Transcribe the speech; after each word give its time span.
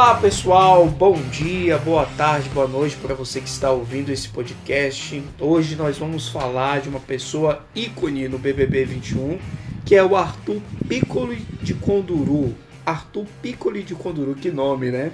Olá 0.00 0.14
pessoal, 0.14 0.86
bom 0.86 1.12
dia, 1.30 1.76
boa 1.76 2.06
tarde, 2.16 2.48
boa 2.48 2.66
noite 2.66 2.96
para 2.96 3.14
você 3.14 3.38
que 3.38 3.50
está 3.50 3.70
ouvindo 3.70 4.08
esse 4.08 4.30
podcast. 4.30 5.22
Hoje 5.38 5.76
nós 5.76 5.98
vamos 5.98 6.26
falar 6.26 6.80
de 6.80 6.88
uma 6.88 6.98
pessoa 6.98 7.66
ícone 7.74 8.26
no 8.26 8.38
BBB 8.38 8.86
21, 8.86 9.38
que 9.84 9.94
é 9.94 10.02
o 10.02 10.16
Arthur 10.16 10.62
Piccoli 10.88 11.46
de 11.60 11.74
Conduru. 11.74 12.56
Arthur 12.84 13.26
Piccoli 13.42 13.82
de 13.82 13.94
Conduru, 13.94 14.34
que 14.34 14.50
nome, 14.50 14.90
né? 14.90 15.12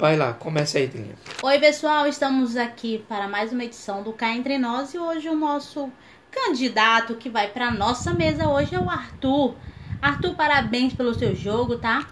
Vai 0.00 0.16
lá, 0.16 0.32
começa 0.32 0.78
aí, 0.78 0.86
Delinha. 0.86 1.14
Oi, 1.42 1.58
pessoal. 1.58 2.06
Estamos 2.06 2.56
aqui 2.56 3.04
para 3.06 3.28
mais 3.28 3.52
uma 3.52 3.64
edição 3.64 4.02
do 4.02 4.14
Cá 4.14 4.34
Entre 4.34 4.56
Nós. 4.56 4.94
E 4.94 4.98
hoje 4.98 5.28
o 5.28 5.36
nosso 5.36 5.90
candidato 6.30 7.16
que 7.16 7.28
vai 7.28 7.48
para 7.48 7.70
nossa 7.70 8.14
mesa 8.14 8.48
hoje 8.48 8.74
é 8.74 8.80
o 8.80 8.88
Arthur. 8.88 9.54
Arthur, 10.00 10.34
parabéns 10.34 10.94
pelo 10.94 11.12
seu 11.14 11.36
jogo, 11.36 11.76
tá? 11.76 12.06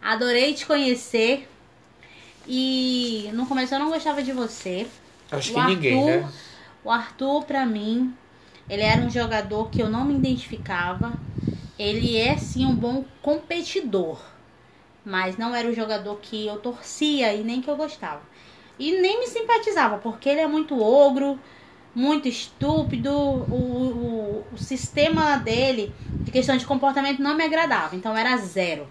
Adorei 0.00 0.54
te 0.54 0.64
conhecer. 0.64 1.46
E 2.46 3.28
no 3.34 3.44
começo 3.44 3.74
eu 3.74 3.78
não 3.78 3.90
gostava 3.90 4.22
de 4.22 4.32
você. 4.32 4.86
Acho 5.30 5.52
O 5.52 5.54
que 5.54 5.60
ninguém, 5.66 5.98
Arthur- 5.98 6.26
né? 6.26 6.32
O 6.82 6.90
Arthur, 6.90 7.44
pra 7.44 7.66
mim, 7.66 8.14
ele 8.70 8.80
era 8.82 9.02
um 9.02 9.10
jogador 9.10 9.68
que 9.68 9.82
eu 9.82 9.90
não 9.90 10.02
me 10.02 10.14
identificava. 10.14 11.12
Ele 11.78 12.16
é 12.16 12.38
sim 12.38 12.64
um 12.64 12.74
bom 12.74 13.04
competidor, 13.20 14.18
mas 15.08 15.36
não 15.38 15.54
era 15.54 15.66
o 15.68 15.74
jogador 15.74 16.16
que 16.20 16.46
eu 16.46 16.58
torcia 16.58 17.34
e 17.34 17.42
nem 17.42 17.60
que 17.62 17.70
eu 17.70 17.76
gostava. 17.76 18.20
E 18.78 18.92
nem 19.00 19.18
me 19.20 19.26
simpatizava, 19.26 19.98
porque 19.98 20.28
ele 20.28 20.40
é 20.40 20.46
muito 20.46 20.80
ogro, 20.80 21.38
muito 21.94 22.28
estúpido. 22.28 23.10
O, 23.10 24.44
o, 24.44 24.44
o 24.52 24.58
sistema 24.58 25.36
dele, 25.38 25.92
de 26.20 26.30
questão 26.30 26.56
de 26.56 26.66
comportamento, 26.66 27.20
não 27.22 27.34
me 27.34 27.42
agradava, 27.44 27.96
então 27.96 28.16
era 28.16 28.36
zero. 28.36 28.86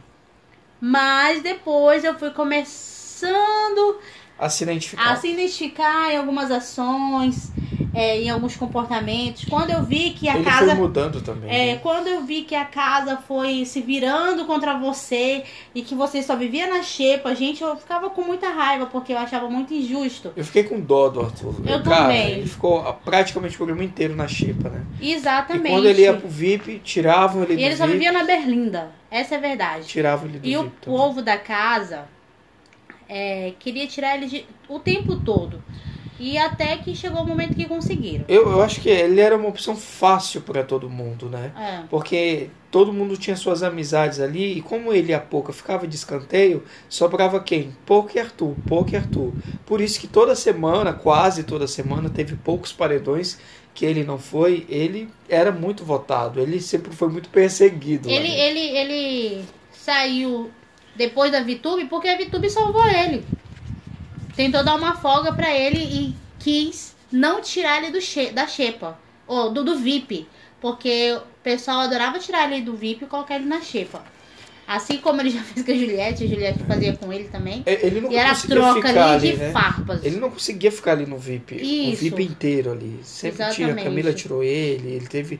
Mas 0.82 1.42
depois 1.42 2.04
eu 2.04 2.18
fui 2.18 2.32
começando 2.32 4.00
A 4.38 4.50
se 4.50 4.64
identificar. 4.64 5.12
a 5.12 5.16
se 5.16 5.28
identificar 5.32 6.12
em 6.12 6.18
algumas 6.18 6.52
ações, 6.52 7.52
é, 7.94 8.22
em 8.22 8.30
alguns 8.30 8.56
comportamentos. 8.56 9.46
Quando 9.46 9.70
eu 9.72 9.81
vi 9.84 10.12
que 10.12 10.28
a 10.30 10.36
Ele 10.36 10.44
casa. 10.44 10.66
foi 10.68 10.75
mudando 10.75 11.22
também. 11.22 11.50
É, 11.50 11.74
né? 11.74 11.80
quando 11.81 12.08
eu 12.08 12.24
vi 12.24 12.42
que 12.44 12.53
a 12.56 12.66
casa 12.66 13.18
foi 13.18 13.66
se 13.66 13.81
virando 13.81 14.46
contra 14.46 14.78
você 14.78 15.44
e 15.74 15.81
que 15.81 15.96
você 15.96 16.22
só 16.22 16.36
vivia 16.36 16.68
na 16.68 16.84
xepa, 16.84 17.34
gente, 17.34 17.64
eu 17.64 17.75
ficava 17.78 18.09
com 18.09 18.22
muita 18.22 18.50
raiva 18.50 18.86
porque 18.88 19.14
eu 19.14 19.18
achava 19.18 19.50
muito 19.50 19.74
injusto. 19.74 20.31
Eu 20.36 20.44
fiquei 20.44 20.64
com 20.64 20.80
dó 20.80 21.09
do 21.09 21.22
Arthur. 21.22 21.56
Eu 21.66 21.81
Cara, 21.81 22.03
também. 22.03 22.31
ele 22.31 22.48
ficou 22.48 22.81
praticamente 23.06 23.56
o 23.56 23.58
programa 23.58 23.84
inteiro 23.84 24.16
na 24.16 24.28
xepa, 24.28 24.69
né? 24.69 24.84
Exatamente. 25.02 25.68
E 25.68 25.69
quando 25.72 25.86
ele 25.88 26.02
ia 26.02 26.14
pro 26.14 26.28
VIP, 26.28 26.80
tiravam 26.84 27.44
ele 27.44 27.54
E 27.54 27.56
do 27.58 27.62
ele 27.64 27.75
só 27.75 27.86
VIP. 27.86 27.98
vivia 28.00 28.12
na 28.12 28.24
Berlinda. 28.24 28.92
Essa 29.09 29.36
é 29.36 29.38
a 29.38 29.42
verdade. 29.42 29.86
Tiravam 29.88 30.28
ele 30.30 30.40
do 30.40 30.48
E 30.48 30.58
o 30.58 30.64
VIP 30.64 30.75
também. 30.81 31.00
povo 31.00 31.22
da 31.22 31.38
casa 31.38 32.06
é, 33.09 33.54
queria 33.59 33.88
tirar 33.88 34.18
ele 34.18 34.28
de- 34.28 34.46
o 34.68 34.80
tempo 34.80 35.16
todo. 35.18 35.64
E 36.20 36.38
até 36.38 36.78
que 36.78 36.96
chegou 36.96 37.22
o 37.22 37.28
momento 37.28 37.56
que 37.56 37.66
conseguiram. 37.66 38.26
Eu, 38.28 38.50
eu 38.50 38.62
acho 38.62 38.82
que 38.82 38.90
ele 38.90 39.20
era 39.22 39.36
uma 39.36 39.48
opção 39.48 39.76
fácil 39.76 40.42
para 40.42 40.64
todo 40.64 40.90
mundo, 40.90 41.30
né? 41.30 41.52
É. 41.56 41.84
Porque 41.90 42.50
todo 42.72 42.92
mundo 42.92 43.16
tinha 43.18 43.36
suas 43.36 43.64
amizades 43.64 44.20
ali 44.20 44.58
e 44.58 44.62
como 44.62 44.92
ele 44.92 45.14
a 45.14 45.20
Pouca 45.20 45.54
ficava 45.54 45.88
de 45.88 45.96
escanteio, 45.96 46.64
sobrava 46.90 47.40
quem? 47.40 47.76
Pouca 47.86 48.18
e 48.18 48.22
Arthur, 48.22 48.56
Pouca 48.68 48.92
e 48.94 48.96
Arthur. 48.96 49.34
Por 49.66 49.80
isso 49.80 50.00
que 50.00 50.08
toda 50.08 50.36
semana, 50.36 50.92
quase 50.94 51.44
toda 51.44 51.68
semana, 51.68 52.10
teve 52.10 52.36
poucos 52.36 52.74
paredões 52.74 53.38
que 53.74 53.86
ele 53.86 54.04
não 54.04 54.18
foi. 54.18 54.66
Ele 54.68 55.10
era 55.30 55.52
muito 55.52 55.86
votado, 55.86 56.40
ele 56.40 56.60
sempre 56.60 56.92
foi 56.92 57.10
muito 57.10 57.30
perseguido. 57.30 58.10
Ele, 58.10 58.28
ali. 58.28 58.60
ele, 58.60 58.78
ele 58.78 59.46
saiu 59.72 60.50
depois 60.96 61.32
da 61.32 61.42
VTube 61.42 61.86
porque 61.86 62.10
a 62.10 62.18
VTube 62.18 62.50
salvou 62.50 62.86
ele. 62.88 63.24
Tentou 64.38 64.64
dar 64.64 64.75
uma 64.75 64.96
folga 64.96 65.34
pra 65.34 65.53
ele 65.53 65.80
e 65.80 66.16
quis 66.40 66.96
não 67.12 67.42
tirar 67.42 67.84
ele 67.84 67.92
do 67.92 68.00
che 68.00 68.31
da 68.31 68.48
xepa. 68.48 68.98
Ou 69.25 69.51
do, 69.51 69.63
do 69.63 69.78
VIP. 69.80 70.28
Porque 70.62 71.13
o 71.18 71.22
pessoal 71.44 71.81
adorava 71.81 72.19
tirar 72.19 72.51
ele 72.51 72.62
do 72.62 72.75
VIP 72.75 73.04
e 73.04 73.07
colocar 73.07 73.36
ele 73.36 73.45
na 73.45 73.60
xepa. 73.62 74.04
Assim 74.68 74.98
como 74.98 75.22
ele 75.22 75.30
já 75.30 75.42
fez 75.44 75.66
com 75.66 75.72
a 75.72 75.75
Juliette, 75.75 76.24
a 76.24 76.28
Juliette 76.28 76.63
fazia 76.66 76.95
com 76.95 77.12
ele 77.12 77.25
também. 77.30 77.63
Ele 77.66 78.01
não 78.01 78.12
E 78.12 78.16
era 78.16 78.36
troca 78.36 78.75
ficar 78.75 78.89
ali 78.89 79.00
ali, 79.00 79.31
de 79.31 79.38
né? 79.38 79.51
farpas. 79.51 80.04
Ele 80.04 80.18
não 80.18 80.30
conseguia 80.30 80.72
ficar 80.72 80.92
ali 80.92 81.06
no 81.06 81.18
VIP, 81.18 81.56
o 81.56 81.60
Isso. 81.62 82.01
VIP 82.04 82.24
inteiro 82.24 82.72
ali. 82.74 83.00
Sempre 83.04 83.38
tinha, 83.38 83.48
a 83.48 83.72
Exatamente. 83.72 83.84
Camila 83.86 84.13
tirou 84.13 84.44
ele, 84.44 84.92
ele 84.92 85.07
teve. 85.07 85.39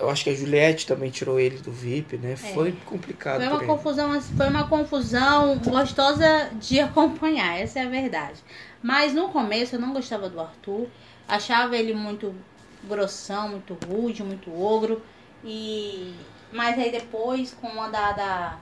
Eu 0.00 0.08
acho 0.10 0.24
que 0.24 0.30
a 0.30 0.34
Juliette 0.34 0.86
também 0.86 1.10
tirou 1.10 1.38
ele 1.38 1.58
do 1.58 1.70
VIP, 1.70 2.16
né? 2.16 2.36
Foi 2.36 2.72
complicado. 2.72 3.40
É. 3.42 3.44
Foi 3.46 3.48
uma 3.48 3.60
confusão, 3.66 4.20
foi 4.22 4.48
uma 4.48 4.68
confusão 4.68 5.58
gostosa 5.58 6.50
de 6.58 6.80
acompanhar, 6.80 7.58
essa 7.60 7.80
é 7.80 7.84
a 7.84 7.88
verdade. 7.88 8.40
Mas 8.82 9.12
no 9.14 9.28
começo 9.28 9.76
eu 9.76 9.80
não 9.80 9.92
gostava 9.92 10.28
do 10.28 10.40
Arthur, 10.40 10.88
achava 11.28 11.76
ele 11.76 11.92
muito 11.94 12.34
grossão, 12.84 13.48
muito 13.50 13.74
rude, 13.74 14.22
muito 14.22 14.50
ogro. 14.54 15.02
E 15.44 16.14
mas 16.52 16.78
aí 16.78 16.90
depois 16.90 17.52
com 17.54 17.80
a 17.80 17.88
da, 17.88 18.12
da, 18.12 18.58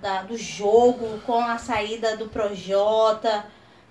da- 0.00 0.22
do 0.22 0.36
jogo, 0.36 1.20
com 1.20 1.40
a 1.40 1.58
saída 1.58 2.16
do 2.16 2.28
Projota, 2.28 3.44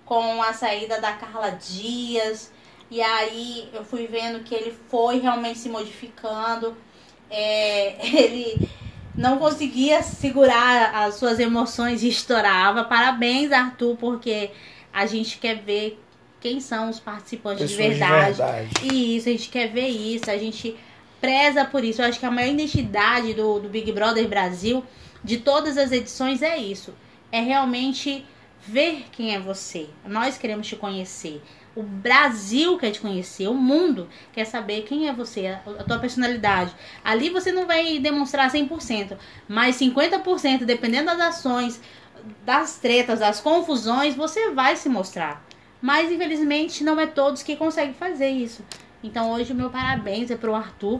com 0.06 0.42
a 0.42 0.54
saída 0.54 1.00
da 1.00 1.14
Carla 1.14 1.52
Dias, 1.52 2.52
e 2.92 3.02
aí 3.02 3.70
eu 3.74 3.86
fui 3.86 4.06
vendo 4.06 4.44
que 4.44 4.54
ele 4.54 4.76
foi 4.90 5.20
realmente 5.20 5.58
se 5.58 5.70
modificando. 5.70 6.76
É, 7.30 7.96
ele 8.06 8.70
não 9.16 9.38
conseguia 9.38 10.04
segurar 10.04 10.94
as 10.94 11.16
suas 11.16 11.40
emoções 11.40 12.04
e 12.04 12.10
estourava. 12.10 12.84
Parabéns, 12.84 13.52
Arthur, 13.54 13.96
porque 13.96 14.52
a 14.92 15.06
gente 15.06 15.38
quer 15.38 15.56
ver 15.62 15.98
quem 16.42 16.60
são 16.60 16.90
os 16.90 17.00
participantes 17.00 17.70
de 17.70 17.78
Pessoas 17.78 17.94
de 17.94 18.00
verdade. 18.00 18.38
verdade. 18.38 18.70
E 18.84 19.16
isso, 19.16 19.30
a 19.30 19.32
gente 19.32 19.50
quer 19.50 19.68
ver 19.70 19.88
isso, 19.88 20.30
a 20.30 20.38
gente 20.38 20.76
preza 21.22 21.64
por 21.64 21.86
isso. 21.86 22.02
Eu 22.02 22.08
acho 22.08 22.20
que 22.20 22.26
a 22.26 22.32
maior 22.32 22.52
identidade 22.52 23.34
do, 23.34 23.60
do 23.60 23.70
Big 23.70 23.90
Brother 23.94 24.28
Brasil, 24.28 24.84
de 25.24 25.38
todas 25.38 25.78
as 25.78 25.92
edições, 25.94 26.42
é 26.42 26.58
isso. 26.58 26.94
é 27.32 27.40
realmente 27.40 28.26
ver 28.68 29.06
quem 29.12 29.34
é 29.34 29.40
você. 29.40 29.88
Nós 30.06 30.38
queremos 30.38 30.68
te 30.68 30.76
conhecer. 30.76 31.42
O 31.74 31.84
Brasil 31.84 32.78
quer 32.78 32.92
te 32.92 33.00
conhecer, 33.00 33.48
o 33.48 33.54
mundo 33.54 34.10
quer 34.34 34.46
saber 34.46 34.82
quem 34.82 35.08
é 35.08 35.14
você, 35.14 35.48
a, 35.48 35.84
tua 35.84 36.00
personalidade. 36.00 36.76
Ali 37.04 37.30
você 37.30 37.52
não 37.52 37.66
vai 37.66 37.98
demonstrar 37.98 38.52
100%, 38.52 39.18
mas 39.48 39.78
50%, 39.78 40.66
dependendo 40.66 41.06
das 41.06 41.20
ações, 41.20 41.82
das 42.46 42.78
tretas, 42.78 43.20
das 43.20 43.40
confusões, 43.40 44.16
você 44.16 44.52
vai 44.52 44.76
se 44.76 44.90
mostrar. 44.90 45.46
Mas 45.82 46.12
infelizmente 46.12 46.84
não 46.84 47.00
é 47.00 47.08
todos 47.08 47.42
que 47.42 47.56
conseguem 47.56 47.94
fazer 47.94 48.30
isso. 48.30 48.66
Então 49.04 49.32
hoje 49.32 49.54
o 49.54 49.56
meu 49.56 49.70
parabéns 49.70 50.30
é 50.30 50.36
pro 50.36 50.54
Arthur. 50.54 51.00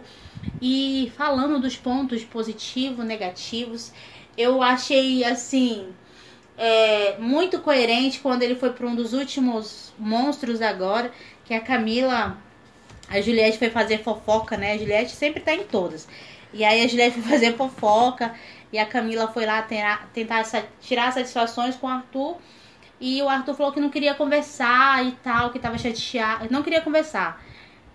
E 0.62 1.12
falando 1.18 1.60
dos 1.60 1.76
pontos 1.76 2.24
positivos, 2.24 3.06
negativos, 3.06 3.92
eu 4.38 4.64
achei 4.64 5.24
assim 5.24 5.90
é, 6.64 7.16
muito 7.18 7.60
coerente 7.60 8.20
quando 8.20 8.44
ele 8.44 8.54
foi 8.56 8.72
para 8.72 8.86
um 8.86 8.94
dos 8.94 9.14
últimos 9.14 9.92
monstros 9.98 10.62
agora, 10.62 11.12
que 11.44 11.56
a 11.56 11.60
Camila, 11.60 12.38
a 13.10 13.20
Juliette 13.20 13.58
foi 13.58 13.72
fazer 13.72 14.04
fofoca, 14.04 14.56
né? 14.56 14.74
A 14.74 14.78
Juliette 14.78 15.12
sempre 15.12 15.40
tá 15.42 15.54
em 15.56 15.64
todas. 15.64 16.08
E 16.54 16.64
aí 16.64 16.84
a 16.84 16.88
Juliette 16.88 17.20
foi 17.20 17.32
fazer 17.32 17.56
fofoca 17.58 18.36
e 18.72 18.78
a 18.78 18.86
Camila 18.86 19.28
foi 19.28 19.46
lá 19.48 19.64
tentar, 19.64 20.08
tentar 20.14 20.44
tirar 20.80 21.12
satisfações 21.12 21.76
com 21.76 21.88
o 21.88 21.90
Arthur. 21.90 22.38
E 23.00 23.20
o 23.24 23.28
Arthur 23.28 23.56
falou 23.56 23.72
que 23.74 23.80
não 23.80 23.90
queria 23.90 24.14
conversar 24.14 25.04
e 25.04 25.14
tal, 25.24 25.50
que 25.50 25.58
tava 25.58 25.80
chateado, 25.80 26.48
não 26.52 26.62
queria 26.62 26.82
conversar. 26.82 27.44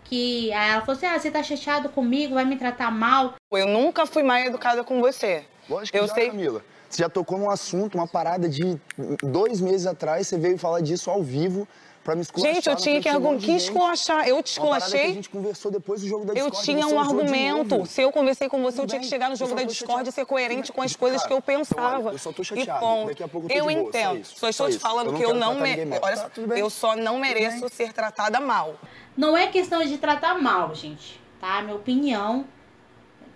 Que 0.03 0.53
aí 0.53 0.71
ela 0.71 0.81
falou 0.81 0.97
assim: 0.97 1.07
"Ah, 1.07 1.19
você 1.19 1.31
tá 1.31 1.41
chateado 1.43 1.89
comigo, 1.91 2.35
vai 2.35 2.45
me 2.45 2.57
tratar 2.57 2.91
mal". 2.91 3.35
Eu 3.53 3.69
nunca 3.69 4.07
fui 4.07 4.25
mal 4.25 4.39
educada 4.39 4.83
com 4.83 5.01
você. 5.01 5.45
Lógico 5.71 5.97
que 5.97 6.03
Eu 6.03 6.09
já, 6.09 6.15
sei- 6.15 6.31
Camila. 6.31 6.65
Você 6.89 7.03
já 7.03 7.09
tocou 7.09 7.39
num 7.39 7.51
assunto, 7.51 7.97
uma 7.97 8.07
parada 8.07 8.49
de 8.49 8.79
dois 9.23 9.61
meses 9.61 9.87
atrás, 9.87 10.29
você 10.29 10.39
veio 10.39 10.57
falar 10.59 10.81
disso 10.81 11.11
ao 11.11 11.23
vivo 11.23 11.67
pra 12.05 12.15
me 12.15 12.23
esculachar. 12.23 12.55
Gente, 12.55 12.67
eu 12.69 12.75
na 12.75 12.79
tinha 12.81 13.03
que 13.03 13.09
argumentar. 13.09 13.45
Que 13.45 13.53
esculachar? 13.57 14.29
Eu 14.29 14.37
te 14.41 14.55
que 14.55 14.61
a 14.61 14.63
esculachei? 14.63 15.15
gente 15.15 15.29
conversou 15.29 15.73
depois 15.73 16.01
do 16.01 16.07
jogo 16.07 16.25
da 16.25 16.33
Eu 16.35 16.47
Discord, 16.51 16.65
tinha 16.65 16.87
você 16.87 16.95
um 16.95 17.01
argumento. 17.01 17.85
Se 17.87 18.03
eu 18.03 18.13
conversei 18.13 18.49
com 18.49 18.63
você, 18.63 18.77
eu 18.79 18.83
Tudo 18.83 18.91
tinha 18.91 19.01
que 19.01 19.07
bem, 19.07 19.11
chegar 19.11 19.27
no 19.27 19.33
eu 19.33 19.37
jogo 19.37 19.57
da 19.57 19.63
Discord 19.65 19.93
e 19.93 19.97
chateado. 19.97 20.13
ser 20.13 20.25
coerente 20.27 20.71
com 20.73 20.81
as 20.83 20.93
Cara, 20.93 21.01
coisas 21.01 21.27
que 21.27 21.33
eu 21.33 21.39
então, 21.39 21.55
olha, 21.57 21.59
pensava. 21.65 22.11
eu 22.13 22.19
só 22.19 22.33
tô 22.33 22.43
E 22.43 22.45
chateado. 22.45 22.79
ponto. 22.81 23.09
Daqui 23.09 23.23
a 23.25 23.29
pouco 23.29 23.47
eu 23.47 23.51
tô 23.51 23.57
eu 23.57 23.67
de 23.69 23.75
boa, 23.75 23.83
só 23.93 23.99
entendo. 23.99 24.21
isso, 24.21 24.31
Só 24.35 24.39
só 24.39 24.49
estou 24.51 24.67
te 24.69 24.71
isso. 24.71 24.79
falando 24.81 25.11
Eu 25.11 25.15
que 25.15 25.25
eu 25.25 25.35
não 25.35 25.55
ninguém 25.57 25.85
me... 25.87 25.99
Olha 26.01 26.17
Tá, 26.17 26.31
só, 26.33 26.43
eu 26.55 26.71
só 26.71 26.95
não 26.97 27.19
mereço 27.19 27.69
ser 27.69 27.93
tratada 27.93 28.39
mal. 28.39 28.77
Não 29.17 29.37
é 29.37 29.49
questão 29.49 29.85
de 29.85 29.99
tratar 29.99 30.41
mal, 30.41 30.73
gente, 30.77 31.21
tá? 31.41 31.61
Minha 31.63 31.75
opinião 31.75 32.45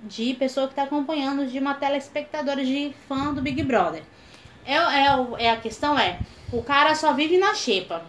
de 0.03 0.35
pessoa 0.35 0.69
que 0.69 0.75
tá 0.75 0.85
acompanhando, 0.85 1.47
de 1.47 1.59
uma 1.59 1.75
telespectadora 1.75 2.65
de 2.65 2.93
fã 3.09 3.33
do 3.35 3.43
Big 3.43 3.63
Brother. 3.63 4.03
É, 4.65 4.75
é, 4.77 5.47
é 5.47 5.51
a 5.51 5.57
questão 5.57 5.99
é, 5.99 6.19
o 6.53 6.63
cara 6.63 6.95
só 6.95 7.13
vive 7.13 7.39
na 7.39 7.55
xepa. 7.55 8.03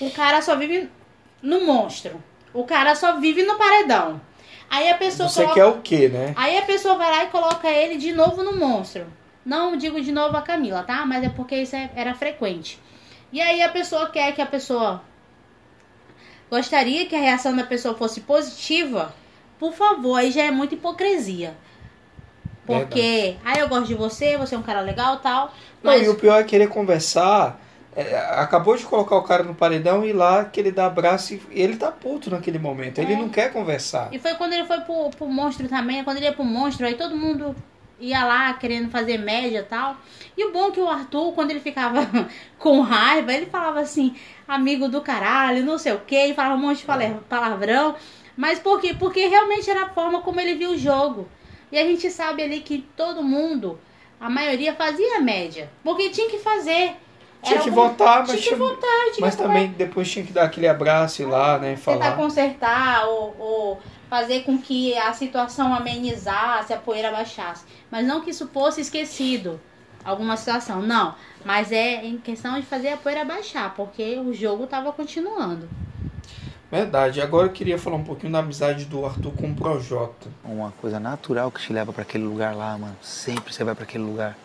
O 0.00 0.10
cara 0.10 0.40
só 0.42 0.56
vive 0.56 0.88
no 1.42 1.64
monstro. 1.64 2.22
O 2.52 2.64
cara 2.64 2.94
só 2.94 3.18
vive 3.18 3.42
no 3.44 3.56
paredão. 3.56 4.20
Aí 4.70 4.88
a 4.90 4.96
pessoa 4.96 5.28
Você 5.28 5.42
coloca- 5.42 5.54
quer 5.60 5.66
o 5.66 5.80
quê, 5.82 6.08
né? 6.08 6.32
Aí 6.36 6.56
a 6.58 6.62
pessoa 6.62 6.96
vai 6.96 7.10
lá 7.10 7.24
e 7.24 7.28
coloca 7.28 7.68
ele 7.68 7.96
de 7.96 8.12
novo 8.12 8.42
no 8.42 8.56
monstro. 8.56 9.06
Não 9.44 9.76
digo 9.76 10.00
de 10.00 10.12
novo 10.12 10.36
a 10.36 10.42
Camila, 10.42 10.82
tá? 10.82 11.04
Mas 11.04 11.24
é 11.24 11.28
porque 11.28 11.56
isso 11.56 11.76
é- 11.76 11.90
era 11.94 12.14
frequente. 12.14 12.78
E 13.32 13.40
aí 13.40 13.60
a 13.62 13.68
pessoa 13.68 14.08
quer 14.10 14.32
que 14.34 14.40
a 14.40 14.46
pessoa 14.46 15.02
gostaria 16.50 17.06
que 17.06 17.14
a 17.14 17.18
reação 17.20 17.54
da 17.56 17.64
pessoa 17.64 17.94
fosse 17.94 18.20
positiva. 18.20 19.14
Por 19.62 19.72
favor, 19.74 20.16
aí 20.16 20.32
já 20.32 20.42
é 20.42 20.50
muita 20.50 20.74
hipocrisia. 20.74 21.54
Porque, 22.66 23.36
aí 23.44 23.60
eu 23.60 23.68
gosto 23.68 23.86
de 23.86 23.94
você, 23.94 24.36
você 24.36 24.56
é 24.56 24.58
um 24.58 24.62
cara 24.62 24.80
legal 24.80 25.18
tal. 25.18 25.54
Não, 25.80 25.92
Mas 25.92 26.04
e 26.04 26.08
o 26.10 26.16
pior 26.16 26.40
é 26.40 26.44
querer 26.44 26.68
conversar. 26.68 27.60
é, 27.94 28.16
acabou 28.40 28.76
de 28.76 28.84
colocar 28.84 29.14
o 29.14 29.22
cara 29.22 29.44
no 29.44 29.54
paredão 29.54 30.04
e 30.04 30.12
lá 30.12 30.44
que 30.46 30.58
ele 30.58 30.72
dá 30.72 30.86
abraço 30.86 31.34
e 31.34 31.40
ele 31.52 31.76
tá 31.76 31.92
puto 31.92 32.28
naquele 32.28 32.58
momento. 32.58 32.98
Ele 32.98 33.12
É. 33.12 33.16
não 33.16 33.28
quer 33.28 33.52
conversar. 33.52 34.08
E 34.12 34.18
foi 34.18 34.34
quando 34.34 34.52
ele 34.54 34.64
foi 34.64 34.80
pro, 34.80 35.10
pro 35.10 35.26
monstro 35.28 35.68
também, 35.68 36.02
quando 36.02 36.16
ele 36.16 36.26
ia 36.26 36.32
pro 36.32 36.42
monstro, 36.44 36.84
aí 36.86 36.94
todo 36.94 37.16
mundo 37.16 37.54
ia 38.00 38.24
lá 38.24 38.52
querendo 38.54 38.90
fazer 38.90 39.16
média 39.18 39.58
e 39.60 39.62
tal. 39.62 39.96
E 40.36 40.44
o 40.44 40.52
bom 40.52 40.68
é 40.68 40.70
que 40.72 40.80
o 40.80 40.88
Arthur, 40.88 41.32
quando 41.34 41.52
ele 41.52 41.60
ficava 41.60 42.00
com 42.58 42.80
raiva, 42.80 43.32
ele 43.32 43.46
falava 43.46 43.78
assim, 43.78 44.16
amigo 44.48 44.88
do 44.88 45.00
caralho, 45.02 45.64
não 45.64 45.78
sei 45.78 45.92
o 45.92 46.00
que, 46.00 46.16
ele 46.16 46.34
falava 46.34 46.56
um 46.56 46.58
monte 46.66 46.78
de 46.78 46.84
pala- 46.84 47.22
palavrão. 47.28 47.94
Mas 48.36 48.58
por 48.58 48.80
quê? 48.80 48.94
Porque 48.98 49.26
realmente 49.26 49.68
era 49.70 49.84
a 49.84 49.88
forma 49.90 50.20
como 50.22 50.40
ele 50.40 50.54
viu 50.54 50.70
o 50.70 50.78
jogo. 50.78 51.28
E 51.70 51.78
a 51.78 51.84
gente 51.84 52.10
sabe 52.10 52.42
ali 52.42 52.60
que 52.60 52.78
todo 52.96 53.22
mundo, 53.22 53.78
a 54.20 54.28
maioria 54.30 54.74
fazia 54.74 55.20
média. 55.20 55.70
Porque 55.82 56.10
tinha 56.10 56.28
que 56.30 56.38
fazer. 56.38 56.96
Tinha 57.42 57.58
que 57.60 57.70
algum- 57.70 57.88
votar, 57.88 58.20
mas, 58.26 58.40
tinha 58.40 58.52
que 58.52 58.54
votar, 58.54 59.04
tinha 59.12 59.26
mas 59.26 59.34
que 59.34 59.42
também 59.42 59.68
depois 59.76 60.08
tinha 60.10 60.24
que 60.24 60.32
dar 60.32 60.44
aquele 60.44 60.68
abraço 60.68 61.22
e 61.22 61.24
lá, 61.24 61.58
né? 61.58 61.70
tentar 61.74 61.80
Falar. 61.82 62.16
consertar 62.16 63.04
ou, 63.08 63.34
ou 63.38 63.80
fazer 64.08 64.44
com 64.44 64.56
que 64.58 64.96
a 64.96 65.12
situação 65.12 65.74
amenizasse, 65.74 66.72
a 66.72 66.76
poeira 66.76 67.10
baixasse. 67.10 67.64
Mas 67.90 68.06
não 68.06 68.20
que 68.20 68.30
isso 68.30 68.46
fosse 68.48 68.80
esquecido, 68.80 69.60
alguma 70.04 70.36
situação, 70.36 70.80
não. 70.82 71.16
Mas 71.44 71.72
é 71.72 72.04
em 72.04 72.16
questão 72.16 72.54
de 72.60 72.64
fazer 72.64 72.90
a 72.90 72.96
poeira 72.96 73.24
baixar, 73.24 73.74
porque 73.74 74.18
o 74.20 74.32
jogo 74.32 74.64
estava 74.64 74.92
continuando. 74.92 75.68
Verdade. 76.72 77.20
Agora 77.20 77.48
eu 77.48 77.52
queria 77.52 77.78
falar 77.78 77.96
um 77.96 78.02
pouquinho 78.02 78.32
da 78.32 78.38
amizade 78.38 78.86
do 78.86 79.04
Arthur 79.04 79.30
com 79.32 79.50
o 79.50 79.54
Projota. 79.54 80.26
Uma 80.42 80.72
coisa 80.80 80.98
natural 80.98 81.50
que 81.50 81.60
te 81.60 81.70
leva 81.70 81.92
pra 81.92 82.00
aquele 82.00 82.24
lugar 82.24 82.56
lá, 82.56 82.78
mano. 82.78 82.96
Sempre 83.02 83.52
você 83.52 83.62
vai 83.62 83.74
pra 83.74 83.84
aquele 83.84 84.02
lugar. 84.04 84.38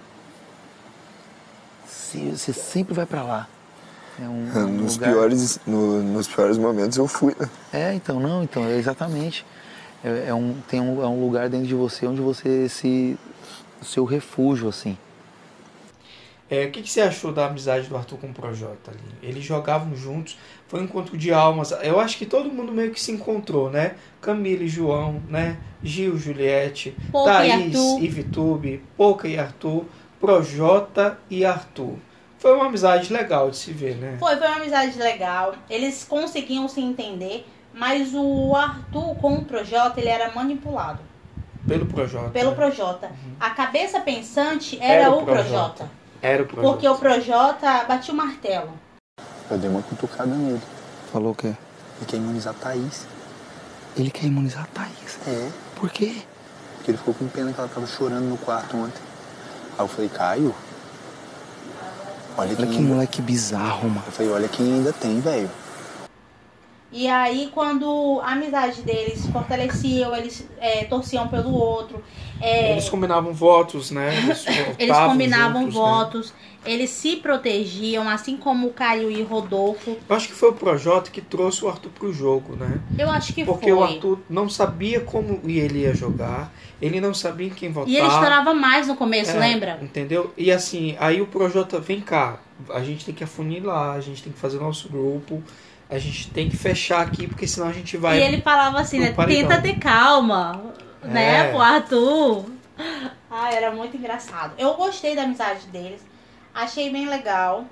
Se- 1.87 2.31
Você 2.31 2.51
sempre 2.51 2.93
vai 2.93 3.05
pra 3.05 3.23
lá. 3.23 3.47
É 4.19 4.23
um, 4.23 4.49
um 4.59 4.67
Nos 4.67 4.95
lugar... 4.95 5.09
piores, 5.13 5.59
no- 5.65 6.03
nos 6.03 6.27
piores 6.27 6.57
momentos 6.57 6.97
eu 6.97 7.07
fui, 7.07 7.33
né? 7.39 7.49
É, 7.71 7.93
então, 7.93 8.19
não, 8.19 8.43
então, 8.43 8.65
é 8.65 8.75
exatamente. 8.75 9.45
É, 10.03 10.25
é 10.27 10.33
um, 10.33 10.53
tem 10.67 10.81
um, 10.81 11.01
é 11.01 11.07
um 11.07 11.21
lugar 11.21 11.47
dentro 11.49 11.67
de 11.67 11.75
você 11.75 12.05
onde 12.05 12.19
você 12.19 12.67
se. 12.67 13.17
o 13.81 13.85
seu 13.85 14.03
refúgio, 14.03 14.67
assim. 14.67 14.97
É, 16.49 16.65
o 16.65 16.71
que, 16.71 16.81
que 16.81 16.89
você 16.89 17.01
achou 17.01 17.33
da 17.33 17.47
amizade 17.47 17.87
do 17.87 17.97
Arthur 17.97 18.17
com 18.19 18.27
o 18.27 18.33
Projota 18.33 18.91
ali? 18.91 18.99
Eles 19.21 19.43
jogavam 19.43 19.93
juntos, 19.95 20.37
foi 20.67 20.79
um 20.79 20.83
encontro 20.85 21.17
de 21.17 21.33
almas. 21.33 21.71
Eu 21.83 21.99
acho 21.99 22.17
que 22.17 22.25
todo 22.25 22.49
mundo 22.49 22.71
meio 22.71 22.91
que 22.91 23.01
se 23.01 23.11
encontrou, 23.11 23.69
né? 23.69 23.95
Camila 24.21 24.63
e 24.63 24.67
João, 24.67 25.21
né? 25.27 25.57
Gil, 25.83 26.17
Juliette, 26.17 26.95
Pouca 27.11 27.45
e 27.45 27.49
Thaís 27.49 27.75
Arthur. 27.75 28.03
e 28.03 28.07
Vitube, 28.07 28.83
Pouca 28.95 29.27
e 29.27 29.37
Arthur, 29.37 29.85
Projota 30.21 31.19
e 31.29 31.43
Arthur. 31.45 31.95
Foi 32.39 32.53
uma 32.55 32.67
amizade 32.67 33.11
legal 33.11 33.49
de 33.49 33.57
se 33.57 33.71
ver, 33.73 33.95
né? 33.95 34.15
Foi, 34.19 34.35
foi 34.37 34.47
uma 34.47 34.57
amizade 34.57 34.97
legal. 34.97 35.53
Eles 35.69 36.03
conseguiam 36.03 36.67
se 36.67 36.79
entender, 36.79 37.45
mas 37.73 38.13
o 38.13 38.55
Arthur 38.55 39.15
com 39.15 39.33
o 39.33 39.45
Projota, 39.45 39.99
ele 39.99 40.09
era 40.09 40.31
manipulado 40.33 40.99
Pelo 41.67 41.85
Projota. 41.85 42.29
pelo 42.29 42.51
né? 42.51 42.55
Projota. 42.55 43.11
A 43.39 43.49
cabeça 43.49 43.99
pensante 43.99 44.77
era, 44.79 45.03
Era 45.03 45.11
o 45.11 45.21
o 45.21 45.25
Projota. 45.25 45.49
Projota. 45.49 45.96
Era 46.21 46.43
o 46.43 46.45
Projota. 46.45 46.71
Porque 46.73 46.87
o 46.87 46.95
Projota 46.95 47.83
batia 47.85 48.13
o 48.13 48.17
martelo. 48.17 48.69
Eu 49.49 49.57
dei 49.57 49.69
uma 49.69 49.81
cutucada 49.81 50.33
nele. 50.35 50.61
Falou 51.11 51.31
o 51.31 51.35
quê? 51.35 51.47
Ele 51.97 52.05
quer 52.07 52.17
imunizar 52.17 52.53
a 52.53 52.63
Thaís. 52.63 53.05
Ele 53.95 54.11
quer 54.11 54.25
imunizar 54.27 54.63
a 54.63 54.67
Thaís. 54.67 55.19
É, 55.27 55.49
Por 55.75 55.89
quê? 55.89 56.15
porque 56.77 56.91
ele 56.91 56.97
ficou 56.97 57.13
com 57.13 57.27
pena 57.27 57.51
que 57.51 57.59
ela 57.59 57.67
tava 57.69 57.85
chorando 57.87 58.25
no 58.25 58.37
quarto 58.37 58.77
ontem. 58.77 59.01
Aí 59.77 59.83
eu 59.83 59.87
falei, 59.87 60.09
Caio, 60.09 60.55
olha 62.37 62.47
Olha 62.49 62.55
quem 62.55 62.65
que 62.67 62.77
ainda... 62.77 62.93
moleque 62.93 63.21
bizarro, 63.21 63.89
mano. 63.89 64.03
Eu 64.05 64.11
falei, 64.11 64.31
olha 64.31 64.47
quem 64.47 64.73
ainda 64.73 64.93
tem, 64.93 65.19
velho. 65.19 65.49
E 66.91 67.05
aí, 67.07 67.49
quando 67.53 68.21
a 68.23 68.31
amizade 68.31 68.81
deles 68.81 69.27
fortaleciam, 69.27 70.15
eles 70.15 70.47
é, 70.59 70.85
torciam 70.85 71.27
pelo 71.27 71.53
outro. 71.53 72.01
é, 72.41 72.71
Eles 72.71 72.87
combinavam 72.87 73.33
votos, 73.33 73.91
né? 73.91 74.09
Eles, 74.23 74.45
eles 74.79 74.97
combinavam 74.97 75.63
juntos, 75.63 75.75
né? 75.75 75.81
votos, 75.81 76.33
eles 76.65 76.89
se 76.89 77.17
protegiam, 77.17 78.07
assim 78.09 78.37
como 78.37 78.67
o 78.67 78.73
Caio 78.73 79.11
e 79.11 79.21
o 79.21 79.25
Rodolfo. 79.25 79.97
Eu 80.07 80.15
acho 80.15 80.29
que 80.29 80.33
foi 80.33 80.49
o 80.49 80.53
Projota 80.53 81.11
que 81.11 81.19
trouxe 81.21 81.63
o 81.65 81.67
Arthur 81.67 81.89
pro 81.91 82.13
jogo, 82.13 82.55
né? 82.55 82.79
Eu 82.97 83.09
acho 83.09 83.33
que 83.33 83.43
Porque 83.43 83.65
foi. 83.69 83.73
o 83.73 83.83
Arthur 83.83 84.19
não 84.29 84.47
sabia 84.49 85.01
como 85.01 85.41
ele 85.45 85.79
ia 85.79 85.93
jogar, 85.93 86.53
ele 86.81 87.01
não 87.01 87.13
sabia 87.13 87.47
em 87.47 87.51
quem 87.51 87.69
votar. 87.69 87.89
E 87.89 87.97
ele 87.97 88.07
estourava 88.07 88.53
mais 88.53 88.87
no 88.87 88.95
começo, 88.95 89.31
É, 89.31 89.39
lembra? 89.39 89.77
Entendeu? 89.81 90.33
E 90.37 90.51
assim, 90.51 90.95
aí 90.99 91.21
o 91.21 91.25
Projota, 91.27 91.79
vem 91.79 91.99
cá, 91.99 92.39
a 92.69 92.81
gente 92.81 93.03
tem 93.05 93.13
que 93.13 93.23
afunilar, 93.25 93.95
a 93.95 94.01
gente 94.01 94.23
tem 94.23 94.31
que 94.31 94.39
fazer 94.39 94.57
nosso 94.59 94.87
grupo, 94.89 95.43
a 95.89 95.97
gente 95.97 96.29
tem 96.31 96.49
que 96.49 96.57
fechar 96.57 97.01
aqui, 97.01 97.27
porque 97.27 97.47
senão 97.47 97.67
a 97.67 97.73
gente 97.73 97.95
vai. 97.97 98.19
E 98.19 98.23
ele 98.23 98.41
falava 98.41 98.79
assim, 98.79 98.99
né? 98.99 99.13
paredão. 99.13 99.49
Tenta 99.49 99.61
ter 99.61 99.79
calma, 99.79 100.73
né, 101.03 101.47
É. 101.47 101.51
pro 101.51 101.61
Arthur. 101.61 102.45
Ah, 103.29 103.51
era 103.51 103.71
muito 103.71 103.97
engraçado. 103.97 104.53
Eu 104.57 104.73
gostei 104.75 105.15
da 105.15 105.23
amizade 105.23 105.67
deles, 105.67 106.05
achei 106.53 106.91
bem 106.91 107.07
legal. 107.07 107.65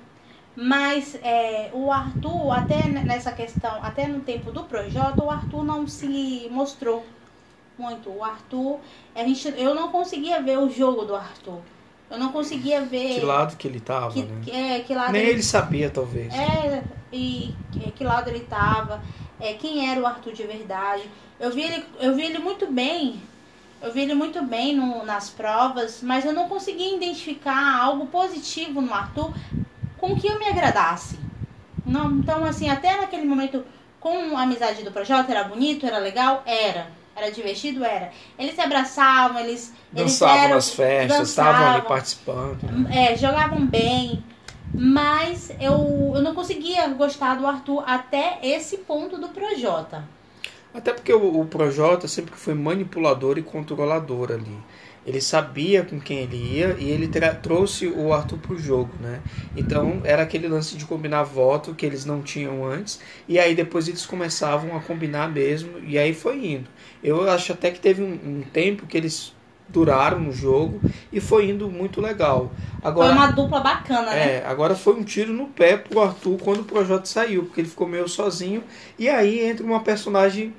Mas 0.58 1.14
é, 1.22 1.70
o 1.74 1.92
Arthur, 1.92 2.50
até 2.50 2.88
nessa 2.88 3.30
questão, 3.30 3.78
até 3.82 4.06
no 4.06 4.20
tempo 4.20 4.50
do 4.50 4.64
Projota, 4.64 5.22
o 5.22 5.30
Arthur 5.30 5.62
não 5.62 5.86
se 5.86 6.48
mostrou 6.50 7.04
muito. 7.78 8.08
O 8.08 8.24
Arthur, 8.24 8.80
a 9.14 9.22
gente, 9.22 9.52
eu 9.58 9.74
não 9.74 9.90
conseguia 9.90 10.40
ver 10.40 10.58
o 10.58 10.70
jogo 10.70 11.04
do 11.04 11.14
Arthur. 11.14 11.60
Eu 12.10 12.18
não 12.18 12.30
conseguia 12.30 12.82
ver 12.82 13.14
Que 13.14 13.20
lado 13.20 13.56
que 13.56 13.66
ele 13.66 13.80
tava, 13.80 14.12
que, 14.12 14.22
né? 14.22 14.76
é, 14.76 14.80
que 14.80 14.94
lado 14.94 15.12
Nem 15.12 15.22
ele 15.22 15.30
ele 15.32 15.42
sabia, 15.42 15.90
talvez. 15.90 16.32
É, 16.32 16.82
e 17.12 17.52
que, 17.72 17.90
que 17.92 18.04
lado 18.04 18.28
ele 18.28 18.40
tava, 18.40 19.02
é, 19.40 19.54
quem 19.54 19.90
era 19.90 20.00
o 20.00 20.06
Arthur 20.06 20.32
de 20.32 20.44
verdade. 20.44 21.02
Eu 21.40 21.50
vi 21.50 21.62
ele, 21.62 21.84
eu 22.00 22.14
vi 22.14 22.22
ele 22.26 22.38
muito 22.38 22.70
bem, 22.70 23.20
eu 23.82 23.92
vi 23.92 24.02
ele 24.02 24.14
muito 24.14 24.42
bem 24.42 24.74
no- 24.74 25.04
nas 25.04 25.30
provas, 25.30 26.00
mas 26.02 26.24
eu 26.24 26.32
não 26.32 26.48
conseguia 26.48 26.94
identificar 26.94 27.80
algo 27.82 28.06
positivo 28.06 28.80
no 28.80 28.94
Arthur 28.94 29.34
com 29.98 30.14
que 30.16 30.26
eu 30.28 30.38
me 30.38 30.46
agradasse. 30.46 31.18
Não, 31.84 32.10
então, 32.12 32.44
assim, 32.44 32.68
até 32.70 32.96
naquele 33.00 33.24
momento, 33.26 33.64
com 34.00 34.36
a 34.36 34.42
amizade 34.42 34.82
do 34.82 34.90
Projota, 34.92 35.30
era 35.32 35.44
bonito, 35.44 35.84
era 35.86 35.98
legal? 35.98 36.42
Era. 36.46 36.90
Era 37.16 37.30
divertido? 37.30 37.82
Era. 37.82 38.10
Eles 38.38 38.54
se 38.54 38.60
abraçavam, 38.60 39.40
eles. 39.40 39.72
Dançavam 39.90 40.34
eles 40.34 40.44
eram, 40.44 40.54
nas 40.56 40.70
festas, 40.70 41.28
estavam 41.30 41.54
ali 41.54 41.80
dançavam, 41.80 41.88
participando. 41.88 42.88
é, 42.92 43.16
jogavam 43.16 43.66
bem, 43.66 44.22
mas 44.74 45.50
eu, 45.58 46.12
eu 46.14 46.20
não 46.20 46.34
conseguia 46.34 46.86
gostar 46.88 47.36
do 47.36 47.46
Arthur 47.46 47.82
até 47.86 48.38
esse 48.42 48.78
ponto 48.78 49.16
do 49.16 49.28
Projota. 49.30 50.04
Até 50.74 50.92
porque 50.92 51.12
o, 51.12 51.40
o 51.40 51.46
Projota 51.46 52.06
sempre 52.06 52.34
foi 52.34 52.52
manipulador 52.52 53.38
e 53.38 53.42
controlador 53.42 54.30
ali. 54.30 54.58
Ele 55.06 55.20
sabia 55.20 55.84
com 55.84 56.00
quem 56.00 56.18
ele 56.18 56.36
ia 56.36 56.76
e 56.80 56.90
ele 56.90 57.08
trouxe 57.40 57.86
o 57.86 58.12
Arthur 58.12 58.38
pro 58.38 58.58
jogo, 58.58 58.90
né? 59.00 59.20
Então 59.56 60.00
era 60.02 60.22
aquele 60.22 60.48
lance 60.48 60.76
de 60.76 60.84
combinar 60.84 61.22
voto 61.22 61.74
que 61.74 61.86
eles 61.86 62.04
não 62.04 62.22
tinham 62.22 62.64
antes 62.66 63.00
e 63.28 63.38
aí 63.38 63.54
depois 63.54 63.86
eles 63.86 64.04
começavam 64.04 64.76
a 64.76 64.80
combinar 64.80 65.30
mesmo 65.30 65.78
e 65.78 65.96
aí 65.96 66.12
foi 66.12 66.44
indo. 66.44 66.68
Eu 67.04 67.30
acho 67.30 67.52
até 67.52 67.70
que 67.70 67.78
teve 67.78 68.02
um, 68.02 68.12
um 68.12 68.42
tempo 68.52 68.86
que 68.86 68.96
eles 68.96 69.32
duraram 69.68 70.20
no 70.20 70.32
jogo 70.32 70.80
e 71.12 71.20
foi 71.20 71.48
indo 71.50 71.68
muito 71.68 72.00
legal. 72.00 72.52
Agora 72.82 73.08
Foi 73.08 73.16
uma 73.16 73.30
dupla 73.30 73.60
bacana, 73.60 74.10
né? 74.10 74.36
é, 74.36 74.46
agora 74.46 74.74
foi 74.74 74.94
um 74.94 75.02
tiro 75.02 75.32
no 75.32 75.46
pé 75.48 75.76
pro 75.76 76.00
Arthur 76.00 76.38
quando 76.38 76.60
o 76.60 76.64
Projota 76.64 77.06
saiu, 77.06 77.44
porque 77.44 77.60
ele 77.60 77.68
ficou 77.68 77.86
meio 77.86 78.08
sozinho. 78.08 78.62
E 78.98 79.08
aí 79.08 79.40
entra 79.40 79.64
uma 79.64 79.80
personagem, 79.80 80.54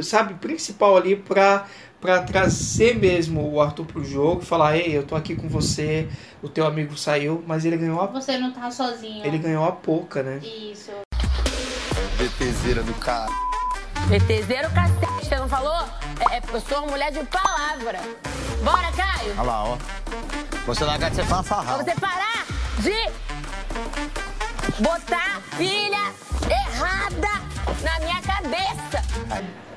sabe, 0.00 0.34
principal 0.34 0.96
ali 0.96 1.14
pra, 1.16 1.66
pra 2.02 2.20
trazer 2.20 2.98
mesmo 2.98 3.48
o 3.50 3.60
Arthur 3.62 3.86
pro 3.86 4.04
jogo, 4.04 4.42
falar, 4.42 4.76
ei, 4.76 4.98
eu 4.98 5.04
tô 5.06 5.14
aqui 5.14 5.36
com 5.36 5.48
você, 5.48 6.08
o 6.42 6.48
teu 6.48 6.66
amigo 6.66 6.98
saiu, 6.98 7.42
mas 7.46 7.64
ele 7.64 7.76
ganhou 7.76 8.00
a, 8.00 8.06
Você 8.08 8.36
não 8.36 8.52
tá 8.52 8.70
sozinho. 8.72 9.24
ele 9.24 9.38
ganhou 9.38 9.64
a 9.64 9.70
pouca, 9.72 10.20
né? 10.22 10.38
Isso. 10.42 10.90
DTZera 12.18 12.82
do 12.82 12.92
cara. 12.94 13.30
ETZero 14.10 14.68
cacete, 14.72 15.26
você 15.28 15.36
não 15.36 15.48
falou? 15.48 15.86
É, 16.28 16.38
é, 16.38 16.42
eu 16.52 16.60
sou 16.60 16.78
uma 16.78 16.88
mulher 16.88 17.12
de 17.12 17.22
palavra. 17.24 18.00
Bora, 18.64 18.90
Caio! 18.92 19.30
Olha 19.38 19.42
lá, 19.42 19.64
ó. 19.64 19.78
Você 20.66 20.84
largar 20.84 21.10
de 21.10 21.16
ser 21.16 21.24
Pra 21.26 21.36
fanfarrão. 21.36 21.78
você 21.84 21.94
parar 21.94 22.44
de 22.80 23.10
botar 24.82 25.40
filha 25.56 26.12
errada 26.50 27.42
na 27.82 28.00
minha 28.00 28.20
cabeça. 28.22 29.02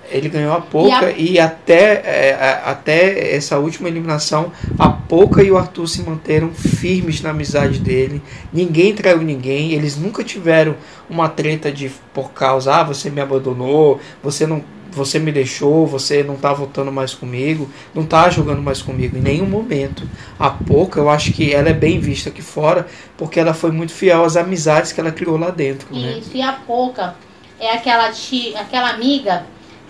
Ele 0.09 0.29
ganhou 0.29 0.53
a 0.53 0.61
pouca 0.61 1.11
e, 1.11 1.39
até, 1.39 2.01
é, 2.05 2.37
a- 2.39 2.71
até 2.71 3.35
essa 3.35 3.57
última 3.57 3.87
eliminação, 3.89 4.51
a 4.77 4.89
pouca 4.89 5.41
e 5.43 5.51
o 5.51 5.57
Arthur 5.57 5.87
se 5.87 6.01
manteram 6.03 6.51
firmes 6.53 7.21
na 7.21 7.31
amizade 7.31 7.79
dele. 7.79 8.21
Ninguém 8.53 8.93
traiu 8.93 9.21
ninguém. 9.21 9.71
Eles 9.73 9.97
nunca 9.97 10.23
tiveram 10.23 10.75
uma 11.09 11.27
treta 11.29 11.71
de 11.71 11.91
por 12.13 12.31
causa, 12.31 12.75
ah, 12.75 12.83
você 12.83 13.09
me 13.09 13.21
abandonou, 13.21 13.99
você 14.23 14.45
não. 14.45 14.63
Você 14.91 15.19
me 15.19 15.29
deixou, 15.29 15.85
você 15.85 16.23
não 16.23 16.37
tá 16.37 16.53
voltando 16.53 16.89
mais 16.89 17.13
comigo, 17.13 17.69
não 17.93 18.05
tá 18.05 18.29
jogando 18.29 18.61
mais 18.61 18.81
comigo 18.81 19.17
em 19.17 19.21
nenhum 19.21 19.45
momento. 19.45 20.07
A 20.39 20.49
pouca, 20.49 21.01
eu 21.01 21.09
acho 21.09 21.33
que 21.33 21.51
ela 21.53 21.67
é 21.67 21.73
bem 21.73 21.99
vista 21.99 22.29
aqui 22.29 22.41
fora, 22.41 22.87
porque 23.17 23.37
ela 23.37 23.53
foi 23.53 23.71
muito 23.71 23.91
fiel 23.91 24.23
às 24.23 24.37
amizades 24.37 24.93
que 24.93 25.01
ela 25.01 25.11
criou 25.11 25.35
lá 25.37 25.49
dentro, 25.49 25.93
né? 25.93 26.19
Isso. 26.19 26.29
E 26.33 26.41
a 26.41 26.53
pouca 26.53 27.13
é 27.59 27.73
aquela, 27.73 28.09
ti, 28.13 28.55
aquela 28.55 28.91
amiga 28.91 29.43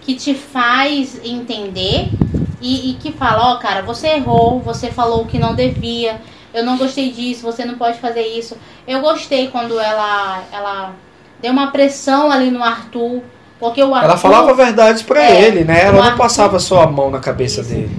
que 0.06 0.16
te 0.16 0.34
faz 0.36 1.20
entender 1.24 2.10
e, 2.62 2.92
e 2.92 2.94
que 2.96 3.12
fala, 3.12 3.54
ó, 3.54 3.58
cara, 3.58 3.82
você 3.82 4.08
errou, 4.10 4.60
você 4.60 4.92
falou 4.92 5.24
o 5.24 5.26
que 5.26 5.40
não 5.40 5.56
devia, 5.56 6.22
eu 6.54 6.64
não 6.64 6.78
gostei 6.78 7.12
disso, 7.12 7.42
você 7.44 7.66
não 7.66 7.78
pode 7.78 8.00
fazer 8.00 8.26
isso. 8.28 8.58
Eu 8.88 9.02
gostei 9.02 9.50
quando 9.50 9.80
ela, 9.80 10.44
ela 10.52 10.96
deu 11.42 11.52
uma 11.52 11.72
pressão 11.72 12.32
ali 12.32 12.50
no 12.52 12.64
Arthur, 12.64 13.22
porque 13.60 13.84
o 13.84 13.94
Arthur... 13.94 14.10
Ela 14.10 14.18
falava 14.18 14.54
verdades 14.54 15.02
pra 15.02 15.24
É, 15.24 15.42
ele, 15.42 15.64
né? 15.64 15.82
Ela 15.84 15.98
não 15.98 16.04
Arthur- 16.04 16.18
passava 16.18 16.60
só 16.60 16.82
a 16.82 16.88
mão 16.88 17.10
na 17.10 17.20
cabeça 17.20 17.62
Isso. 17.62 17.70
dele. 17.72 17.96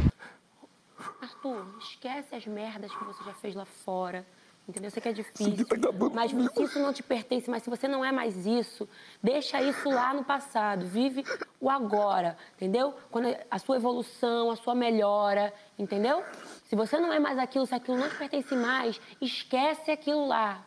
Arthur, 1.20 1.66
esquece 1.80 2.34
as 2.34 2.46
merdas 2.46 2.90
que 2.92 3.04
você 3.04 3.24
já 3.24 3.32
fez 3.42 3.54
lá 3.54 3.66
fora. 3.84 4.24
Entendeu? 4.68 4.88
Eu 4.88 4.90
sei 4.90 5.00
que 5.00 5.08
é 5.08 5.12
difícil. 5.12 5.66
Mas 6.12 6.32
se 6.32 6.62
isso 6.64 6.78
não 6.80 6.92
te 6.92 7.02
pertence, 7.02 7.48
mas 7.48 7.62
se 7.62 7.70
você 7.70 7.86
não 7.86 8.04
é 8.04 8.10
mais 8.10 8.46
isso, 8.46 8.88
deixa 9.22 9.62
isso 9.62 9.88
lá 9.88 10.12
no 10.12 10.24
passado. 10.24 10.86
Vive 10.86 11.24
o 11.60 11.70
agora, 11.70 12.36
entendeu? 12.56 12.92
Quando 13.10 13.28
a 13.48 13.58
sua 13.60 13.76
evolução, 13.76 14.50
a 14.50 14.56
sua 14.56 14.74
melhora, 14.74 15.54
entendeu? 15.78 16.24
Se 16.64 16.74
você 16.74 16.98
não 16.98 17.12
é 17.12 17.20
mais 17.20 17.38
aquilo, 17.38 17.64
se 17.64 17.74
aquilo 17.74 17.96
não 17.96 18.08
te 18.08 18.16
pertence 18.16 18.56
mais, 18.56 19.00
esquece 19.20 19.92
aquilo 19.92 20.26
lá. 20.26 20.66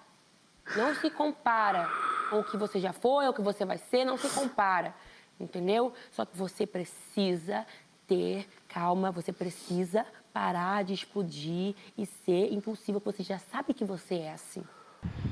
Não 0.77 0.95
se 0.95 1.09
compara 1.09 1.89
com 2.29 2.39
o 2.39 2.43
que 2.43 2.55
você 2.55 2.79
já 2.79 2.93
foi, 2.93 3.25
ou 3.25 3.31
o 3.31 3.33
que 3.33 3.41
você 3.41 3.65
vai 3.65 3.77
ser, 3.77 4.05
não 4.05 4.17
se 4.17 4.29
compara. 4.29 4.95
Entendeu? 5.37 5.91
Só 6.11 6.25
que 6.25 6.37
você 6.37 6.65
precisa 6.65 7.65
ter 8.07 8.47
calma, 8.67 9.11
você 9.11 9.33
precisa 9.33 10.05
parar 10.33 10.83
de 10.83 10.93
explodir 10.93 11.75
e 11.97 12.05
ser 12.05 12.53
impulsiva, 12.53 12.99
porque 12.99 13.23
você 13.23 13.33
já 13.33 13.39
sabe 13.39 13.73
que 13.73 13.85
você 13.85 14.15
é 14.15 14.33
assim. 14.33 14.63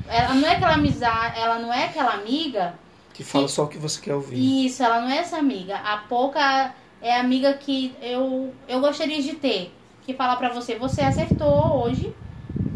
Ela 0.08 0.34
não 0.34 0.48
é 0.48 0.56
aquela 0.56 0.74
amizade, 0.74 1.40
ela 1.40 1.60
não 1.60 1.74
é 1.74 1.86
aquela 1.86 2.14
amiga 2.14 2.76
Que 3.14 3.24
fala 3.24 3.48
só 3.48 3.66
o 3.66 3.68
que 3.68 3.78
você 3.78 4.00
quer 4.00 4.14
ouvir. 4.14 4.66
Isso, 4.66 4.82
ela 4.82 5.02
não 5.02 5.10
é 5.10 5.18
essa 5.18 5.38
amiga. 5.38 5.76
A 5.78 5.98
Pouca 5.98 6.74
é 7.02 7.18
a 7.18 7.20
amiga 7.20 7.54
que 7.54 7.94
eu, 8.02 8.54
eu 8.68 8.80
gostaria 8.80 9.22
de 9.22 9.34
ter. 9.36 9.74
Que 10.06 10.14
fala 10.14 10.38
pra 10.38 10.50
você, 10.50 10.76
você 10.76 11.02
acertou 11.02 11.84
hoje, 11.84 12.16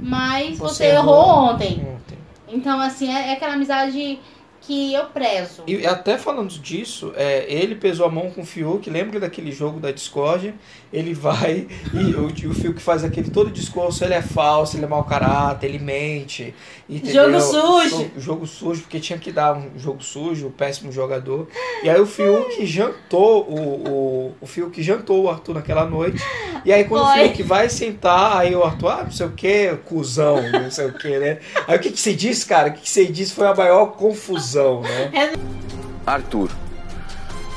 mas 0.01 0.57
você, 0.57 0.87
errou 0.87 1.51
ontem. 1.51 1.79
ontem. 1.95 2.17
Então, 2.47 2.79
assim, 2.81 3.09
é, 3.09 3.29
é 3.29 3.33
aquela 3.33 3.53
amizade 3.53 4.19
que 4.62 4.94
eu 4.94 5.06
prezo. 5.06 5.63
E 5.68 5.86
até 5.86 6.18
falando 6.18 6.50
disso, 6.50 7.12
é, 7.15 7.46
ele 7.51 7.75
pesou 7.75 8.06
a 8.06 8.10
mão 8.12 8.30
com 8.30 8.41
o 8.41 8.46
Fiuk, 8.46 8.89
lembra 8.89 9.20
daquele 9.20 9.51
jogo 9.51 9.80
da 9.80 9.91
Discord? 9.91 10.53
Ele 10.94 11.13
vai 11.13 11.68
e 11.94 12.13
o, 12.15 12.27
o 12.27 12.53
Fiuk 12.53 12.82
faz 12.82 13.03
aquele 13.03 13.30
todo 13.32 13.50
discurso, 13.50 14.03
ele 14.03 14.13
é 14.13 14.22
falso, 14.22 14.77
ele 14.77 14.86
é 14.86 14.88
mau 14.88 15.03
caráter, 15.03 15.68
ele 15.68 15.80
mente. 15.80 16.53
entendeu? 16.88 17.32
Jogo 17.32 17.41
sujo. 17.41 17.98
Jo- 17.98 18.12
Jogo 18.20 18.48
sujo, 18.48 18.82
porque 18.82 19.00
tinha 19.00 19.18
que 19.18 19.32
dar 19.32 19.56
um 19.58 19.77
jogo 19.80 20.03
sujo, 20.03 20.48
o 20.48 20.51
péssimo 20.51 20.91
jogador. 20.91 21.48
E 21.84 21.89
aí 21.89 22.00
o 22.00 22.06
Fiuk 22.06 22.65
jantou 22.65 23.44
o, 23.50 23.89
o, 23.89 24.36
o 24.41 24.46
Fiuk 24.46 24.82
jantou 24.84 25.24
o 25.24 25.30
Arthur 25.30 25.56
naquela 25.56 25.86
noite. 25.86 26.22
E 26.63 26.72
aí 26.72 26.84
quando 26.84 27.06
Foi. 27.12 27.22
o 27.22 27.24
Fiuk 27.30 27.44
vai 27.44 27.68
sentar, 27.70 28.38
aí 28.38 28.56
o 28.56 28.63
Arthur, 28.63 28.89
ah, 28.89 29.03
não 29.06 29.12
sei 29.12 29.25
o 29.25 29.32
que, 29.32 29.75
cuzão, 29.86 30.39
não 30.51 30.70
sei 30.70 30.86
o 30.88 30.94
que, 30.94 31.18
né? 31.18 31.39
Aí 31.68 31.77
o 31.77 31.80
que, 31.80 31.89
que 31.91 32.00
você 32.00 32.13
disse, 32.13 32.46
cara? 32.46 32.70
O 32.70 32.74
que, 32.74 32.82
que 32.82 32.89
você 32.89 33.06
disse 33.06 33.34
foi 33.34 33.48
a 33.48 33.56
maior 33.56 33.88
confusão, 33.94 34.50
né? 34.81 35.34
Arthur. 36.05 36.50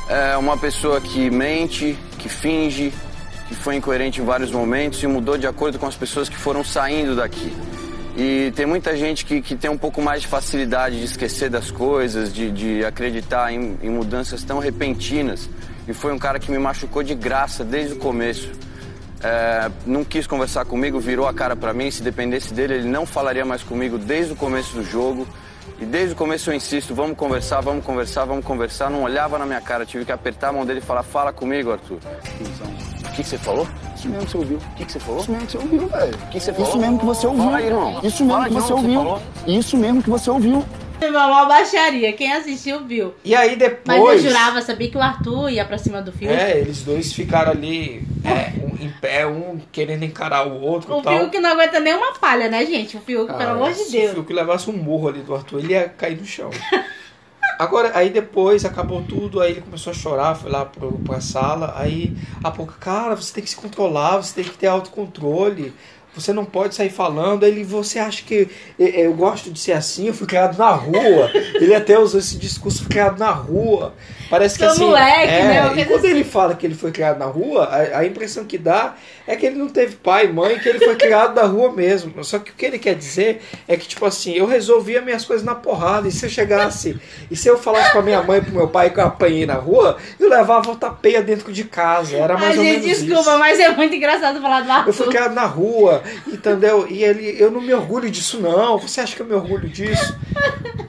É 0.08 0.36
uma 0.36 0.56
pessoa 0.56 1.00
que 1.00 1.30
mente, 1.30 1.98
que 2.18 2.28
finge, 2.28 2.92
que 3.48 3.54
foi 3.54 3.76
incoerente 3.76 4.20
em 4.20 4.24
vários 4.24 4.50
momentos 4.50 5.02
e 5.02 5.06
mudou 5.06 5.38
de 5.38 5.46
acordo 5.46 5.78
com 5.78 5.86
as 5.86 5.96
pessoas 5.96 6.28
que 6.28 6.36
foram 6.36 6.62
saindo 6.62 7.16
daqui. 7.16 7.52
E 8.16 8.52
tem 8.54 8.64
muita 8.64 8.96
gente 8.96 9.24
que, 9.24 9.42
que 9.42 9.56
tem 9.56 9.70
um 9.70 9.76
pouco 9.76 10.00
mais 10.00 10.22
de 10.22 10.28
facilidade 10.28 10.98
de 10.98 11.04
esquecer 11.04 11.50
das 11.50 11.70
coisas, 11.70 12.32
de, 12.32 12.50
de 12.50 12.84
acreditar 12.84 13.52
em, 13.52 13.76
em 13.82 13.90
mudanças 13.90 14.44
tão 14.44 14.58
repentinas. 14.58 15.48
E 15.88 15.92
foi 15.92 16.12
um 16.12 16.18
cara 16.18 16.38
que 16.38 16.50
me 16.50 16.58
machucou 16.58 17.02
de 17.02 17.14
graça 17.14 17.64
desde 17.64 17.94
o 17.94 17.96
começo. 17.96 18.50
É, 19.20 19.70
não 19.84 20.04
quis 20.04 20.26
conversar 20.26 20.64
comigo, 20.64 21.00
virou 21.00 21.26
a 21.26 21.34
cara 21.34 21.56
pra 21.56 21.74
mim. 21.74 21.90
Se 21.90 22.02
dependesse 22.02 22.54
dele, 22.54 22.74
ele 22.74 22.88
não 22.88 23.04
falaria 23.04 23.44
mais 23.44 23.62
comigo 23.62 23.98
desde 23.98 24.32
o 24.32 24.36
começo 24.36 24.76
do 24.76 24.84
jogo. 24.84 25.26
E 25.84 25.86
desde 25.86 26.14
o 26.14 26.16
começo 26.16 26.48
eu 26.48 26.54
insisto, 26.54 26.94
vamos 26.94 27.14
conversar, 27.14 27.60
vamos 27.60 27.84
conversar, 27.84 28.24
vamos 28.24 28.42
conversar. 28.42 28.88
Não 28.88 29.02
olhava 29.02 29.38
na 29.38 29.44
minha 29.44 29.60
cara, 29.60 29.84
tive 29.84 30.02
que 30.02 30.12
apertar 30.12 30.48
a 30.48 30.52
mão 30.54 30.64
dele 30.64 30.78
e 30.78 30.82
falar, 30.82 31.02
fala 31.02 31.30
comigo, 31.30 31.70
Arthur. 31.70 31.98
O 31.98 33.10
que, 33.10 33.22
que 33.22 33.28
você 33.28 33.36
falou? 33.36 33.68
Isso 33.94 34.08
mesmo 34.08 34.24
que 34.24 34.30
você 34.30 34.38
ouviu. 34.38 34.56
O 34.56 34.74
que, 34.76 34.84
que 34.86 34.92
você 34.92 34.98
falou? 34.98 35.20
Isso 35.20 35.30
mesmo 35.30 35.46
que 35.46 35.52
você 35.52 35.58
ouviu, 35.58 35.86
velho. 35.88 36.18
que 36.30 36.40
você 36.40 36.52
falou? 36.54 36.68
Isso 36.68 36.78
mesmo 36.78 36.98
que 36.98 37.04
você 37.04 37.26
ouviu. 37.26 37.44
Fala 37.44 37.56
aí, 37.58 37.66
irmão. 37.66 38.00
Isso 38.02 38.24
mesmo 38.24 38.32
Fala 38.32 38.48
que 38.48 38.54
você 38.54 38.56
o 38.56 38.62
que 38.62 38.66
você 38.66 38.72
ouviu. 38.72 38.98
falou. 38.98 39.22
Isso 39.46 39.76
mesmo 39.76 40.02
que 40.02 40.10
você 40.10 40.30
ouviu. 40.30 40.64
Foi 41.12 41.22
uma 41.22 41.44
baixaria. 41.44 42.12
Quem 42.12 42.32
assistiu 42.32 42.84
viu. 42.84 43.14
E 43.24 43.34
aí 43.34 43.50
Mas 43.50 43.58
depois. 43.58 44.24
eu 44.24 44.30
jurava, 44.30 44.62
sabia 44.62 44.90
que 44.90 44.96
o 44.96 45.00
Arthur 45.02 45.50
ia 45.50 45.64
pra 45.64 45.78
cima 45.78 46.00
do 46.00 46.12
filme. 46.12 46.34
É, 46.34 46.58
eles 46.58 46.82
dois 46.82 47.12
ficaram 47.12 47.52
ali 47.52 48.02
é, 48.24 48.52
um, 48.60 48.84
em 48.84 48.90
pé, 49.00 49.26
um 49.26 49.60
querendo 49.70 50.04
encarar 50.04 50.46
o 50.46 50.60
outro 50.60 50.96
O 50.96 51.02
tal. 51.02 51.18
Fiuk 51.18 51.38
não 51.38 51.50
aguenta 51.50 51.80
nenhuma 51.80 52.14
falha, 52.14 52.48
né, 52.48 52.64
gente? 52.66 52.96
O 52.96 53.00
Fiuk, 53.00 53.26
Cara, 53.26 53.38
pelo 53.38 53.50
amor 53.50 53.72
de 53.72 53.78
Se 53.78 53.88
o 53.88 54.00
Deus. 54.00 54.12
Fiuk 54.12 54.32
levasse 54.32 54.70
um 54.70 54.74
murro 54.74 55.08
ali 55.08 55.20
do 55.20 55.34
Arthur, 55.34 55.60
ele 55.60 55.72
ia 55.72 55.88
cair 55.88 56.16
no 56.16 56.24
chão. 56.24 56.50
Agora, 57.58 57.92
aí 57.94 58.10
depois 58.10 58.64
acabou 58.64 59.02
tudo, 59.02 59.40
aí 59.40 59.52
ele 59.52 59.60
começou 59.60 59.92
a 59.92 59.94
chorar, 59.94 60.34
foi 60.34 60.50
lá 60.50 60.64
pro, 60.64 60.92
pra 60.98 61.20
sala, 61.20 61.72
aí 61.76 62.16
a 62.42 62.50
pouco, 62.50 62.72
cara, 62.80 63.14
você 63.14 63.32
tem 63.32 63.44
que 63.44 63.50
se 63.50 63.56
controlar, 63.56 64.16
você 64.16 64.34
tem 64.34 64.44
que 64.44 64.58
ter 64.58 64.66
autocontrole. 64.66 65.72
Você 66.14 66.32
não 66.32 66.44
pode 66.44 66.74
sair 66.74 66.90
falando. 66.90 67.44
Ele, 67.44 67.64
você 67.64 67.98
acha 67.98 68.22
que 68.22 68.48
eu 68.78 69.12
gosto 69.14 69.50
de 69.50 69.58
ser 69.58 69.72
assim? 69.72 70.08
Eu 70.08 70.14
fui 70.14 70.26
criado 70.26 70.56
na 70.56 70.70
rua. 70.70 71.30
ele 71.54 71.74
até 71.74 71.98
usou 71.98 72.20
esse 72.20 72.36
discurso, 72.36 72.80
fui 72.80 72.88
criado 72.88 73.18
na 73.18 73.30
rua. 73.30 73.94
Parece 74.30 74.58
que 74.58 74.64
Sou 74.64 74.72
assim. 74.72 74.84
moleque, 74.84 75.32
é, 75.32 75.44
né? 75.44 75.72
E 75.76 75.84
quando 75.84 76.04
assim. 76.04 76.08
ele 76.08 76.24
fala 76.24 76.54
que 76.54 76.66
ele 76.66 76.74
foi 76.74 76.90
criado 76.90 77.18
na 77.18 77.26
rua, 77.26 77.64
a, 77.64 77.98
a 77.98 78.06
impressão 78.06 78.44
que 78.44 78.58
dá 78.58 78.94
é 79.26 79.36
que 79.36 79.46
ele 79.46 79.56
não 79.56 79.68
teve 79.68 79.96
pai 79.96 80.26
e 80.26 80.32
mãe, 80.32 80.58
que 80.58 80.68
ele 80.68 80.78
foi 80.78 80.96
criado 80.96 81.34
na 81.34 81.46
rua 81.46 81.72
mesmo. 81.72 82.22
Só 82.24 82.38
que 82.38 82.50
o 82.50 82.54
que 82.54 82.66
ele 82.66 82.78
quer 82.78 82.94
dizer 82.94 83.42
é 83.66 83.76
que, 83.76 83.86
tipo 83.86 84.04
assim, 84.04 84.32
eu 84.32 84.46
resolvia 84.46 85.00
minhas 85.00 85.24
coisas 85.24 85.44
na 85.44 85.54
porrada. 85.54 86.08
E 86.08 86.12
se 86.12 86.24
eu 86.26 86.30
chegasse, 86.30 87.00
e 87.30 87.36
se 87.36 87.48
eu 87.48 87.58
falasse 87.58 87.92
pra 87.92 88.02
minha 88.02 88.22
mãe 88.22 88.38
e 88.38 88.42
pro 88.42 88.54
meu 88.54 88.68
pai 88.68 88.90
que 88.90 89.00
eu 89.00 89.04
apanhei 89.04 89.46
na 89.46 89.54
rua, 89.54 89.96
eu 90.18 90.28
levava 90.28 90.70
o 90.70 90.76
tapeia 90.76 91.22
dentro 91.22 91.52
de 91.52 91.64
casa. 91.64 92.16
Era 92.16 92.34
mais 92.34 92.52
Ai, 92.52 92.58
ou 92.58 92.64
gente, 92.64 92.80
menos 92.86 92.98
desculpa, 92.98 93.30
isso. 93.30 93.38
mas 93.38 93.60
é 93.60 93.70
muito 93.70 93.94
engraçado 93.94 94.40
falar 94.40 94.60
do 94.62 94.70
Arthur. 94.70 94.88
Eu 94.88 94.92
fui 94.92 95.06
criado 95.08 95.34
na 95.34 95.46
rua, 95.46 96.02
entendeu? 96.26 96.86
E 96.88 97.02
ele, 97.04 97.40
eu 97.40 97.50
não 97.50 97.60
me 97.60 97.72
orgulho 97.74 98.10
disso, 98.10 98.40
não. 98.40 98.78
Você 98.78 99.00
acha 99.00 99.14
que 99.16 99.22
eu 99.22 99.26
me 99.26 99.34
orgulho 99.34 99.68
disso? 99.68 100.16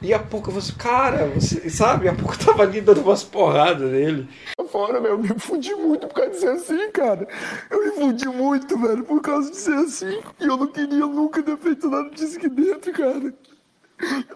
E 0.02 0.12
a 0.14 0.18
pouco 0.18 0.50
você, 0.50 0.72
cara, 0.72 1.26
você 1.34 1.68
sabe? 1.70 2.08
A 2.08 2.14
pouco 2.14 2.34
eu 2.34 2.38
tava 2.46 2.62
ali 2.62 2.80
dando 2.80 3.00
umas 3.02 3.24
porradas 3.24 3.90
nele. 3.90 4.28
Fora, 4.70 5.00
meu, 5.00 5.12
eu 5.12 5.18
me 5.18 5.28
fudi 5.38 5.74
muito 5.74 6.06
por 6.06 6.14
causa 6.14 6.30
de 6.30 6.36
ser 6.38 6.48
assim, 6.50 6.90
cara. 6.90 7.26
Eu 7.70 7.84
me 7.84 7.90
fudi 7.92 8.26
muito, 8.28 8.78
velho, 8.78 9.04
por 9.04 9.20
causa 9.22 9.50
de 9.50 9.56
ser 9.56 9.74
assim. 9.74 10.20
E 10.40 10.44
eu 10.44 10.56
não 10.56 10.66
queria 10.66 11.06
nunca 11.06 11.42
ter 11.42 11.56
feito 11.56 11.88
nada 11.88 12.10
disso 12.10 12.36
aqui 12.36 12.48
dentro, 12.48 12.92
cara. 12.92 13.32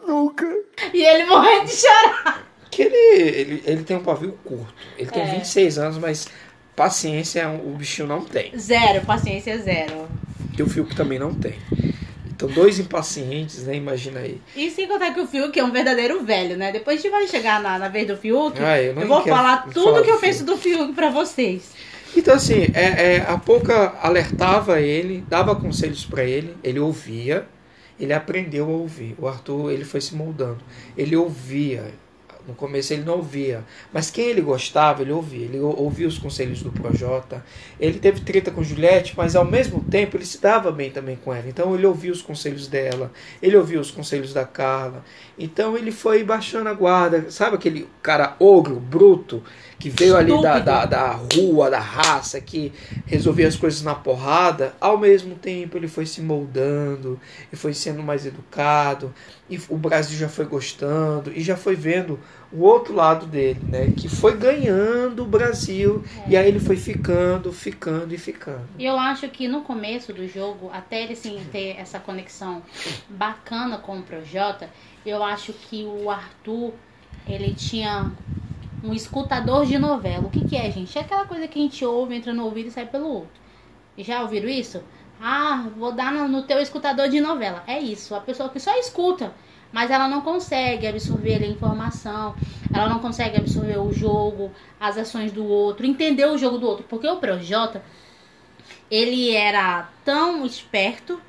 Nunca. 0.07 0.47
E 0.95 1.03
ele 1.03 1.25
morrendo 1.27 1.67
de 1.67 1.73
chorar. 1.73 2.47
Que 2.71 2.83
ele, 2.83 3.29
ele, 3.29 3.63
ele 3.67 3.83
tem 3.83 3.97
um 3.97 4.03
pavio 4.03 4.39
curto. 4.45 4.73
Ele 4.97 5.11
tem 5.11 5.23
É. 5.23 5.35
26 5.35 5.79
anos, 5.79 5.99
mas 5.99 6.29
paciência 6.75 7.49
o 7.51 7.75
bichinho 7.77 8.09
não 8.09 8.25
tem. 8.25 8.57
Zero, 8.59 9.05
paciência 9.05 9.59
zero. 9.59 10.09
E 10.61 10.63
o 10.63 10.69
Fiuk 10.69 10.95
também 10.95 11.19
não 11.19 11.33
tem. 11.33 11.55
Então, 12.27 12.47
dois 12.47 12.79
impacientes, 12.79 13.65
né? 13.65 13.77
Imagina 13.77 14.21
aí. 14.21 14.39
E 14.55 14.71
sem 14.71 14.87
contar 14.87 15.15
que 15.15 15.21
o 15.21 15.27
Fiuk 15.27 15.59
é 15.59 15.65
um 15.65 15.71
verdadeiro 15.71 16.23
velho, 16.23 16.55
né? 16.55 16.71
Depois 16.71 16.99
a 16.99 17.03
gente 17.03 17.11
vai 17.11 17.27
chegar 17.27 17.63
na, 17.63 17.79
na 17.79 17.89
vez 17.89 18.07
do 18.07 18.15
Fiuk. 18.15 18.59
Ah, 18.63 18.81
eu 18.81 18.95
não 18.95 19.07
vou 19.07 19.23
falar 19.23 19.71
tudo 19.73 19.85
falar 19.85 20.03
que 20.03 20.11
eu 20.11 20.19
penso 20.19 20.45
do 20.45 20.59
Fiuk 20.59 20.93
pra 20.93 21.09
vocês. 21.09 21.73
Então, 22.15 22.35
assim, 22.35 22.67
é, 22.75 23.15
é, 23.15 23.27
a 23.27 23.39
Pouca 23.39 23.95
alertava 24.03 24.81
ele, 24.81 25.25
dava 25.27 25.57
conselhos 25.57 26.05
pra 26.05 26.25
ele, 26.25 26.55
ele 26.63 26.79
ouvia, 26.79 27.47
ele 27.99 28.13
aprendeu 28.13 28.67
a 28.67 28.69
ouvir. 28.69 29.15
O 29.19 29.27
Arthur, 29.27 29.73
ele 29.73 29.85
foi 29.85 30.03
se 30.03 30.15
moldando. 30.15 30.59
Ele 30.95 31.17
ouvia. 31.17 31.95
No 32.47 32.55
começo 32.55 32.93
ele 32.93 33.03
não 33.05 33.15
ouvia, 33.17 33.65
mas 33.93 34.11
quem 34.11 34.27
ele 34.27 34.41
gostava, 34.41 35.03
ele 35.03 35.13
ouvia. 35.13 35.45
Ele 35.45 35.61
ou- 35.61 35.79
ouvia 35.83 36.07
os 36.09 36.19
conselhos 36.19 36.63
do 36.63 36.71
Projota. 36.73 37.45
Ele 37.79 37.99
teve 37.99 38.21
treta 38.21 38.51
com 38.51 38.63
Juliette, 38.63 39.15
mas 39.17 39.37
ao 39.37 39.45
mesmo 39.45 39.81
tempo 39.91 40.17
ele 40.17 40.25
se 40.27 40.41
dava 40.41 40.71
bem 40.73 40.91
também 40.91 41.17
com 41.17 41.33
ela. 41.33 41.49
Então 41.49 41.75
ele 41.75 41.87
ouvia 41.87 42.13
os 42.13 42.23
conselhos 42.23 42.67
dela, 42.67 43.13
ele 43.43 43.57
ouvia 43.57 43.81
os 43.81 43.91
conselhos 43.91 44.33
da 44.33 44.45
Carla. 44.45 45.05
Então 45.39 45.77
ele 45.77 45.93
foi 45.93 46.23
baixando 46.25 46.69
a 46.69 46.75
guarda. 46.75 47.31
Sabe 47.31 47.57
aquele 47.57 47.89
cara 48.03 48.37
ogro, 48.39 48.77
bruto, 48.81 49.43
que 49.79 49.89
veio 49.89 50.17
ali 50.17 50.41
da, 50.43 50.59
da, 50.59 50.85
da 50.85 51.11
rua, 51.13 51.71
da 51.71 51.81
raça, 51.81 52.41
que 52.41 52.71
resolvia 53.07 53.49
as 53.49 53.57
coisas 53.57 53.83
na 53.83 53.95
porrada, 53.95 54.75
ao 54.81 54.99
mesmo 54.99 55.35
tempo 55.37 55.77
ele 55.79 55.89
foi 55.89 56.05
se 56.05 56.21
moldando 56.21 57.19
e 57.51 57.57
foi 57.57 57.73
sendo 57.73 58.03
mais 58.03 58.27
educado, 58.27 59.13
e 59.51 59.61
o 59.69 59.77
Brasil 59.77 60.17
já 60.17 60.29
foi 60.29 60.45
gostando 60.45 61.33
e 61.35 61.41
já 61.41 61.57
foi 61.57 61.75
vendo 61.75 62.19
o 62.53 62.63
outro 62.63 62.95
lado 62.95 63.27
dele, 63.27 63.61
né? 63.69 63.93
Que 63.97 64.09
foi 64.09 64.37
ganhando 64.37 65.25
o 65.25 65.27
Brasil 65.27 66.05
e 66.29 66.37
aí 66.37 66.47
ele 66.47 66.61
foi 66.61 66.77
ficando, 66.77 67.53
ficando 67.53 68.15
e 68.15 68.19
ficando. 68.19 68.63
E 68.79 68.87
eu 68.87 68.97
acho 68.97 69.29
que 69.29 69.49
no 69.49 69.63
começo 69.63 70.13
do 70.13 70.27
jogo, 70.29 70.71
até 70.73 71.03
ele 71.03 71.17
sim 71.17 71.41
ter 71.51 71.77
essa 71.77 71.99
conexão 71.99 72.63
bacana 73.09 73.79
com 73.79 73.99
o 73.99 74.03
Projota, 74.03 74.71
eu 75.05 75.23
acho 75.23 75.53
que 75.53 75.85
o 75.85 76.09
Arthur, 76.09 76.73
ele 77.27 77.53
tinha 77.55 78.13
um 78.85 78.95
escutador 78.95 79.67
de 79.67 79.79
novela. 79.79 80.27
O 80.27 80.31
que, 80.31 80.47
que 80.47 80.57
é, 80.57 80.71
gente? 80.71 80.97
É 80.97 81.01
aquela 81.01 81.27
coisa 81.27 81.49
que 81.49 81.59
a 81.59 81.63
gente 81.63 81.85
ouve, 81.85 82.15
entra 82.15 82.33
no 82.33 82.45
ouvido 82.45 82.69
e 82.69 82.71
sai 82.71 82.87
pelo 82.87 83.09
outro. 83.09 83.41
Já 83.99 84.23
ouviram 84.23 84.49
isso? 84.49 84.83
Ah, 85.21 85.69
vou 85.77 85.93
dar 85.93 86.13
no, 86.13 86.27
no 86.27 86.43
teu 86.43 86.59
escutador 86.61 87.09
de 87.09 87.21
novela. 87.21 87.63
É 87.67 87.79
isso, 87.79 88.15
a 88.15 88.21
pessoa 88.21 88.49
que 88.49 88.59
só 88.59 88.75
escuta, 88.79 89.35
mas 89.71 89.91
ela 89.91 90.09
não 90.09 90.23
consegue 90.23 90.87
absorver 90.87 91.43
a 91.43 91.47
informação, 91.47 92.35
ela 92.73 92.89
não 92.89 93.01
consegue 93.01 93.37
absorver 93.37 93.79
o 93.79 93.93
jogo, 93.93 94.51
as 94.79 94.97
ações 94.97 95.31
do 95.31 95.45
outro, 95.45 95.87
entender 95.87 96.27
o 96.27 96.39
jogo 96.39 96.59
do 96.59 96.67
outro. 96.67 96.87
Porque 96.89 97.07
o 97.07 97.17
Projota, 97.17 97.83
ele 98.91 99.35
era 99.35 99.89
tão 100.05 100.47
esperto, 100.47 101.21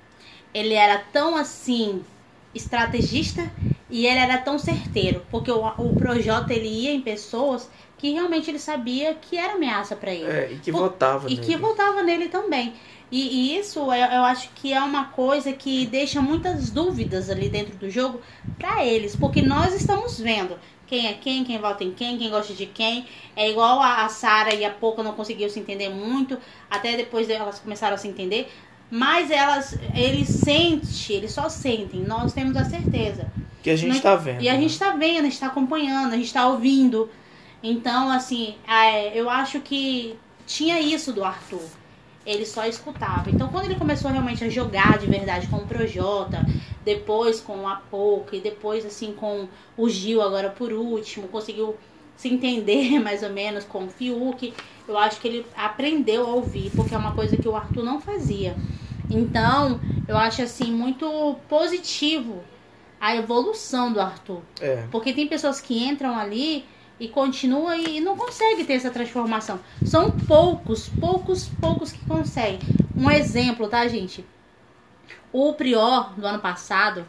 ele 0.54 0.73
era 0.73 0.97
tão 1.12 1.36
assim 1.36 2.04
estrategista 2.56 3.51
e 3.89 4.06
ele 4.06 4.19
era 4.19 4.38
tão 4.38 4.58
certeiro, 4.58 5.25
porque 5.30 5.51
o, 5.51 5.65
o 5.65 5.95
Projota 5.95 6.54
ele 6.54 6.67
ia 6.67 6.93
em 6.93 7.01
pessoas 7.01 7.69
que 8.02 8.12
realmente 8.14 8.50
ele 8.50 8.58
sabia 8.58 9.14
que 9.14 9.38
era 9.38 9.54
ameaça 9.54 9.96
para 9.96 10.12
ele. 10.12 10.26
É, 10.30 10.52
e 10.52 10.58
que 10.58 10.72
Por- 10.72 10.80
votava 10.82 11.30
E 11.30 11.36
nele. 11.36 11.46
que 11.46 11.56
votava 11.56 12.02
nele 12.02 12.30
também. 12.30 12.74
E, 13.12 13.22
e 13.54 13.60
isso 13.60 13.78
eu, 13.80 13.92
eu 13.94 14.24
acho 14.24 14.50
que 14.56 14.74
é 14.74 14.82
uma 14.82 15.06
coisa 15.06 15.54
que 15.54 15.86
deixa 15.86 16.20
muitas 16.22 16.72
dúvidas 16.72 17.30
ali 17.30 17.48
dentro 17.48 17.76
do 17.78 17.90
jogo 17.92 18.20
para 18.58 18.84
eles, 18.84 19.16
porque 19.16 19.42
nós 19.44 19.76
estamos 19.76 20.20
vendo 20.20 20.58
quem 20.88 21.08
é 21.08 21.14
quem, 21.14 21.44
quem 21.44 21.60
vota 21.60 21.84
em 21.84 21.92
quem, 21.92 22.18
quem 22.18 22.30
gosta 22.32 22.54
de 22.54 22.66
quem. 22.66 23.06
É 23.36 23.48
igual 23.50 23.80
a, 23.80 24.04
a 24.04 24.10
Sara 24.10 24.54
e 24.56 24.66
a 24.66 24.72
Pouca 24.72 25.04
não 25.04 25.14
conseguiu 25.14 25.48
se 25.50 25.60
entender 25.60 25.90
muito, 25.90 26.38
até 26.72 26.98
depois 26.98 27.30
elas 27.30 27.60
começaram 27.60 27.94
a 27.96 27.98
se 28.00 28.08
entender. 28.08 28.52
Mas 28.90 29.30
elas, 29.30 29.78
eles 29.96 30.28
sentem, 30.28 30.90
eles 31.18 31.32
só 31.32 31.48
sentem, 31.50 32.02
nós 32.02 32.34
temos 32.34 32.58
a 32.58 32.66
certeza. 32.66 33.32
Que 33.62 33.70
a 33.70 33.76
gente 33.76 33.94
Nós- 33.94 34.02
tá 34.02 34.16
vendo. 34.16 34.42
E 34.42 34.50
a 34.50 34.54
né? 34.54 34.60
gente 34.62 34.78
tá 34.80 34.92
vendo, 34.92 35.20
a 35.20 35.30
gente 35.30 35.40
tá 35.40 35.48
acompanhando, 35.48 36.14
a 36.14 36.18
gente 36.18 36.34
tá 36.34 36.48
ouvindo. 36.48 37.10
Então, 37.63 38.10
assim, 38.10 38.56
é, 38.67 39.17
eu 39.17 39.30
acho 39.30 39.60
que 39.60 40.17
tinha 40.47 40.80
isso 40.80 41.13
do 41.13 41.24
Arthur. 41.24 41.62
Ele 42.26 42.45
só 42.45 42.65
escutava. 42.65 43.30
Então, 43.30 43.47
quando 43.50 43.65
ele 43.65 43.76
começou 43.76 44.12
realmente 44.12 44.43
a 44.43 44.50
jogar 44.50 44.97
de 45.00 45.08
verdade 45.08 45.47
com 45.47 45.58
o 45.58 45.65
Projota, 45.65 46.45
depois 46.84 47.39
com 47.39 47.67
a 47.67 47.76
Pouca 47.76 48.36
e 48.36 48.41
depois, 48.41 48.86
assim, 48.86 49.13
com 49.13 49.47
o 49.78 49.89
Gil, 49.89 50.21
agora 50.21 50.50
por 50.50 50.71
último, 50.71 51.28
conseguiu 51.28 51.76
se 52.15 52.30
entender 52.30 53.00
mais 53.02 53.24
ou 53.24 53.30
menos 53.32 53.63
com 53.63 53.86
o 53.86 53.89
Fiuk, 53.89 54.54
eu 54.88 54.97
acho 54.97 55.19
que 55.19 55.28
ele 55.28 55.45
aprendeu 55.56 56.26
a 56.28 56.30
ouvir, 56.36 56.71
porque 56.76 56.93
é 56.93 56.97
uma 56.97 57.13
coisa 57.13 57.38
que 57.38 57.47
o 57.47 57.56
Arthur 57.56 57.84
não 57.84 58.00
fazia. 58.00 58.56
Então, 59.10 59.80
eu 60.08 60.17
acho, 60.17 60.41
assim, 60.41 60.71
muito 60.71 61.36
positivo 61.50 62.43
a 63.00 63.15
evolução 63.15 63.91
do 63.91 64.00
Arthur. 64.00 64.41
É. 64.60 64.86
Porque 64.91 65.12
tem 65.12 65.28
pessoas 65.28 65.60
que 65.60 65.84
entram 65.84 66.17
ali 66.17 66.65
e 67.02 67.08
continuam 67.08 67.76
e 67.76 68.00
não 68.00 68.16
conseguem 68.16 68.64
ter 68.64 68.74
essa 68.74 68.92
transformação. 68.92 69.60
São 69.84 70.12
poucos, 70.12 70.88
poucos, 70.88 71.50
poucos 71.60 71.92
que 71.92 72.06
conseguem. 72.06 72.60
Um 72.96 73.10
exemplo, 73.10 73.68
tá, 73.68 73.88
gente? 73.88 74.24
O 75.34 75.52
Prior 75.54 76.14
do 76.14 76.28
ano 76.28 76.38
passado, 76.38 77.04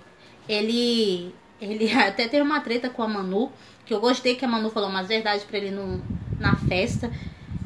ele 0.48 1.34
ele 1.60 1.92
até 1.92 2.26
teve 2.26 2.40
uma 2.40 2.60
treta 2.60 2.88
com 2.88 3.02
a 3.02 3.08
Manu, 3.08 3.52
que 3.84 3.92
eu 3.92 4.00
gostei 4.00 4.34
que 4.34 4.46
a 4.46 4.48
Manu 4.48 4.70
falou 4.70 4.88
umas 4.88 5.08
verdades 5.08 5.44
pra 5.44 5.58
ele 5.58 5.70
no, 5.70 6.02
na 6.40 6.56
festa 6.56 7.12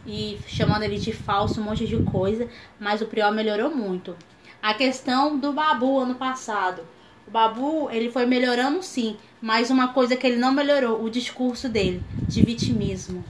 e 0.05 0.37
chamando 0.49 0.83
ele 0.83 0.99
de 0.99 1.13
falso, 1.13 1.61
um 1.61 1.65
monte 1.65 1.87
de 1.87 1.97
coisa, 2.03 2.49
mas 2.81 3.01
o 3.01 3.07
Prior 3.07 3.31
melhorou 3.31 3.71
muito. 3.71 4.17
A 4.61 4.75
questão 4.75 5.39
do 5.39 5.53
Babu 5.53 6.01
ano 6.01 6.17
passado. 6.17 6.83
O 7.27 7.31
Babu, 7.31 7.89
ele 7.91 8.11
foi 8.11 8.25
melhorando 8.25 8.83
sim, 8.83 9.17
mas 9.41 9.71
uma 9.71 9.89
coisa 9.89 10.17
que 10.17 10.27
ele 10.27 10.37
não 10.37 10.53
melhorou, 10.53 11.03
o 11.03 11.11
discurso 11.11 11.69
dele, 11.69 12.03
de 12.29 12.43
vitimismo. 12.43 13.25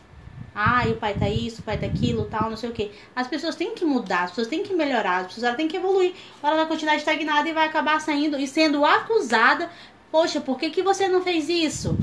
E 0.87 0.91
o 0.91 0.97
pai 0.97 1.13
tá 1.13 1.29
isso, 1.29 1.61
o 1.61 1.65
pai 1.65 1.77
tá 1.77 1.87
aquilo, 1.87 2.25
tal, 2.25 2.49
não 2.49 2.57
sei 2.57 2.71
o 2.71 2.73
que. 2.73 2.91
As 3.15 3.27
pessoas 3.27 3.55
têm 3.55 3.75
que 3.75 3.85
mudar, 3.85 4.25
as 4.25 4.31
pessoas 4.31 4.49
têm 4.49 4.63
que 4.63 4.73
melhorar, 4.73 5.19
as 5.19 5.35
pessoas 5.35 5.55
têm 5.55 5.69
que 5.69 5.77
evoluir. 5.77 6.15
Ela 6.43 6.57
vai 6.57 6.67
continuar 6.67 6.97
estagnada 6.97 7.47
e 7.47 7.53
vai 7.53 7.67
acabar 7.67 8.01
saindo 8.01 8.39
e 8.39 8.47
sendo 8.47 8.83
acusada. 8.83 9.71
Poxa, 10.11 10.41
por 10.41 10.59
que, 10.59 10.71
que 10.71 10.83
você 10.83 11.09
não 11.09 11.21
fez 11.23 11.51
isso? 11.51 11.99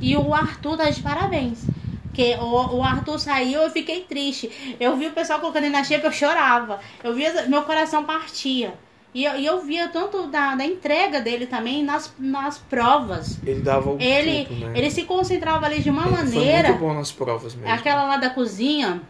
E 0.00 0.16
o 0.16 0.32
Arthur 0.32 0.78
tá 0.78 0.88
de 0.88 1.02
parabéns. 1.02 1.66
Porque 2.04 2.36
o, 2.36 2.76
o 2.76 2.82
Arthur 2.82 3.18
saiu, 3.18 3.60
eu 3.60 3.70
fiquei 3.70 4.02
triste. 4.02 4.76
Eu 4.80 4.96
vi 4.96 5.08
o 5.08 5.12
pessoal 5.12 5.40
colocando 5.40 5.64
ele 5.64 5.72
na 5.72 5.84
xepa, 5.84 6.06
eu 6.06 6.12
chorava. 6.12 6.80
Eu 7.02 7.12
via, 7.12 7.46
meu 7.48 7.64
coração 7.64 8.04
partia. 8.04 8.72
E 9.14 9.24
eu, 9.24 9.36
e 9.36 9.46
eu 9.46 9.60
via 9.60 9.88
tanto 9.88 10.26
da, 10.26 10.56
da 10.56 10.64
entrega 10.64 11.20
dele 11.20 11.46
também 11.46 11.84
nas, 11.84 12.12
nas 12.18 12.58
provas. 12.58 13.38
Ele 13.46 13.60
dava 13.60 13.90
o 13.90 13.96
Ele, 14.00 14.44
tudo, 14.44 14.66
né? 14.66 14.72
ele 14.76 14.90
se 14.90 15.04
concentrava 15.04 15.66
ali 15.66 15.80
de 15.80 15.88
uma 15.88 16.02
Ele 16.02 16.10
maneira. 16.16 16.68
Foi 16.68 16.72
muito 16.72 16.80
bom 16.80 16.94
nas 16.94 17.12
provas 17.12 17.54
mesmo. 17.54 17.72
Aquela 17.72 18.02
lá 18.04 18.16
da 18.16 18.30
cozinha, 18.30 19.00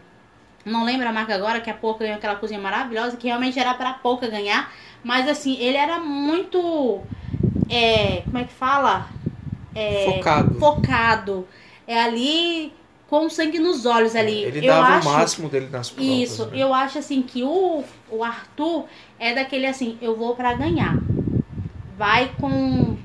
não 0.63 0.85
lembro 0.85 1.07
a 1.07 1.11
marca 1.11 1.33
agora, 1.33 1.59
que 1.59 1.71
a 1.71 1.73
Pouca 1.73 2.03
ganhou 2.03 2.17
aquela 2.17 2.35
cozinha 2.35 2.59
maravilhosa, 2.59 3.17
que 3.17 3.25
realmente 3.25 3.57
era 3.57 3.73
pra 3.73 3.93
Pouca 3.93 4.27
ganhar. 4.27 4.71
Mas 5.03 5.27
assim, 5.27 5.57
ele 5.59 5.77
era 5.77 5.99
muito. 5.99 7.01
É, 7.67 8.21
como 8.25 8.37
é 8.37 8.43
que 8.43 8.53
fala? 8.53 9.09
É, 9.73 10.05
Focado. 10.13 10.59
Focado. 10.59 11.47
É 11.87 11.99
ali. 11.99 12.71
Com 13.19 13.29
sangue 13.29 13.59
nos 13.59 13.85
olhos 13.85 14.13
ali. 14.13 14.43
Ele 14.43 14.59
eu 14.59 14.73
dava 14.73 14.87
acho, 14.87 15.07
o 15.07 15.11
máximo 15.11 15.49
dele 15.49 15.69
nas 15.71 15.89
provas. 15.89 16.11
Isso, 16.11 16.45
né? 16.47 16.57
eu 16.57 16.73
acho 16.73 16.97
assim 16.99 17.21
que 17.21 17.43
o, 17.43 17.81
o 18.11 18.23
Arthur 18.23 18.85
é 19.17 19.33
daquele 19.33 19.65
assim, 19.65 19.97
eu 20.01 20.17
vou 20.17 20.35
pra 20.35 20.53
ganhar. 20.53 20.97
Vai 21.97 22.33
com, 22.37 22.97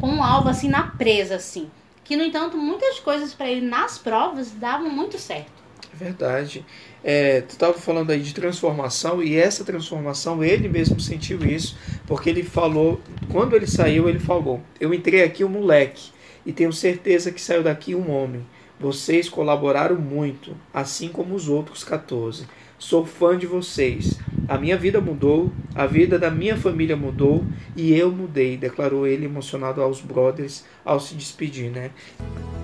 com 0.00 0.08
um 0.08 0.22
alvo 0.22 0.48
assim 0.48 0.68
na 0.68 0.84
presa, 0.84 1.36
assim. 1.36 1.70
Que, 2.02 2.16
no 2.16 2.24
entanto, 2.24 2.56
muitas 2.56 2.98
coisas 2.98 3.34
pra 3.34 3.50
ele 3.50 3.60
nas 3.60 3.98
provas 3.98 4.50
davam 4.52 4.88
muito 4.88 5.18
certo. 5.18 5.52
É 5.92 5.96
verdade. 6.02 6.64
É, 7.04 7.42
tu 7.42 7.50
estava 7.50 7.74
falando 7.74 8.10
aí 8.10 8.20
de 8.20 8.32
transformação 8.32 9.22
e 9.22 9.36
essa 9.36 9.64
transformação 9.64 10.42
ele 10.42 10.68
mesmo 10.68 10.98
sentiu 10.98 11.44
isso 11.44 11.76
porque 12.08 12.28
ele 12.28 12.42
falou 12.42 13.00
quando 13.30 13.54
ele 13.54 13.68
saiu 13.68 14.08
ele 14.08 14.18
falou 14.18 14.60
eu 14.80 14.92
entrei 14.92 15.22
aqui 15.22 15.44
um 15.44 15.48
moleque 15.48 16.10
e 16.44 16.52
tenho 16.52 16.72
certeza 16.72 17.30
que 17.30 17.40
saiu 17.40 17.62
daqui 17.62 17.94
um 17.94 18.10
homem 18.10 18.44
vocês 18.80 19.28
colaboraram 19.28 19.96
muito 19.96 20.54
assim 20.72 21.08
como 21.08 21.34
os 21.34 21.48
outros 21.48 21.84
14 21.84 22.46
sou 22.78 23.04
fã 23.04 23.36
de 23.36 23.46
vocês 23.46 24.18
a 24.46 24.56
minha 24.56 24.76
vida 24.76 25.00
mudou 25.00 25.52
a 25.74 25.86
vida 25.86 26.18
da 26.18 26.30
minha 26.30 26.56
família 26.56 26.96
mudou 26.96 27.44
e 27.76 27.92
eu 27.92 28.10
mudei 28.10 28.56
declarou 28.56 29.06
ele 29.06 29.24
emocionado 29.24 29.82
aos 29.82 30.00
brothers 30.00 30.64
ao 30.84 31.00
se 31.00 31.14
despedir 31.14 31.70
né 31.70 31.90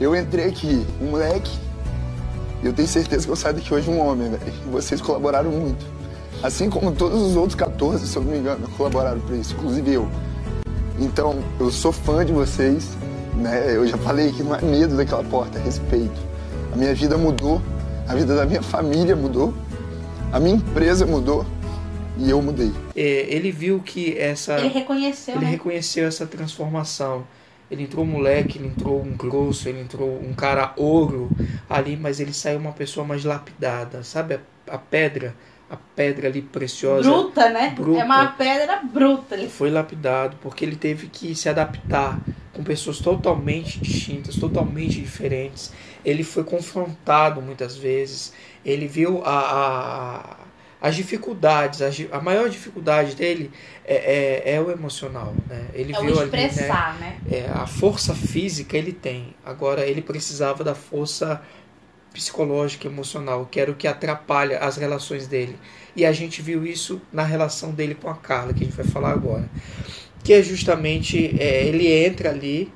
Eu 0.00 0.14
entrei 0.14 0.46
aqui, 0.46 0.84
um 1.00 1.10
moleque, 1.10 1.50
e 2.64 2.66
eu 2.66 2.72
tenho 2.72 2.88
certeza 2.88 3.26
que 3.26 3.30
eu 3.30 3.36
saio 3.36 3.56
daqui 3.56 3.74
hoje 3.74 3.90
um 3.90 4.00
homem, 4.00 4.30
velho. 4.30 4.52
Vocês 4.72 4.98
colaboraram 4.98 5.50
muito. 5.50 5.84
Assim 6.42 6.70
como 6.70 6.92
todos 6.92 7.20
os 7.20 7.36
outros 7.36 7.54
14, 7.54 8.06
se 8.06 8.16
eu 8.16 8.22
não 8.22 8.32
me 8.32 8.38
engano, 8.38 8.66
colaboraram 8.76 9.20
para 9.20 9.36
isso, 9.36 9.54
inclusive 9.54 9.92
eu. 9.92 10.08
Então, 10.98 11.44
eu 11.60 11.70
sou 11.70 11.92
fã 11.92 12.24
de 12.24 12.32
vocês, 12.32 12.96
né? 13.36 13.76
Eu 13.76 13.86
já 13.86 13.96
falei 13.98 14.32
que 14.32 14.42
não 14.42 14.54
é 14.54 14.62
medo 14.62 14.96
daquela 14.96 15.24
porta, 15.24 15.58
é 15.58 15.62
respeito. 15.62 16.20
A 16.72 16.76
minha 16.76 16.94
vida 16.94 17.16
mudou, 17.16 17.60
a 18.08 18.14
vida 18.14 18.34
da 18.34 18.46
minha 18.46 18.62
família 18.62 19.14
mudou, 19.14 19.54
a 20.32 20.40
minha 20.40 20.56
empresa 20.56 21.06
mudou 21.06 21.46
e 22.18 22.30
eu 22.30 22.40
mudei. 22.40 22.72
É, 22.94 23.26
ele 23.28 23.50
viu 23.50 23.80
que 23.80 24.16
essa 24.18 24.58
Ele 24.58 24.68
reconheceu, 24.68 25.34
ele 25.36 25.44
né? 25.44 25.50
reconheceu 25.52 26.06
essa 26.06 26.26
transformação. 26.26 27.26
Ele 27.70 27.84
entrou 27.84 28.04
moleque, 28.04 28.58
ele 28.58 28.68
entrou 28.68 29.02
um 29.02 29.16
grosso, 29.16 29.68
ele 29.68 29.80
entrou 29.80 30.20
um 30.22 30.34
cara 30.34 30.72
ouro 30.76 31.30
ali, 31.68 31.96
mas 31.96 32.20
ele 32.20 32.32
saiu 32.32 32.58
uma 32.58 32.72
pessoa 32.72 33.06
mais 33.06 33.24
lapidada, 33.24 34.02
sabe? 34.02 34.34
A, 34.34 34.74
a 34.74 34.78
pedra, 34.78 35.34
a 35.70 35.76
pedra 35.76 36.28
ali 36.28 36.42
preciosa. 36.42 37.08
Bruta, 37.10 37.50
né? 37.50 37.70
Bruta. 37.76 38.00
É 38.00 38.04
uma 38.04 38.26
pedra 38.28 38.80
bruta. 38.82 39.34
Ele 39.34 39.48
foi 39.48 39.70
lapidado 39.70 40.36
porque 40.42 40.64
ele 40.64 40.76
teve 40.76 41.08
que 41.08 41.34
se 41.34 41.48
adaptar 41.48 42.20
com 42.52 42.62
pessoas 42.62 42.98
totalmente 42.98 43.80
distintas, 43.80 44.36
totalmente 44.36 45.00
diferentes. 45.00 45.72
Ele 46.04 46.22
foi 46.22 46.44
confrontado 46.44 47.40
muitas 47.42 47.76
vezes. 47.76 48.32
Ele 48.64 48.86
viu 48.86 49.22
a, 49.24 49.30
a- 49.30 50.36
as 50.80 50.94
dificuldades. 50.94 51.80
A, 51.82 52.16
a 52.16 52.20
maior 52.20 52.48
dificuldade 52.48 53.16
dele 53.16 53.50
é, 53.84 54.42
é, 54.52 54.54
é 54.56 54.60
o 54.60 54.70
emocional. 54.70 55.34
Né? 55.48 55.66
Ele 55.72 55.92
É 55.94 55.98
o 55.98 56.02
viu 56.02 56.20
ali, 56.20 56.30
né? 56.30 56.44
expressar, 56.46 56.98
né? 57.00 57.16
É, 57.30 57.50
a 57.52 57.66
força 57.66 58.14
física 58.14 58.76
ele 58.76 58.92
tem. 58.92 59.34
Agora 59.44 59.84
ele 59.86 60.02
precisava 60.02 60.62
da 60.62 60.74
força 60.74 61.42
psicológica, 62.14 62.86
emocional, 62.86 63.46
que 63.50 63.60
era 63.60 63.70
o 63.70 63.74
que 63.74 63.88
atrapalha 63.88 64.60
as 64.60 64.76
relações 64.76 65.26
dele. 65.26 65.58
E 65.96 66.06
a 66.06 66.12
gente 66.12 66.40
viu 66.40 66.64
isso 66.64 67.02
na 67.12 67.24
relação 67.24 67.72
dele 67.72 67.94
com 67.94 68.08
a 68.08 68.14
Carla, 68.14 68.54
que 68.54 68.62
a 68.62 68.66
gente 68.66 68.76
vai 68.76 68.86
falar 68.86 69.10
agora. 69.10 69.50
Que 70.22 70.32
é 70.32 70.42
justamente, 70.42 71.36
é, 71.38 71.66
ele 71.66 71.92
entra 71.92 72.30
ali, 72.30 72.72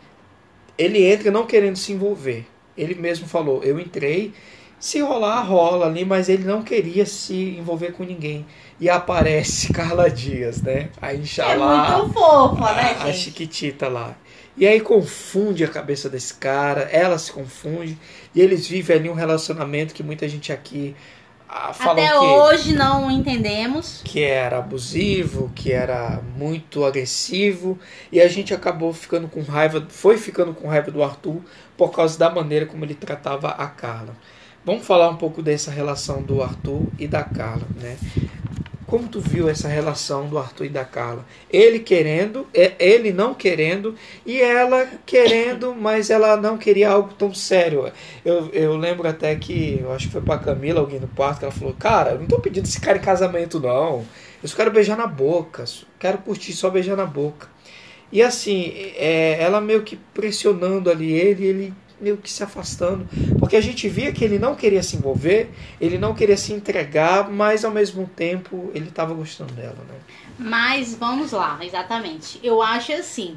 ele 0.76 1.04
entra 1.04 1.30
não 1.30 1.46
querendo 1.46 1.76
se 1.76 1.92
envolver. 1.92 2.46
Ele 2.76 2.94
mesmo 2.96 3.26
falou, 3.28 3.62
eu 3.64 3.78
entrei, 3.80 4.34
se 4.78 5.00
rolar, 5.00 5.42
rola 5.42 5.86
ali, 5.86 6.04
mas 6.04 6.28
ele 6.28 6.44
não 6.44 6.62
queria 6.62 7.06
se 7.06 7.34
envolver 7.58 7.92
com 7.92 8.04
ninguém. 8.04 8.46
E 8.80 8.90
aparece 8.90 9.72
Carla 9.72 10.10
Dias, 10.10 10.62
né? 10.62 10.90
A 11.00 11.14
É 11.14 11.16
Inxalá 11.16 12.02
muito 12.02 12.12
fofa, 12.12 12.72
né, 12.74 12.96
a, 12.98 13.04
a 13.04 13.12
gente? 13.12 13.12
Chiquitita 13.12 13.88
lá. 13.88 14.16
E 14.58 14.66
aí 14.66 14.80
confunde 14.80 15.62
a 15.62 15.68
cabeça 15.68 16.10
desse 16.10 16.34
cara, 16.34 16.82
ela 16.90 17.16
se 17.16 17.30
confunde, 17.30 17.96
e 18.34 18.40
eles 18.40 18.66
vivem 18.66 18.96
ali 18.96 19.08
um 19.08 19.14
relacionamento 19.14 19.94
que 19.94 20.02
muita 20.02 20.28
gente 20.28 20.52
aqui 20.52 20.96
ah, 21.48 21.72
falam 21.72 22.04
Até 22.04 22.12
que, 22.12 22.24
hoje 22.24 22.74
não 22.74 23.10
entendemos. 23.10 24.02
que 24.04 24.20
era 24.20 24.58
abusivo, 24.58 25.50
que 25.54 25.72
era 25.72 26.20
muito 26.36 26.84
agressivo, 26.84 27.78
e 28.12 28.20
a 28.20 28.28
gente 28.28 28.52
acabou 28.52 28.92
ficando 28.92 29.28
com 29.28 29.40
raiva, 29.42 29.86
foi 29.88 30.18
ficando 30.18 30.52
com 30.52 30.68
raiva 30.68 30.90
do 30.90 31.02
Arthur 31.02 31.40
por 31.76 31.90
causa 31.90 32.18
da 32.18 32.28
maneira 32.28 32.66
como 32.66 32.84
ele 32.84 32.94
tratava 32.94 33.50
a 33.50 33.66
Carla. 33.66 34.14
Vamos 34.64 34.86
falar 34.86 35.08
um 35.08 35.16
pouco 35.16 35.40
dessa 35.40 35.70
relação 35.70 36.20
do 36.20 36.42
Arthur 36.42 36.82
e 36.98 37.06
da 37.06 37.22
Carla, 37.22 37.66
né? 37.80 37.96
Como 38.88 39.06
tu 39.06 39.20
viu 39.20 39.50
essa 39.50 39.68
relação 39.68 40.26
do 40.28 40.38
Arthur 40.38 40.64
e 40.64 40.68
da 40.70 40.82
Carla? 40.82 41.22
Ele 41.52 41.78
querendo, 41.78 42.46
é- 42.54 42.72
ele 42.78 43.12
não 43.12 43.34
querendo 43.34 43.94
e 44.24 44.40
ela 44.40 44.86
querendo, 45.04 45.74
mas 45.78 46.08
ela 46.08 46.38
não 46.38 46.56
queria 46.56 46.88
algo 46.88 47.12
tão 47.12 47.34
sério. 47.34 47.92
Eu, 48.24 48.48
eu 48.48 48.78
lembro 48.78 49.06
até 49.06 49.36
que, 49.36 49.78
eu 49.82 49.92
acho 49.92 50.06
que 50.06 50.12
foi 50.12 50.22
pra 50.22 50.38
Camila, 50.38 50.80
alguém 50.80 50.98
no 50.98 51.08
quarto, 51.08 51.40
que 51.40 51.44
ela 51.44 51.52
falou: 51.52 51.74
Cara, 51.74 52.12
eu 52.12 52.20
não 52.20 52.26
tô 52.26 52.40
pedindo 52.40 52.64
esse 52.64 52.80
cara 52.80 52.96
em 52.96 53.02
casamento, 53.02 53.60
não. 53.60 54.06
Eu 54.42 54.48
só 54.48 54.56
quero 54.56 54.70
beijar 54.70 54.96
na 54.96 55.06
boca, 55.06 55.64
quero 55.98 56.16
curtir 56.18 56.54
só 56.54 56.70
beijar 56.70 56.96
na 56.96 57.04
boca. 57.04 57.46
E 58.10 58.22
assim, 58.22 58.72
é, 58.96 59.36
ela 59.38 59.60
meio 59.60 59.82
que 59.82 59.96
pressionando 60.14 60.90
ali 60.90 61.12
ele, 61.12 61.44
ele 61.44 61.74
meio 62.00 62.16
que 62.16 62.30
se 62.30 62.42
afastando, 62.42 63.06
porque 63.38 63.56
a 63.56 63.60
gente 63.60 63.88
via 63.88 64.12
que 64.12 64.24
ele 64.24 64.38
não 64.38 64.54
queria 64.54 64.82
se 64.82 64.96
envolver, 64.96 65.50
ele 65.80 65.98
não 65.98 66.14
queria 66.14 66.36
se 66.36 66.52
entregar, 66.52 67.28
mas 67.30 67.64
ao 67.64 67.70
mesmo 67.70 68.06
tempo 68.06 68.70
ele 68.74 68.88
estava 68.88 69.12
gostando 69.14 69.52
dela, 69.54 69.76
né? 69.88 69.94
Mas 70.38 70.94
vamos 70.94 71.32
lá, 71.32 71.58
exatamente. 71.62 72.38
Eu 72.42 72.62
acho 72.62 72.92
assim 72.92 73.36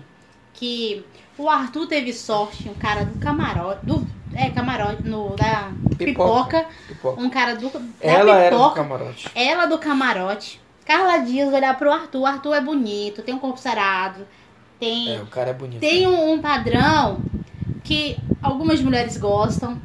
que 0.53 1.03
o 1.37 1.49
Arthur 1.49 1.87
teve 1.87 2.13
sorte, 2.13 2.69
um 2.69 2.73
cara 2.75 3.03
do 3.05 3.17
camarote, 3.19 3.85
do 3.85 4.05
é 4.33 4.49
camarote 4.49 5.03
no 5.03 5.35
da 5.35 5.71
pipoca, 5.97 6.65
Pipoca. 6.87 7.19
um 7.21 7.29
cara 7.29 7.55
do 7.55 7.69
da 7.69 7.81
Ela 7.99 8.37
era 8.39 8.55
do 8.55 8.61
pipoca, 8.61 8.75
camarote. 8.83 9.29
ela 9.35 9.65
do 9.65 9.77
camarote. 9.77 10.61
Carla 10.85 11.17
Dias 11.19 11.53
olhar 11.53 11.77
pro 11.77 11.91
Arthur, 11.91 12.21
o 12.21 12.25
Arthur 12.25 12.53
é 12.53 12.61
bonito, 12.61 13.21
tem 13.21 13.33
um 13.35 13.39
corpo 13.39 13.59
sarado, 13.59 14.25
tem 14.79 15.15
É, 15.15 15.21
o 15.21 15.25
cara 15.27 15.49
é 15.49 15.53
bonito. 15.53 15.79
tem 15.79 16.07
um, 16.07 16.33
um 16.33 16.39
padrão 16.41 17.19
que 17.83 18.17
algumas 18.41 18.81
mulheres 18.81 19.17
gostam. 19.17 19.81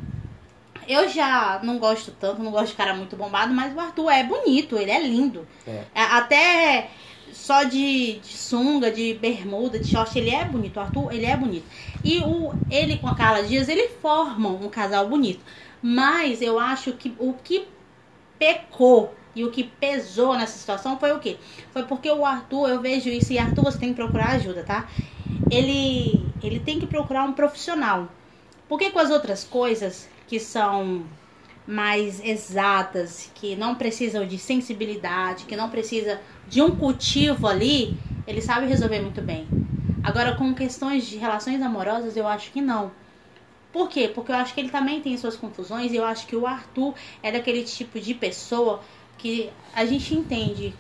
Eu 0.89 1.09
já 1.09 1.61
não 1.65 1.79
gosto 1.79 2.13
tanto, 2.13 2.43
não 2.43 2.53
gosto 2.53 2.69
de 2.69 2.77
cara 2.77 2.95
muito 2.95 3.17
bombado, 3.17 3.53
mas 3.53 3.75
o 3.75 3.81
Arthur 3.81 4.11
é 4.11 4.23
bonito, 4.25 4.79
ele 4.79 4.91
é 4.91 5.01
lindo. 5.01 5.47
É. 5.67 5.89
É, 5.95 6.03
Até 6.03 6.91
só 7.33 7.65
de, 7.65 8.21
de 8.21 8.29
sunga, 8.37 8.91
de 8.91 9.15
bermuda, 9.15 9.79
de 9.81 9.87
short, 9.89 10.17
ele 10.19 10.31
é 10.31 10.45
bonito. 10.45 10.77
O 10.77 10.81
Arthur, 10.81 11.13
ele 11.13 11.27
é 11.27 11.37
bonito. 11.37 11.67
E 12.05 12.21
o, 12.21 12.55
ele 12.71 12.99
com 12.99 13.09
a 13.09 13.17
Carla 13.17 13.43
Dias, 13.43 13.69
ele 13.69 13.89
formam 13.89 14.55
um 14.63 14.69
casal 14.69 15.09
bonito. 15.09 15.45
Mas 15.83 16.41
eu 16.41 16.59
acho 16.59 16.93
que 16.95 17.15
o 17.19 17.35
que 17.35 17.69
pecou 18.39 19.23
e 19.35 19.45
o 19.45 19.51
que 19.51 19.65
pesou 19.65 20.35
nessa 20.37 20.59
situação 20.59 20.99
foi 20.99 21.13
o 21.13 21.21
quê? 21.21 21.39
Foi 21.71 21.83
porque 21.85 22.11
o 22.11 22.25
Arthur, 22.25 22.69
eu 22.71 22.81
vejo 22.81 23.09
isso, 23.11 23.33
e 23.33 23.39
Arthur, 23.39 23.65
você 23.65 23.79
tem 23.79 23.91
que 23.91 23.97
procurar 23.97 24.31
ajuda, 24.33 24.65
tá? 24.65 24.89
Ele, 25.51 26.25
ele 26.43 26.61
tem 26.61 26.79
que 26.79 26.87
procurar 26.87 27.25
um 27.25 27.33
profissional. 27.33 28.09
Porque 28.69 28.91
com 28.91 28.99
as 28.99 29.11
outras 29.11 29.45
coisas 29.45 30.09
que 30.27 30.41
são 30.41 31.05
mais 31.67 32.21
exatas, 32.25 33.31
que 33.35 33.57
não 33.57 33.75
precisam 33.75 34.27
de 34.27 34.39
sensibilidade, 34.39 35.45
que 35.45 35.57
não 35.57 35.69
precisa 35.69 36.21
de 36.49 36.63
um 36.63 36.77
cultivo 36.77 37.47
ali, 37.47 37.97
ele 38.27 38.41
sabe 38.41 38.67
resolver 38.67 39.01
muito 39.01 39.21
bem. 39.21 39.47
Agora, 40.03 40.37
com 40.37 40.55
questões 40.55 41.07
de 41.07 41.17
relações 41.17 41.61
amorosas, 41.61 42.17
eu 42.17 42.27
acho 42.27 42.53
que 42.53 42.61
não. 42.61 42.93
Por 43.73 43.89
quê? 43.89 44.11
Porque 44.13 44.33
eu 44.33 44.37
acho 44.37 44.55
que 44.55 44.61
ele 44.61 44.71
também 44.71 45.01
tem 45.01 45.17
suas 45.19 45.37
confusões 45.37 45.93
e 45.93 45.97
eu 45.97 46.05
acho 46.05 46.27
que 46.27 46.37
o 46.37 46.47
Arthur 46.47 46.95
é 47.23 47.31
daquele 47.33 47.65
tipo 47.65 48.01
de 48.01 48.15
pessoa 48.15 48.81
que 49.27 49.51
a 49.75 49.85
gente 49.85 50.15
entende 50.15 50.73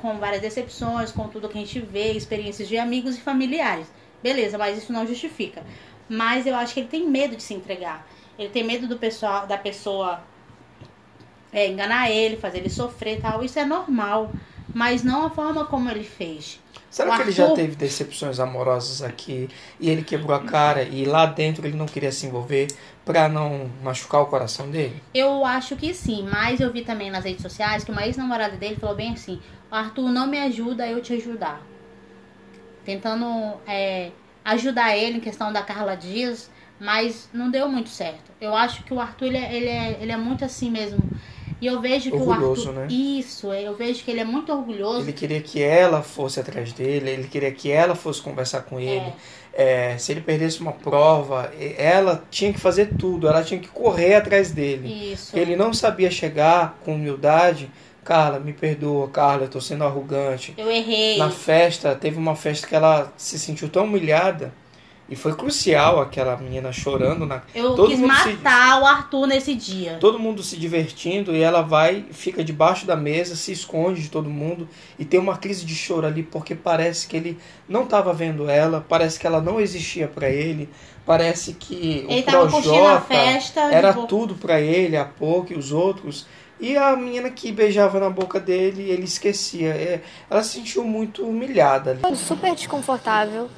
com 0.00 0.18
várias 0.18 0.40
decepções, 0.40 1.12
com 1.12 1.28
tudo 1.28 1.50
que 1.50 1.58
a 1.58 1.60
gente 1.60 1.78
vê, 1.80 2.12
experiências 2.12 2.66
de 2.66 2.78
amigos 2.78 3.16
e 3.16 3.20
familiares. 3.20 3.86
Beleza, 4.22 4.56
mas 4.56 4.78
isso 4.78 4.90
não 4.90 5.06
justifica. 5.06 5.62
Mas 6.08 6.46
eu 6.46 6.56
acho 6.56 6.72
que 6.72 6.80
ele 6.80 6.88
tem 6.88 7.06
medo 7.06 7.36
de 7.36 7.42
se 7.42 7.52
entregar. 7.52 8.06
Ele 8.38 8.48
tem 8.48 8.64
medo 8.64 8.88
do 8.88 8.96
pessoal, 8.96 9.46
da 9.46 9.58
pessoa 9.58 10.22
é, 11.52 11.68
enganar 11.68 12.10
ele, 12.10 12.38
fazer 12.38 12.58
ele 12.58 12.70
sofrer 12.70 13.20
tal. 13.20 13.44
Isso 13.44 13.58
é 13.58 13.66
normal. 13.66 14.32
Mas 14.74 15.02
não 15.02 15.26
a 15.26 15.30
forma 15.30 15.66
como 15.66 15.90
ele 15.90 16.04
fez. 16.04 16.58
Será 16.90 17.14
que 17.16 17.22
ele 17.22 17.30
já 17.30 17.50
teve 17.52 17.76
decepções 17.76 18.40
amorosas 18.40 19.00
aqui 19.00 19.48
e 19.78 19.88
ele 19.88 20.02
quebrou 20.02 20.36
a 20.36 20.42
cara 20.42 20.82
e 20.82 21.04
lá 21.04 21.24
dentro 21.24 21.64
ele 21.64 21.76
não 21.76 21.86
queria 21.86 22.10
se 22.10 22.26
envolver 22.26 22.66
pra 23.04 23.28
não 23.28 23.70
machucar 23.80 24.22
o 24.22 24.26
coração 24.26 24.68
dele? 24.68 25.00
Eu 25.14 25.44
acho 25.44 25.76
que 25.76 25.94
sim, 25.94 26.28
mas 26.28 26.58
eu 26.58 26.72
vi 26.72 26.82
também 26.82 27.08
nas 27.08 27.24
redes 27.24 27.42
sociais 27.42 27.84
que 27.84 27.92
uma 27.92 28.04
ex-namorada 28.04 28.56
dele 28.56 28.74
falou 28.74 28.96
bem 28.96 29.12
assim: 29.12 29.40
Arthur, 29.70 30.08
não 30.10 30.26
me 30.26 30.38
ajuda, 30.40 30.86
eu 30.86 31.00
te 31.00 31.12
ajudar. 31.12 31.62
Tentando 32.84 33.24
é, 33.68 34.10
ajudar 34.44 34.96
ele 34.96 35.18
em 35.18 35.20
questão 35.20 35.52
da 35.52 35.62
Carla 35.62 35.94
Dias, 35.94 36.50
Mas 36.80 37.28
não 37.32 37.50
deu 37.50 37.68
muito 37.68 37.90
certo. 37.90 38.32
Eu 38.40 38.56
acho 38.56 38.82
que 38.84 38.94
o 38.94 38.98
Arthur, 38.98 39.26
ele 39.26 39.36
é, 39.36 39.54
ele 39.54 39.68
é, 39.68 39.98
ele 40.00 40.12
é 40.12 40.16
muito 40.16 40.44
assim 40.44 40.70
mesmo. 40.70 40.98
E 41.60 41.66
eu 41.66 41.80
vejo 41.80 42.10
que 42.10 42.16
Orgulhoso, 42.16 42.66
o 42.66 42.68
Arthur. 42.70 42.80
né? 42.80 42.86
Isso, 42.90 43.52
eu 43.52 43.74
vejo 43.74 44.02
que 44.02 44.10
ele 44.10 44.20
é 44.20 44.24
muito 44.24 44.50
orgulhoso. 44.52 45.00
Ele 45.00 45.12
queria 45.12 45.40
que 45.40 45.62
ela 45.62 46.02
fosse 46.02 46.40
atrás 46.40 46.72
dele, 46.72 47.10
ele 47.10 47.28
queria 47.28 47.52
que 47.52 47.70
ela 47.70 47.94
fosse 47.94 48.22
conversar 48.22 48.62
com 48.62 48.80
ele. 48.80 49.12
É, 49.52 49.98
se 49.98 50.12
ele 50.12 50.20
perdesse 50.20 50.60
uma 50.60 50.72
prova, 50.72 51.52
ela 51.76 52.22
tinha 52.30 52.52
que 52.52 52.60
fazer 52.60 52.90
tudo, 52.96 53.28
ela 53.28 53.42
tinha 53.42 53.60
que 53.60 53.68
correr 53.68 54.14
atrás 54.14 54.52
dele. 54.52 55.12
Isso. 55.12 55.36
Ele 55.36 55.56
não 55.56 55.74
sabia 55.74 56.10
chegar 56.10 56.78
com 56.84 56.94
humildade. 56.94 57.70
Carla, 58.02 58.40
me 58.40 58.52
perdoa, 58.52 59.08
Carla, 59.08 59.44
eu 59.44 59.48
tô 59.48 59.60
sendo 59.60 59.84
arrogante. 59.84 60.54
Eu 60.56 60.70
errei. 60.70 61.18
Na 61.18 61.30
festa, 61.30 61.94
teve 61.94 62.16
uma 62.16 62.34
festa 62.34 62.66
que 62.66 62.74
ela 62.74 63.12
se 63.16 63.38
sentiu 63.38 63.68
tão 63.68 63.84
humilhada. 63.84 64.52
E 65.10 65.16
foi 65.16 65.34
crucial 65.34 66.00
aquela 66.00 66.36
menina 66.36 66.70
chorando 66.72 67.26
na. 67.26 67.42
Eu 67.52 67.74
todo 67.74 67.88
quis 67.90 67.98
mundo 67.98 68.14
se- 68.14 68.28
matar 68.34 68.80
o 68.80 68.86
Arthur 68.86 69.26
nesse 69.26 69.56
dia. 69.56 69.98
todo 70.00 70.20
mundo 70.20 70.40
se 70.40 70.56
divertindo 70.56 71.34
e 71.34 71.42
ela 71.42 71.62
vai, 71.62 72.04
fica 72.12 72.44
debaixo 72.44 72.86
da 72.86 72.94
mesa, 72.94 73.34
se 73.34 73.50
esconde 73.50 74.02
de 74.02 74.08
todo 74.08 74.30
mundo 74.30 74.68
e 74.98 75.04
tem 75.04 75.18
uma 75.18 75.36
crise 75.36 75.64
de 75.66 75.74
choro 75.74 76.06
ali 76.06 76.22
porque 76.22 76.54
parece 76.54 77.08
que 77.08 77.16
ele 77.16 77.38
não 77.68 77.82
estava 77.82 78.12
vendo 78.12 78.48
ela, 78.48 78.86
parece 78.88 79.18
que 79.18 79.26
ela 79.26 79.40
não 79.40 79.60
existia 79.60 80.06
para 80.06 80.30
ele, 80.30 80.68
parece 81.04 81.54
que 81.54 82.06
Ele 82.08 82.20
o 82.20 82.22
tava 82.22 82.48
curtindo 82.48 82.74
a 82.76 83.00
Projota 83.00 83.00
festa. 83.06 83.60
era 83.62 83.92
tudo 83.92 84.34
para 84.36 84.60
ele, 84.60 84.96
a 84.96 85.04
pouco 85.04 85.52
e 85.52 85.56
os 85.56 85.72
outros. 85.72 86.24
E 86.60 86.76
a 86.76 86.94
menina 86.94 87.30
que 87.30 87.50
beijava 87.50 87.98
na 87.98 88.10
boca 88.10 88.38
dele, 88.38 88.82
ele 88.90 89.04
esquecia. 89.04 89.70
É, 89.70 90.02
ela 90.28 90.42
se 90.42 90.50
sentiu 90.58 90.84
muito 90.84 91.24
humilhada 91.26 91.92
ali. 91.92 92.16
super 92.16 92.54
desconfortável, 92.54 93.48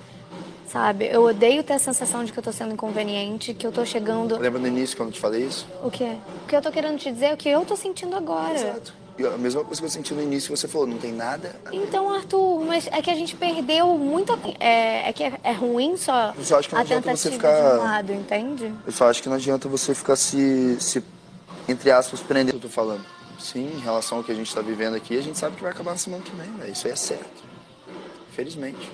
sabe? 0.73 1.07
Eu 1.13 1.23
odeio 1.25 1.63
ter 1.63 1.75
a 1.75 1.79
sensação 1.79 2.25
de 2.25 2.33
que 2.33 2.39
eu 2.39 2.43
tô 2.43 2.51
sendo 2.51 2.73
inconveniente, 2.73 3.53
que 3.53 3.67
eu 3.67 3.71
tô 3.71 3.85
chegando. 3.85 4.39
Lembra 4.39 4.59
no 4.59 4.67
início 4.67 4.97
quando 4.97 5.11
eu 5.11 5.13
te 5.13 5.21
falei 5.21 5.43
isso? 5.45 5.67
O 5.83 5.91
quê? 5.91 6.17
O 6.45 6.47
que 6.49 6.57
eu 6.57 6.63
tô 6.63 6.71
querendo 6.73 6.99
te 6.99 7.13
dizer 7.13 7.27
é 7.27 7.35
o 7.35 7.37
que 7.37 7.49
eu 7.49 7.65
tô 7.65 7.77
sentindo 7.77 8.17
agora. 8.17 8.55
Exato. 8.55 8.95
E 9.19 9.27
a 9.27 9.37
mesma 9.37 9.63
coisa 9.63 9.79
que 9.79 9.85
eu 9.87 9.91
senti 9.91 10.15
no 10.15 10.23
início, 10.23 10.57
você 10.57 10.67
falou, 10.67 10.87
não 10.87 10.97
tem 10.97 11.13
nada. 11.13 11.55
Então, 11.71 12.11
Arthur, 12.11 12.65
mas 12.65 12.87
é 12.87 13.03
que 13.03 13.11
a 13.11 13.15
gente 13.15 13.37
perdeu 13.37 13.87
muita. 13.99 14.33
É, 14.59 15.11
é 15.11 15.13
que 15.13 15.23
é, 15.23 15.35
é 15.45 15.53
ruim 15.53 15.99
só 15.99 16.33
Eu 16.37 16.43
só 16.43 16.59
acho 16.59 16.69
que 16.71 16.75
não 16.75 16.81
adianta 16.81 17.15
você 17.15 17.31
ficar- 17.31 17.75
um 17.75 17.85
lado, 17.85 18.13
entende? 18.15 18.73
Eu 18.87 18.93
só 18.93 19.11
acho 19.11 19.23
que 19.23 19.29
não 19.29 19.37
adianta 19.37 19.69
você 19.69 19.95
ficar 19.95 20.17
se, 20.17 20.79
se 20.81 21.05
entre 21.69 21.91
aspas, 21.91 22.21
prendendo 22.21 22.57
o 22.57 22.61
que 22.61 22.67
eu 22.67 22.71
tô 22.71 22.75
falando. 22.75 23.05
Sim, 23.39 23.71
em 23.77 23.81
relação 23.81 24.19
ao 24.19 24.25
que 24.25 24.33
a 24.33 24.35
gente 24.35 24.55
tá 24.55 24.63
vivendo 24.63 24.95
aqui, 24.95 25.19
a 25.19 25.23
gente 25.23 25.37
sabe 25.37 25.57
que 25.57 25.63
vai 25.63 25.73
acabar 25.73 25.91
na 25.91 25.99
semana 25.99 26.23
que 26.23 26.35
vem, 26.35 26.51
velho. 26.53 26.73
Isso 26.73 26.87
aí 26.87 26.93
é 26.95 26.97
certo. 26.97 27.43
Felizmente. 28.35 28.91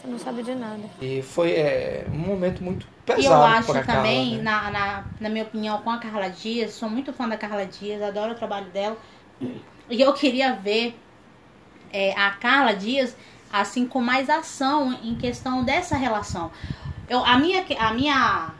Você 0.00 0.06
não 0.06 0.18
sabe 0.18 0.42
de 0.44 0.54
nada. 0.54 0.80
E 1.00 1.22
foi 1.22 1.52
é, 1.52 2.06
um 2.12 2.18
momento 2.18 2.62
muito 2.62 2.86
E 3.06 3.10
eu 3.10 3.16
pesado 3.16 3.44
acho 3.44 3.72
Carla. 3.72 3.84
também, 3.84 4.36
né? 4.36 4.42
na, 4.42 4.70
na, 4.70 5.04
na 5.20 5.28
minha 5.28 5.44
opinião, 5.44 5.82
com 5.82 5.90
a 5.90 5.98
Carla 5.98 6.28
Dias, 6.28 6.72
sou 6.72 6.88
muito 6.88 7.12
fã 7.12 7.28
da 7.28 7.36
Carla 7.36 7.66
Dias, 7.66 8.00
adoro 8.00 8.32
o 8.32 8.36
trabalho 8.36 8.66
dela. 8.70 8.96
E 9.90 10.00
eu 10.00 10.12
queria 10.12 10.54
ver 10.54 10.98
é, 11.92 12.12
a 12.12 12.30
Carla 12.30 12.74
Dias 12.74 13.16
assim 13.52 13.86
com 13.86 14.00
mais 14.00 14.28
ação 14.28 14.96
em 15.02 15.14
questão 15.16 15.64
dessa 15.64 15.96
relação. 15.96 16.52
Eu, 17.08 17.24
a 17.24 17.38
minha, 17.38 17.64
a 17.78 17.92
minha, 17.92 18.50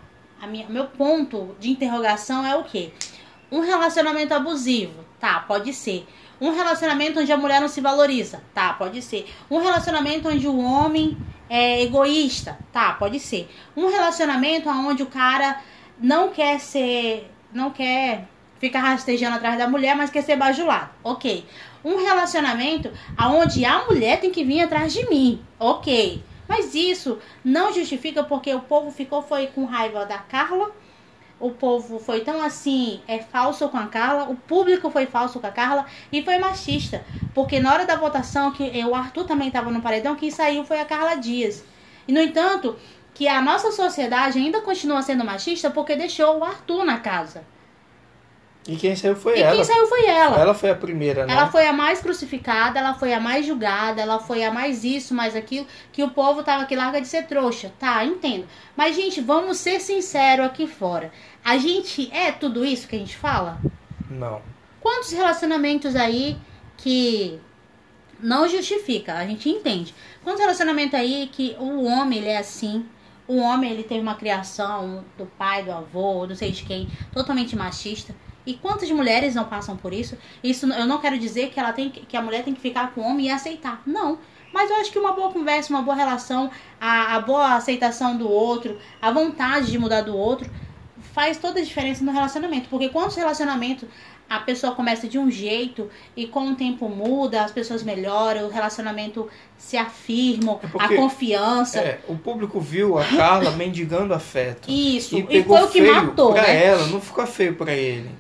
a 0.41 0.47
minha, 0.47 0.69
meu 0.69 0.87
ponto 0.87 1.55
de 1.61 1.71
interrogação 1.71 2.45
é 2.45 2.57
o 2.57 2.65
quê? 2.65 2.93
Um 3.53 3.61
relacionamento 3.61 4.35
abusivo, 4.35 5.05
tá? 5.21 5.41
Pode 5.41 5.73
ser. 5.73 6.07
Um 6.41 6.55
relacionamento 6.55 7.21
onde 7.21 7.33
a 7.33 7.37
mulher 7.37 7.61
não 7.61 7.69
se 7.69 7.81
valoriza, 7.81 8.43
tá? 8.55 8.73
Pode 8.73 9.03
ser. 9.03 9.27
Um 9.51 9.59
relacionamento 9.59 10.29
onde 10.29 10.47
o 10.47 10.59
homem 10.59 11.17
é 11.51 11.83
egoísta, 11.83 12.59
tá? 12.73 12.93
Pode 12.93 13.19
ser. 13.19 13.49
Um 13.77 13.89
relacionamento 13.89 14.69
onde 14.69 15.03
o 15.03 15.07
cara 15.07 15.61
não 16.01 16.29
quer 16.31 16.61
ser, 16.61 17.31
não 17.53 17.71
quer 17.71 18.29
ficar 18.59 18.81
rastejando 18.81 19.37
atrás 19.37 19.59
da 19.59 19.69
mulher, 19.69 19.97
mas 19.97 20.11
quer 20.11 20.23
ser 20.23 20.37
bajulado, 20.37 20.91
ok. 21.03 21.45
Um 21.85 22.05
relacionamento 22.05 22.91
onde 23.21 23.65
a 23.65 23.85
mulher 23.85 24.21
tem 24.21 24.31
que 24.31 24.45
vir 24.45 24.61
atrás 24.61 24.93
de 24.93 25.09
mim, 25.09 25.43
ok. 25.59 26.23
Mas 26.49 26.75
isso 26.75 27.19
não 27.45 27.73
justifica 27.73 28.25
porque 28.25 28.53
o 28.55 28.61
povo 28.61 28.91
ficou 28.91 29.23
foi 29.23 29.49
com 29.49 29.65
raiva 29.65 30.07
da 30.07 30.19
Carla 30.19 30.71
o 31.41 31.51
povo 31.51 31.99
foi 31.99 32.21
tão 32.21 32.43
assim, 32.43 33.01
é 33.07 33.19
falso 33.19 33.69
com 33.69 33.77
a 33.77 33.87
Carla, 33.87 34.29
o 34.29 34.35
público 34.35 34.91
foi 34.91 35.07
falso 35.07 35.39
com 35.39 35.47
a 35.47 35.53
Carla 35.53 35.87
e 36.13 36.23
foi 36.23 36.39
machista. 36.39 37.05
Porque 37.35 37.61
na 37.61 37.73
hora 37.73 37.87
da 37.87 37.97
votação, 37.97 38.51
que 38.51 38.65
o 38.85 38.95
Arthur 38.95 39.25
também 39.25 39.49
estava 39.49 39.71
no 39.71 39.81
paredão, 39.81 40.17
quem 40.17 40.31
saiu 40.31 40.65
foi 40.65 40.81
a 40.81 40.85
Carla 40.85 41.15
Dias. 41.15 41.65
E 42.07 42.13
no 42.13 42.21
entanto, 42.21 42.77
que 43.15 43.29
a 43.29 43.41
nossa 43.41 43.71
sociedade 43.73 44.39
ainda 44.39 44.61
continua 44.61 45.03
sendo 45.03 45.25
machista 45.25 45.71
porque 45.71 45.97
deixou 45.97 46.39
o 46.39 46.45
Arthur 46.45 46.85
na 46.85 46.99
casa. 46.99 47.45
E 48.67 48.77
quem 48.77 48.95
saiu 48.95 49.17
foi 49.17 49.39
e 49.39 49.43
ela. 49.43 49.55
quem 49.55 49.65
saiu 49.65 49.87
foi 49.87 50.05
ela. 50.07 50.37
Ela 50.39 50.53
foi 50.53 50.71
a 50.71 50.75
primeira, 50.75 51.25
né? 51.25 51.33
Ela 51.33 51.49
foi 51.49 51.67
a 51.67 51.73
mais 51.73 52.01
crucificada, 52.01 52.79
ela 52.79 52.93
foi 52.93 53.15
a 53.15 53.21
mais 53.21 53.47
julgada, 53.47 54.03
ela 54.03 54.19
foi 54.19 54.45
a 54.45 54.53
mais 54.53 54.85
isso, 54.85 55.15
mais 55.15 55.35
aquilo, 55.35 55.67
que 55.91 56.03
o 56.03 56.11
povo 56.11 56.43
tava 56.43 56.65
aqui 56.65 56.77
larga 56.77 57.01
de 57.01 57.09
ser 57.09 57.27
trouxa. 57.27 57.73
Tá, 57.79 58.05
entendo. 58.05 58.47
Mas, 58.77 58.95
gente, 58.95 59.23
vamos 59.23 59.57
ser 59.57 59.81
sinceros 59.81 60.47
aqui 60.47 60.67
fora. 60.67 61.11
A 61.43 61.57
gente 61.57 62.11
é 62.13 62.31
tudo 62.31 62.63
isso 62.63 62.87
que 62.87 62.97
a 62.97 62.99
gente 62.99 63.17
fala? 63.17 63.59
Não. 64.11 64.43
Quantos 64.81 65.13
relacionamentos 65.13 65.97
aí 65.97 66.37
que 66.77 67.41
não 68.21 68.49
justifica, 68.49 69.15
a 69.15 69.27
gente 69.27 69.49
entende. 69.49 69.95
Quantos 70.23 70.41
relacionamentos 70.41 70.95
aí 70.95 71.31
que 71.33 71.57
o 71.59 71.85
homem 71.85 72.19
ele 72.19 72.29
é 72.29 72.39
assim, 72.39 72.85
o 73.27 73.37
homem 73.39 73.71
ele 73.71 73.83
teve 73.83 74.01
uma 74.01 74.15
criação 74.15 75.05
do 75.17 75.27
pai, 75.27 75.63
do 75.63 75.73
avô, 75.73 76.27
não 76.27 76.35
sei 76.35 76.51
de 76.51 76.65
quem, 76.65 76.89
totalmente 77.13 77.55
machista. 77.55 78.15
E 78.49 78.55
quantas 78.55 78.91
mulheres 78.91 79.35
não 79.35 79.45
passam 79.45 79.77
por 79.77 79.93
isso? 79.93 80.17
Isso 80.43 80.65
eu 80.73 80.87
não 80.87 80.99
quero 80.99 81.19
dizer 81.19 81.51
que 81.51 81.61
ela 81.61 81.71
tem 81.73 81.91
que 81.91 82.17
a 82.17 82.23
mulher 82.23 82.43
tem 82.43 82.55
que 82.55 82.61
ficar 82.61 82.93
com 82.95 83.03
o 83.03 83.05
homem 83.05 83.27
e 83.27 83.31
aceitar. 83.31 83.83
Não. 83.87 84.19
Mas 84.55 84.71
eu 84.71 84.77
acho 84.77 84.91
que 84.91 84.99
uma 84.99 85.13
boa 85.13 85.31
conversa, 85.31 85.69
uma 85.73 85.83
boa 85.83 85.95
relação, 85.95 86.51
a, 86.81 87.17
a 87.17 87.21
boa 87.21 87.57
aceitação 87.57 88.17
do 88.17 88.27
outro, 88.27 88.79
a 89.03 89.11
vontade 89.11 89.71
de 89.71 89.79
mudar 89.79 90.01
do 90.01 90.17
outro, 90.17 90.51
faz 91.13 91.37
toda 91.37 91.61
a 91.61 91.63
diferença 91.63 92.03
no 92.03 92.11
relacionamento. 92.11 92.71
Porque 92.71 92.89
quantos 92.89 93.17
relacionamentos 93.17 93.87
a 94.31 94.41
pessoa 94.41 94.75
começa 94.75 95.09
de 95.09 95.19
um 95.19 95.31
jeito 95.31 95.89
e 96.17 96.27
com 96.27 96.51
o 96.51 96.55
tempo 96.55 96.89
muda, 96.89 97.43
as 97.43 97.51
pessoas 97.53 97.83
melhoram, 97.83 98.47
o 98.47 98.51
relacionamento 98.51 99.29
se 99.57 99.77
afirma, 99.77 100.57
porque- 100.57 100.95
a 100.95 100.97
confiança. 100.97 101.79
É, 101.81 102.01
o 102.07 102.17
público 102.17 102.61
viu 102.61 102.99
a 102.99 103.05
Carla 103.05 103.51
mendigando 103.53 104.13
afeto. 104.13 104.71
Isso, 104.71 105.17
E 105.17 105.39
e, 105.39 105.45
foi 105.45 105.63
o 105.63 105.69
que 105.69 105.81
matou, 105.81 106.33
pra 106.33 106.43
né? 106.43 106.65
ela, 106.65 106.87
não 106.89 107.01
ficou 107.01 107.27
feio 107.27 107.55
pra 107.55 107.73
ele. 107.73 108.11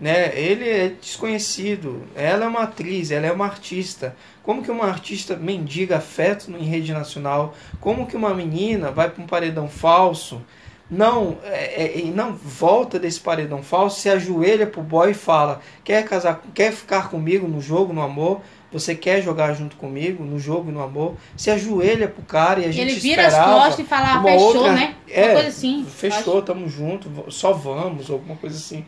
Né? 0.00 0.38
Ele 0.38 0.68
é 0.68 0.88
desconhecido. 0.88 2.02
Ela 2.14 2.44
é 2.44 2.48
uma 2.48 2.62
atriz, 2.62 3.10
ela 3.10 3.26
é 3.26 3.32
uma 3.32 3.46
artista. 3.46 4.14
Como 4.42 4.62
que 4.62 4.70
uma 4.70 4.86
artista 4.86 5.36
mendiga 5.36 5.96
afeto 5.96 6.50
em 6.50 6.64
rede 6.64 6.92
nacional? 6.92 7.54
Como 7.80 8.06
que 8.06 8.16
uma 8.16 8.34
menina 8.34 8.90
vai 8.90 9.10
para 9.10 9.22
um 9.22 9.26
paredão 9.26 9.68
falso? 9.68 10.42
Não, 10.88 11.38
é, 11.42 11.98
é, 11.98 12.04
não 12.04 12.32
volta 12.32 12.96
desse 12.96 13.18
paredão 13.18 13.60
falso, 13.60 13.98
se 13.98 14.08
ajoelha 14.08 14.68
pro 14.68 14.82
boy 14.82 15.10
e 15.10 15.14
fala: 15.14 15.60
quer 15.82 16.04
casar, 16.04 16.40
quer 16.54 16.72
ficar 16.72 17.10
comigo 17.10 17.48
no 17.48 17.60
jogo, 17.60 17.92
no 17.92 18.02
amor? 18.02 18.40
Você 18.78 18.94
quer 18.94 19.22
jogar 19.22 19.54
junto 19.54 19.74
comigo 19.76 20.22
no 20.22 20.38
jogo 20.38 20.68
e 20.68 20.72
no 20.72 20.82
amor? 20.82 21.16
Se 21.34 21.50
ajoelha 21.50 22.06
pro 22.08 22.22
cara 22.22 22.60
e 22.60 22.64
a 22.66 22.70
gente 22.70 22.90
Ele 22.90 23.00
vira 23.00 23.26
as 23.26 23.32
esperava 23.32 23.60
costas 23.60 23.78
e 23.78 23.84
fala, 23.88 24.06
"Ah, 24.08 24.18
uma 24.18 24.22
fechou, 24.28 24.56
outra- 24.56 24.72
né? 24.72 24.94
Uma 25.06 25.14
É, 25.16 25.32
coisa 25.32 25.48
assim. 25.48 25.86
Fechou, 25.86 26.42
tamo 26.42 26.68
junto, 26.68 27.30
só 27.32 27.52
vamos, 27.54 28.10
alguma 28.10 28.36
coisa 28.36 28.54
assim. 28.56 28.84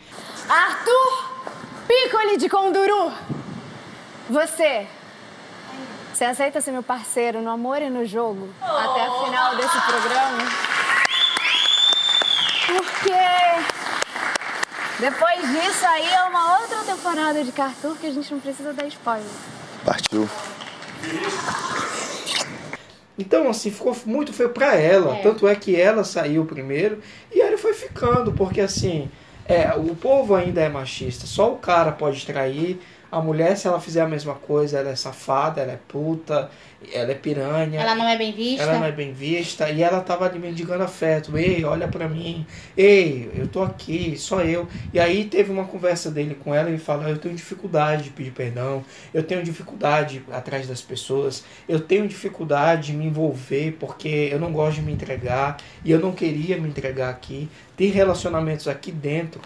Arthur 0.46 1.28
Piccoli 1.88 2.36
de 2.36 2.48
Conduru. 2.50 3.12
Você. 4.28 4.86
Você 6.12 6.24
aceita 6.24 6.60
ser 6.60 6.72
meu 6.72 6.82
parceiro 6.82 7.40
no 7.40 7.48
amor 7.50 7.80
e 7.80 7.88
no 7.88 8.04
jogo? 8.04 8.48
Até 8.60 9.00
a 9.06 9.24
final 9.24 9.56
desse 9.56 9.80
programa? 9.80 10.38
Porque 12.66 13.14
depois 15.00 15.40
disso 15.50 15.86
aí 15.86 16.12
é 16.12 16.22
uma 16.24 16.58
outra 16.60 16.78
temporada 16.84 17.42
de 17.42 17.52
Cartoon 17.52 17.94
que 17.94 18.06
a 18.06 18.12
gente 18.12 18.30
não 18.32 18.40
precisa 18.40 18.72
dar 18.74 18.86
spoiler. 18.86 19.24
Partiu. 19.84 20.28
Então, 23.18 23.48
assim, 23.48 23.70
ficou 23.70 23.96
muito 24.06 24.32
feio 24.32 24.50
pra 24.50 24.76
ela. 24.76 25.16
É. 25.16 25.22
Tanto 25.22 25.48
é 25.48 25.54
que 25.56 25.74
ela 25.74 26.04
saiu 26.04 26.44
primeiro 26.44 27.00
e 27.32 27.40
ele 27.40 27.56
foi 27.56 27.74
ficando, 27.74 28.32
porque 28.32 28.60
assim, 28.60 29.10
é, 29.44 29.72
o 29.74 29.96
povo 29.96 30.34
ainda 30.34 30.60
é 30.60 30.68
machista. 30.68 31.26
Só 31.26 31.52
o 31.52 31.58
cara 31.58 31.90
pode 31.90 32.24
trair, 32.24 32.78
A 33.10 33.22
mulher, 33.22 33.56
se 33.56 33.66
ela 33.66 33.80
fizer 33.80 34.02
a 34.02 34.06
mesma 34.06 34.34
coisa, 34.34 34.78
ela 34.78 34.90
é 34.90 34.96
safada, 34.96 35.62
ela 35.62 35.72
é 35.72 35.78
puta, 35.88 36.50
ela 36.92 37.10
é 37.10 37.14
piranha. 37.14 37.80
Ela 37.80 37.94
não 37.94 38.06
é 38.06 38.18
bem 38.18 38.32
vista. 38.32 38.62
Ela 38.62 38.78
não 38.78 38.84
é 38.84 38.92
bem 38.92 39.12
vista. 39.14 39.70
E 39.70 39.82
ela 39.82 40.00
tava 40.02 40.26
ali 40.26 40.38
mendigando 40.38 40.84
afeto. 40.84 41.36
Ei, 41.38 41.64
olha 41.64 41.88
pra 41.88 42.06
mim. 42.06 42.46
Ei, 42.76 43.30
eu 43.34 43.48
tô 43.48 43.62
aqui, 43.62 44.14
só 44.18 44.42
eu. 44.42 44.68
E 44.92 45.00
aí 45.00 45.24
teve 45.24 45.50
uma 45.50 45.64
conversa 45.64 46.10
dele 46.10 46.34
com 46.34 46.54
ela 46.54 46.68
e 46.68 46.74
ele 46.74 46.78
fala: 46.78 47.08
Eu 47.08 47.16
tenho 47.16 47.34
dificuldade 47.34 48.04
de 48.04 48.10
pedir 48.10 48.32
perdão. 48.32 48.84
Eu 49.12 49.22
tenho 49.22 49.42
dificuldade 49.42 50.22
atrás 50.30 50.68
das 50.68 50.82
pessoas. 50.82 51.44
Eu 51.66 51.80
tenho 51.80 52.06
dificuldade 52.06 52.88
de 52.88 52.92
me 52.92 53.06
envolver 53.06 53.76
porque 53.80 54.28
eu 54.30 54.38
não 54.38 54.52
gosto 54.52 54.76
de 54.76 54.82
me 54.82 54.92
entregar. 54.92 55.56
E 55.82 55.90
eu 55.90 55.98
não 55.98 56.12
queria 56.12 56.58
me 56.58 56.68
entregar 56.68 57.08
aqui. 57.08 57.48
Tem 57.74 57.88
relacionamentos 57.88 58.68
aqui 58.68 58.92
dentro 58.92 59.40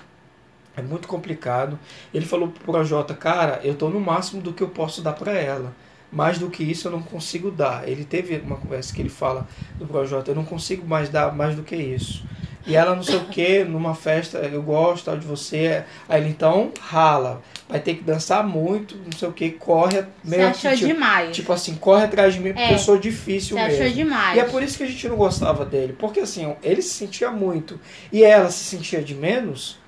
é 0.77 0.83
muito 0.83 1.07
complicado. 1.09 1.79
Ele 2.13 2.25
falou 2.25 2.49
pro 2.49 2.65
Projota, 2.65 3.15
cara, 3.15 3.61
eu 3.63 3.75
tô 3.75 3.89
no 3.89 4.01
máximo 4.01 4.41
do 4.43 4.53
que 4.53 4.63
eu 4.63 4.69
posso 4.69 5.03
dar 5.03 5.13
para 5.13 5.33
ela. 5.33 5.75
Mais 6.11 6.39
do 6.39 6.51
que 6.51 6.63
isso 6.63 6.89
eu 6.89 6.93
não 6.93 7.03
consigo 7.03 7.51
dar. 7.51 7.89
Ele 7.89 8.05
teve 8.05 8.37
uma 8.45 8.57
conversa 8.57 8.95
que 8.95 9.01
ele 9.01 9.09
fala 9.09 9.47
do 9.77 9.87
Projota, 9.87 10.31
eu 10.31 10.35
não 10.35 10.45
consigo 10.45 10.87
mais 10.87 11.09
dar 11.09 11.35
mais 11.35 11.55
do 11.57 11.63
que 11.63 11.75
isso. 11.75 12.25
E 12.65 12.77
ela 12.77 12.95
não 12.95 13.03
sei 13.03 13.17
o 13.17 13.25
que, 13.25 13.65
numa 13.65 13.93
festa, 13.95 14.39
eu 14.39 14.63
gosto 14.63 15.07
tal, 15.07 15.19
de 15.19 15.27
você. 15.27 15.83
Aí 16.09 16.21
ele 16.21 16.31
então 16.31 16.71
rala. 16.81 17.43
Vai 17.69 17.81
ter 17.81 17.95
que 17.95 18.05
dançar 18.05 18.47
muito, 18.47 18.97
não 18.97 19.19
sei 19.19 19.29
o 19.29 19.33
que, 19.33 19.51
corre 19.51 20.05
meio 20.23 20.43
Você 20.55 20.69
achou 20.69 20.71
tipo, 20.77 20.87
demais. 20.87 21.35
Tipo 21.35 21.53
assim, 21.53 21.75
corre 21.75 22.05
atrás 22.05 22.35
de 22.35 22.41
mim 22.41 22.53
porque 22.53 22.63
É. 22.63 22.75
eu 22.75 22.79
sou 22.79 22.99
difícil 22.99 23.57
Você 23.57 23.63
mesmo. 23.67 23.83
achou 23.83 23.95
demais. 23.95 24.37
E 24.37 24.41
é 24.41 24.45
por 24.45 24.63
isso 24.63 24.77
que 24.77 24.85
a 24.85 24.87
gente 24.87 25.09
não 25.09 25.17
gostava 25.17 25.65
dele. 25.65 25.97
Porque 25.99 26.21
assim, 26.21 26.55
ele 26.63 26.83
se 26.83 26.91
sentia 26.91 27.31
muito 27.33 27.81
e 28.13 28.23
ela 28.23 28.51
se 28.51 28.63
sentia 28.65 29.03
de 29.03 29.15
menos. 29.15 29.81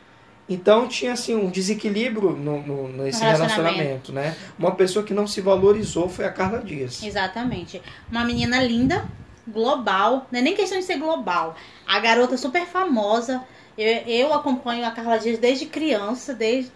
Então 0.48 0.86
tinha 0.86 1.12
assim 1.14 1.34
um 1.34 1.48
desequilíbrio 1.48 2.30
no, 2.32 2.60
no- 2.62 2.88
nesse 2.88 3.20
relacionamento. 3.22 3.62
relacionamento, 3.62 4.12
né? 4.12 4.36
Uma 4.58 4.72
pessoa 4.74 5.04
que 5.04 5.14
não 5.14 5.26
se 5.26 5.40
valorizou 5.40 6.08
foi 6.08 6.24
a 6.26 6.30
Carla 6.32 6.58
Dias. 6.58 7.02
Exatamente. 7.02 7.80
Uma 8.10 8.24
menina 8.24 8.62
linda, 8.62 9.06
global, 9.48 10.26
não 10.30 10.38
é 10.38 10.42
nem 10.42 10.54
questão 10.54 10.78
de 10.78 10.84
ser 10.84 10.98
global. 10.98 11.56
A 11.86 11.98
garota 11.98 12.36
super 12.36 12.66
famosa. 12.66 13.42
Eu, 13.76 13.88
eu 14.06 14.34
acompanho 14.34 14.84
a 14.86 14.90
Carla 14.90 15.18
Dias 15.18 15.38
desde 15.38 15.66
criança, 15.66 16.34
desde 16.34 16.70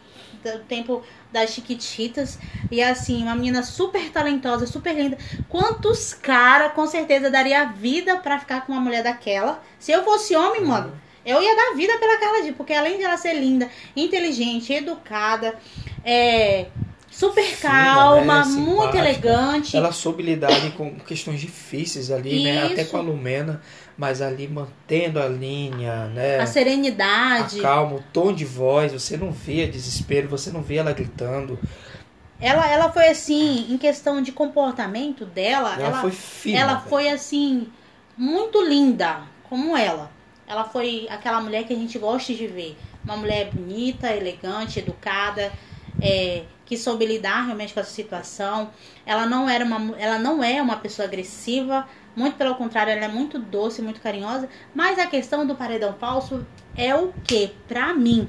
o 0.44 0.58
tempo 0.60 1.02
das 1.30 1.50
Chiquititas. 1.50 2.38
E 2.70 2.82
assim, 2.82 3.22
uma 3.22 3.34
menina 3.34 3.62
super 3.62 4.10
talentosa, 4.10 4.66
super 4.66 4.94
linda. 4.96 5.18
Quantos 5.48 6.14
caras 6.14 6.72
com 6.72 6.86
certeza 6.86 7.30
daria 7.30 7.62
a 7.62 7.64
vida 7.66 8.16
pra 8.16 8.38
ficar 8.38 8.64
com 8.64 8.72
uma 8.72 8.80
mulher 8.80 9.02
daquela? 9.02 9.62
Se 9.78 9.92
eu 9.92 10.02
fosse 10.04 10.34
homem, 10.34 10.64
mano, 10.64 10.92
eu 11.28 11.42
ia 11.42 11.54
dar 11.54 11.76
vida 11.76 11.98
pela 11.98 12.18
Carla 12.18 12.42
Dias, 12.42 12.56
porque 12.56 12.72
além 12.72 12.96
de 12.96 13.04
ela 13.04 13.16
ser 13.16 13.34
linda, 13.34 13.68
inteligente, 13.94 14.72
educada, 14.72 15.54
é 16.04 16.66
super 17.10 17.58
calma, 17.60 18.44
né? 18.44 18.50
muito 18.52 18.96
elegante. 18.96 19.76
Ela 19.76 19.92
soube 19.92 20.22
lidar 20.22 20.50
com 20.76 20.94
questões 21.00 21.40
difíceis 21.40 22.10
ali, 22.10 22.44
né? 22.44 22.66
Até 22.66 22.84
com 22.84 22.96
a 22.96 23.00
Lumena, 23.00 23.60
mas 23.96 24.22
ali 24.22 24.48
mantendo 24.48 25.20
a 25.20 25.28
linha, 25.28 26.06
né? 26.06 26.38
A 26.40 26.46
serenidade. 26.46 27.58
A 27.58 27.62
calma, 27.62 27.96
o 27.96 28.04
tom 28.12 28.32
de 28.32 28.44
voz, 28.44 28.92
você 28.92 29.16
não 29.16 29.30
via 29.30 29.66
desespero, 29.68 30.28
você 30.28 30.50
não 30.50 30.62
via 30.62 30.80
ela 30.80 30.92
gritando. 30.92 31.58
Ela, 32.40 32.70
ela 32.70 32.92
foi 32.92 33.08
assim, 33.08 33.66
em 33.68 33.76
questão 33.76 34.22
de 34.22 34.30
comportamento 34.30 35.26
dela, 35.26 35.74
Ela 35.74 35.86
ela, 35.88 36.00
foi 36.00 36.12
fina, 36.12 36.58
ela 36.58 36.74
velho. 36.74 36.88
foi 36.88 37.08
assim, 37.08 37.68
muito 38.16 38.62
linda, 38.62 39.22
como 39.48 39.76
ela. 39.76 40.16
Ela 40.48 40.64
foi 40.64 41.06
aquela 41.10 41.40
mulher 41.40 41.64
que 41.64 41.72
a 41.72 41.76
gente 41.76 41.98
gosta 41.98 42.32
de 42.32 42.46
ver. 42.46 42.76
Uma 43.04 43.16
mulher 43.16 43.50
bonita, 43.52 44.10
elegante, 44.10 44.78
educada, 44.78 45.52
é, 46.00 46.44
que 46.64 46.76
soube 46.76 47.04
lidar 47.06 47.44
realmente 47.44 47.74
com 47.74 47.80
essa 47.80 47.90
situação. 47.90 48.70
Ela 49.04 49.26
não 49.26 49.48
era 49.48 49.64
uma, 49.64 49.96
ela 49.98 50.18
não 50.18 50.42
é 50.42 50.60
uma 50.60 50.76
pessoa 50.76 51.06
agressiva, 51.06 51.86
muito 52.16 52.36
pelo 52.36 52.54
contrário, 52.56 52.92
ela 52.92 53.04
é 53.04 53.08
muito 53.08 53.38
doce, 53.38 53.80
muito 53.80 54.00
carinhosa. 54.00 54.48
Mas 54.74 54.98
a 54.98 55.06
questão 55.06 55.46
do 55.46 55.54
paredão 55.54 55.94
falso 55.94 56.46
é 56.76 56.94
o 56.94 57.12
que, 57.24 57.52
pra 57.66 57.94
mim, 57.94 58.28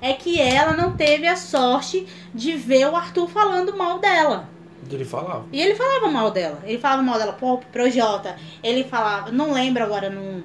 é 0.00 0.12
que 0.12 0.40
ela 0.40 0.74
não 0.74 0.96
teve 0.96 1.26
a 1.26 1.36
sorte 1.36 2.06
de 2.34 2.52
ver 2.52 2.86
o 2.88 2.96
Arthur 2.96 3.28
falando 3.28 3.76
mal 3.76 3.98
dela. 3.98 4.48
Ele 4.90 5.04
falava. 5.04 5.46
E 5.52 5.60
ele 5.60 5.74
falava 5.74 6.08
mal 6.08 6.30
dela. 6.30 6.60
Ele 6.64 6.78
falava 6.78 7.02
mal 7.02 7.18
dela 7.18 7.32
pro 7.32 7.58
Projota. 7.72 8.36
Ele 8.62 8.84
falava, 8.84 9.30
não 9.30 9.52
lembro 9.52 9.84
agora 9.84 10.10
no, 10.10 10.42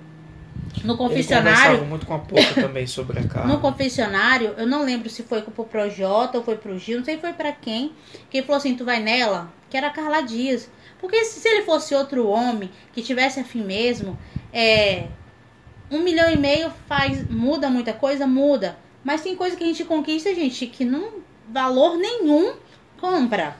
no 0.83 0.91
Ele 0.93 0.97
confessionário. 0.97 1.49
conversava 1.49 1.85
muito 1.85 2.05
com 2.05 2.13
a 2.13 2.19
Poca 2.19 2.53
também 2.61 2.88
sobre 2.88 3.19
a 3.19 3.27
Carla. 3.27 3.47
No 3.53 3.59
confessionário, 3.59 4.53
eu 4.57 4.67
não 4.67 4.83
lembro 4.83 5.09
se 5.09 5.23
foi 5.23 5.41
pro 5.41 5.63
Projota 5.63 6.38
ou 6.38 6.43
foi 6.43 6.57
pro 6.57 6.77
Gil, 6.77 6.99
não 6.99 7.05
sei 7.05 7.17
foi 7.17 7.33
pra 7.33 7.51
quem. 7.51 7.93
Que 8.29 8.38
ele 8.38 8.45
falou 8.45 8.57
assim: 8.57 8.75
tu 8.75 8.85
vai 8.85 8.99
nela, 9.01 9.51
que 9.69 9.77
era 9.77 9.88
a 9.88 9.91
Carla 9.91 10.21
Dias. 10.21 10.69
Porque 10.99 11.23
se, 11.25 11.39
se 11.39 11.47
ele 11.47 11.63
fosse 11.63 11.93
outro 11.93 12.27
homem 12.27 12.69
que 12.93 13.01
tivesse 13.01 13.39
afim 13.39 13.63
mesmo, 13.63 14.17
é. 14.51 15.07
Um 15.91 15.99
milhão 15.99 16.31
e 16.31 16.38
meio 16.38 16.71
faz. 16.88 17.29
Muda 17.29 17.69
muita 17.69 17.93
coisa? 17.93 18.25
Muda. 18.25 18.77
Mas 19.03 19.21
tem 19.21 19.35
coisa 19.35 19.55
que 19.55 19.63
a 19.63 19.67
gente 19.67 19.85
conquista, 19.85 20.33
gente, 20.33 20.65
que 20.67 20.83
não. 20.83 21.23
Valor 21.47 21.95
nenhum 21.97 22.55
compra. 22.99 23.55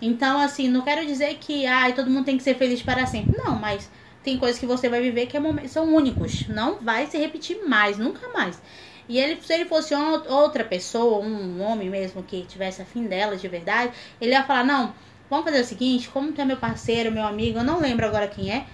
Então, 0.00 0.40
assim, 0.40 0.68
não 0.68 0.80
quero 0.80 1.04
dizer 1.04 1.36
que 1.38 1.66
ai, 1.66 1.92
todo 1.92 2.10
mundo 2.10 2.24
tem 2.24 2.38
que 2.38 2.42
ser 2.42 2.54
feliz 2.54 2.80
para 2.80 3.04
sempre. 3.06 3.36
Não, 3.36 3.56
mas 3.58 3.90
tem 4.22 4.38
coisas 4.38 4.58
que 4.58 4.66
você 4.66 4.88
vai 4.88 5.00
viver 5.00 5.26
que 5.26 5.36
é 5.36 5.40
momen- 5.40 5.68
são 5.68 5.94
únicos. 5.94 6.46
Não 6.48 6.76
vai 6.76 7.06
se 7.06 7.16
repetir 7.18 7.66
mais, 7.66 7.96
nunca 7.98 8.28
mais. 8.28 8.60
E 9.08 9.18
ele, 9.18 9.40
se 9.42 9.52
ele 9.52 9.64
fosse 9.64 9.94
ou- 9.94 10.30
outra 10.32 10.62
pessoa, 10.64 11.24
um 11.24 11.60
homem 11.62 11.88
mesmo 11.90 12.22
que 12.22 12.42
tivesse 12.42 12.80
afim 12.82 13.04
dela 13.06 13.36
de 13.36 13.48
verdade, 13.48 13.92
ele 14.20 14.32
ia 14.32 14.44
falar: 14.44 14.64
Não, 14.64 14.94
vamos 15.28 15.44
fazer 15.44 15.60
o 15.60 15.64
seguinte, 15.64 16.08
como 16.08 16.32
tu 16.32 16.40
é 16.40 16.44
meu 16.44 16.56
parceiro, 16.58 17.10
meu 17.10 17.24
amigo, 17.24 17.58
eu 17.58 17.64
não 17.64 17.80
lembro 17.80 18.06
agora 18.06 18.28
quem 18.28 18.52
é. 18.52 18.66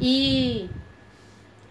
E. 0.00 0.68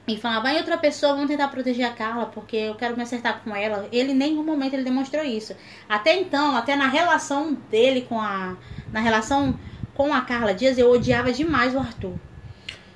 E 0.08 0.16
falar, 0.16 0.40
vai 0.40 0.56
outra 0.56 0.78
pessoa, 0.78 1.12
vamos 1.16 1.28
tentar 1.28 1.50
proteger 1.50 1.86
a 1.86 1.92
Carla, 1.92 2.28
porque 2.28 2.56
eu 2.56 2.76
quero 2.76 2.96
me 2.96 3.04
acertar 3.04 3.42
com 3.44 3.54
ela. 3.54 3.90
Ele 3.92 4.14
em 4.14 4.16
nenhum 4.16 4.42
momento 4.42 4.74
ele 4.74 4.84
demonstrou 4.86 5.22
isso. 5.22 5.54
Até 5.90 6.16
então, 6.18 6.56
até 6.56 6.78
na 6.78 6.88
relação 6.88 7.54
dele 7.70 8.06
com 8.08 8.22
a. 8.22 8.56
Na 8.90 9.02
relação 9.02 9.60
com 9.94 10.14
a 10.14 10.22
Carla 10.22 10.54
Dias, 10.54 10.78
eu 10.78 10.90
odiava 10.90 11.34
demais 11.34 11.76
o 11.76 11.80
Arthur. 11.80 12.14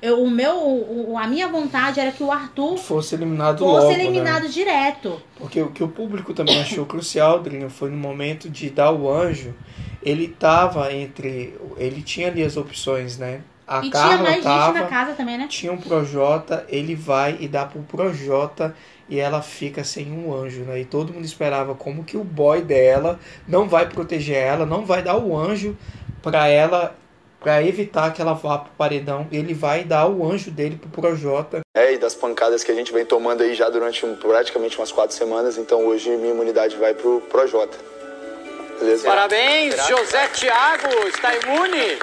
Eu, 0.02 0.24
o 0.24 0.30
meu, 0.30 0.56
o- 0.58 1.16
a 1.18 1.28
minha 1.28 1.48
vontade 1.48 2.00
era 2.00 2.12
que 2.12 2.24
o 2.24 2.32
Arthur 2.32 2.78
Fosse 2.78 3.14
eliminado 3.14 3.60
fosse 3.60 3.88
logo, 3.88 3.92
eliminado 3.92 4.44
né? 4.44 4.50
direto. 4.50 5.22
Porque 5.38 5.62
o 5.62 5.70
que 5.70 5.84
o 5.84 5.88
público 5.88 6.34
também 6.34 6.60
achou 6.60 6.86
crucial, 6.86 7.40
Drinho, 7.40 7.70
foi 7.70 7.92
no 7.92 7.98
momento 7.98 8.50
de 8.50 8.70
dar 8.70 8.92
o 8.92 9.10
anjo, 9.12 9.54
ele 10.02 10.28
tava 10.28 10.92
entre. 10.92 11.56
Ele 11.78 12.02
tinha 12.02 12.28
ali 12.30 12.42
as 12.44 12.58
opções, 12.58 13.18
né? 13.18 13.42
A 13.68 13.86
e 13.86 13.90
Carla 13.90 14.18
tinha 14.18 14.24
mais 14.24 14.44
tava, 14.44 14.74
gente 14.74 14.84
na 14.84 14.90
casa 14.90 15.14
também, 15.14 15.38
né? 15.38 15.48
tinha 15.48 15.72
um 15.72 15.78
Projota, 15.78 16.66
ele 16.68 16.96
vai 16.96 17.38
e 17.40 17.48
dá 17.48 17.66
pro 17.66 17.82
Projota 17.84 18.76
e 19.08 19.20
ela 19.20 19.42
fica 19.42 19.84
sem 19.84 20.12
um 20.12 20.34
anjo, 20.34 20.62
né? 20.64 20.82
E 20.82 20.86
todo 20.86 21.14
mundo 21.14 21.24
esperava 21.26 21.76
como 21.76 22.04
que 22.04 22.18
o 22.18 22.24
boy 22.24 22.62
dela 22.62 23.20
não 23.48 23.70
vai 23.70 23.88
proteger 23.88 24.36
ela, 24.38 24.66
não 24.66 24.84
vai 24.86 25.02
dar 25.04 25.18
o 25.18 25.38
anjo 25.38 25.78
pra 26.22 26.48
ela, 26.48 26.96
pra 27.42 27.62
evitar 27.64 28.14
que 28.14 28.22
ela 28.22 28.34
vá 28.34 28.60
pro 28.60 28.72
paredão. 28.78 29.28
Ele 29.32 29.54
vai 29.54 29.84
dar 29.84 30.08
o 30.08 30.26
anjo 30.32 30.52
dele 30.52 30.76
pro 30.78 30.90
Projota. 30.90 31.62
É, 31.76 31.94
e 31.94 31.98
das 31.98 32.14
pancadas 32.16 32.64
que 32.64 32.72
a 32.72 32.76
gente 32.76 32.94
vem 32.94 33.04
tomando 33.06 33.42
aí 33.42 33.54
já 33.56 33.68
durante 33.70 34.06
um- 34.06 34.16
praticamente 34.16 34.78
umas 34.78 34.92
quatro 34.92 35.16
semanas, 35.16 35.58
então 35.58 35.86
hoje 35.86 36.10
minha 36.18 36.34
imunidade 36.34 36.78
vai 36.78 36.94
pro 36.94 37.20
Projota. 37.30 37.78
Beleza? 38.80 39.08
Parabéns, 39.08 39.76
José 39.88 40.28
Thiago, 40.28 40.88
está 41.08 41.36
imune. 41.36 42.00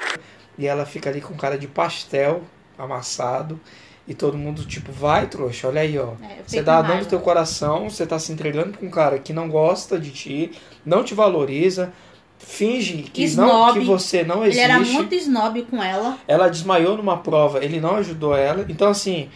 E 0.58 0.66
ela 0.66 0.84
fica 0.84 1.08
ali 1.08 1.20
com 1.20 1.34
cara 1.36 1.56
de 1.56 1.66
pastel 1.68 2.42
amassado. 2.76 3.58
E 4.06 4.14
todo 4.14 4.38
mundo, 4.38 4.64
tipo, 4.64 4.90
vai, 4.90 5.26
trouxa, 5.26 5.68
olha 5.68 5.82
aí, 5.82 5.98
ó. 5.98 6.12
É, 6.24 6.38
você 6.46 6.62
dá 6.62 6.80
raiva. 6.80 7.04
do 7.04 7.08
teu 7.10 7.20
coração, 7.20 7.90
você 7.90 8.06
tá 8.06 8.18
se 8.18 8.32
entregando 8.32 8.70
pra 8.78 8.86
um 8.86 8.90
cara 8.90 9.18
que 9.18 9.34
não 9.34 9.50
gosta 9.50 9.98
de 9.98 10.10
ti, 10.10 10.52
não 10.84 11.04
te 11.04 11.12
valoriza, 11.14 11.92
finge 12.38 13.02
que, 13.12 13.22
não, 13.36 13.46
Snob. 13.48 13.80
que 13.80 13.84
você 13.86 14.22
não 14.22 14.38
Ele 14.42 14.48
existe. 14.50 14.64
era 14.64 14.78
muito 14.80 15.14
snob 15.14 15.62
com 15.64 15.82
ela. 15.82 16.16
Ela 16.26 16.48
desmaiou 16.48 16.96
numa 16.96 17.18
prova, 17.18 17.62
ele 17.64 17.80
não 17.80 17.96
ajudou 17.96 18.34
ela. 18.36 18.64
Então, 18.68 18.88
assim, 18.88 19.28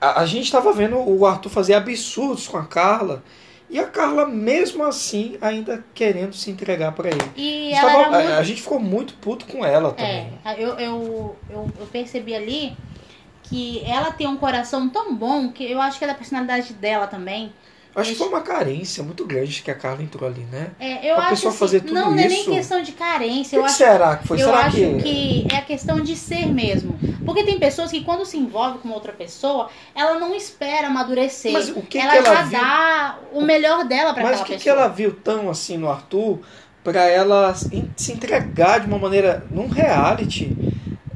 a, 0.00 0.20
a 0.20 0.26
gente 0.26 0.50
tava 0.52 0.72
vendo 0.72 0.96
o 0.98 1.26
Arthur 1.26 1.48
fazer 1.50 1.74
absurdos 1.74 2.46
com 2.46 2.56
a 2.56 2.64
Carla. 2.64 3.22
E 3.72 3.78
a 3.78 3.86
Carla, 3.86 4.26
mesmo 4.26 4.82
assim, 4.84 5.36
ainda 5.40 5.84
querendo 5.94 6.34
se 6.34 6.50
entregar 6.50 6.90
pra 6.92 7.08
ele. 7.08 7.20
E 7.36 7.72
a, 7.72 7.80
gente 7.80 7.92
tava- 8.02 8.10
muito- 8.18 8.32
a 8.32 8.42
gente 8.42 8.62
ficou 8.62 8.80
muito 8.80 9.14
puto 9.14 9.46
com 9.46 9.64
ela 9.64 9.92
também. 9.92 10.28
É, 10.44 10.54
eu, 10.58 10.70
eu, 10.70 11.36
eu, 11.48 11.70
eu 11.78 11.86
percebi 11.86 12.34
ali 12.34 12.76
que 13.44 13.80
ela 13.84 14.10
tem 14.12 14.26
um 14.26 14.36
coração 14.36 14.88
tão 14.88 15.14
bom 15.14 15.50
que 15.52 15.64
eu 15.70 15.80
acho 15.80 15.98
que 15.98 16.04
é 16.04 16.08
da 16.08 16.14
personalidade 16.14 16.72
dela 16.74 17.06
também. 17.06 17.52
Acho 17.94 18.10
que 18.12 18.16
foi 18.16 18.28
uma 18.28 18.40
carência 18.40 19.02
muito 19.02 19.24
grande 19.26 19.62
que 19.62 19.70
a 19.70 19.74
Carla 19.74 20.02
entrou 20.02 20.28
ali, 20.28 20.42
né? 20.52 20.68
É, 20.78 21.10
eu 21.10 21.14
Pra 21.16 21.24
acho 21.24 21.30
pessoa 21.34 21.50
assim, 21.50 21.58
fazer 21.58 21.80
tudo 21.80 21.94
não, 21.94 22.10
não 22.12 22.18
é 22.18 22.28
nem 22.28 22.40
isso. 22.42 22.50
questão 22.50 22.82
de 22.82 22.92
carência. 22.92 23.50
Que 23.50 23.56
eu 23.56 23.62
que 23.62 23.68
acho, 23.68 23.76
será 23.78 24.16
que 24.16 24.28
foi? 24.28 24.36
Eu 24.40 24.46
Será 24.46 24.58
acho 24.66 24.76
que- 24.76 25.02
que... 25.02 25.46
é 25.54 25.56
a 25.58 25.62
questão 25.62 26.00
de 26.00 26.14
ser 26.16 26.46
mesmo. 26.46 26.98
Porque 27.26 27.42
tem 27.44 27.58
pessoas 27.58 27.90
que 27.90 28.02
quando 28.04 28.24
se 28.24 28.36
envolve 28.38 28.78
com 28.78 28.88
outra 28.90 29.12
pessoa, 29.12 29.68
ela 29.94 30.18
não 30.20 30.34
espera 30.34 30.86
amadurecer. 30.86 31.52
Mas 31.52 31.68
o 31.68 31.82
que 31.82 31.98
ela 31.98 32.12
que 32.12 32.18
ela 32.18 32.34
já 32.36 32.42
viu? 32.42 32.60
dá 32.60 33.18
o 33.32 33.40
melhor 33.42 33.84
dela 33.84 34.14
pra 34.14 34.22
Mas 34.22 34.40
aquela 34.40 34.42
o 34.42 34.46
que, 34.46 34.52
pessoa. 34.54 34.74
que 34.76 34.80
ela 34.80 34.88
viu 34.88 35.12
tão 35.12 35.50
assim 35.50 35.76
no 35.76 35.90
Arthur 35.90 36.38
pra 36.84 37.04
ela 37.08 37.52
se 37.54 38.12
entregar 38.12 38.80
de 38.80 38.86
uma 38.86 38.98
maneira 38.98 39.44
num 39.50 39.68
reality. 39.68 40.56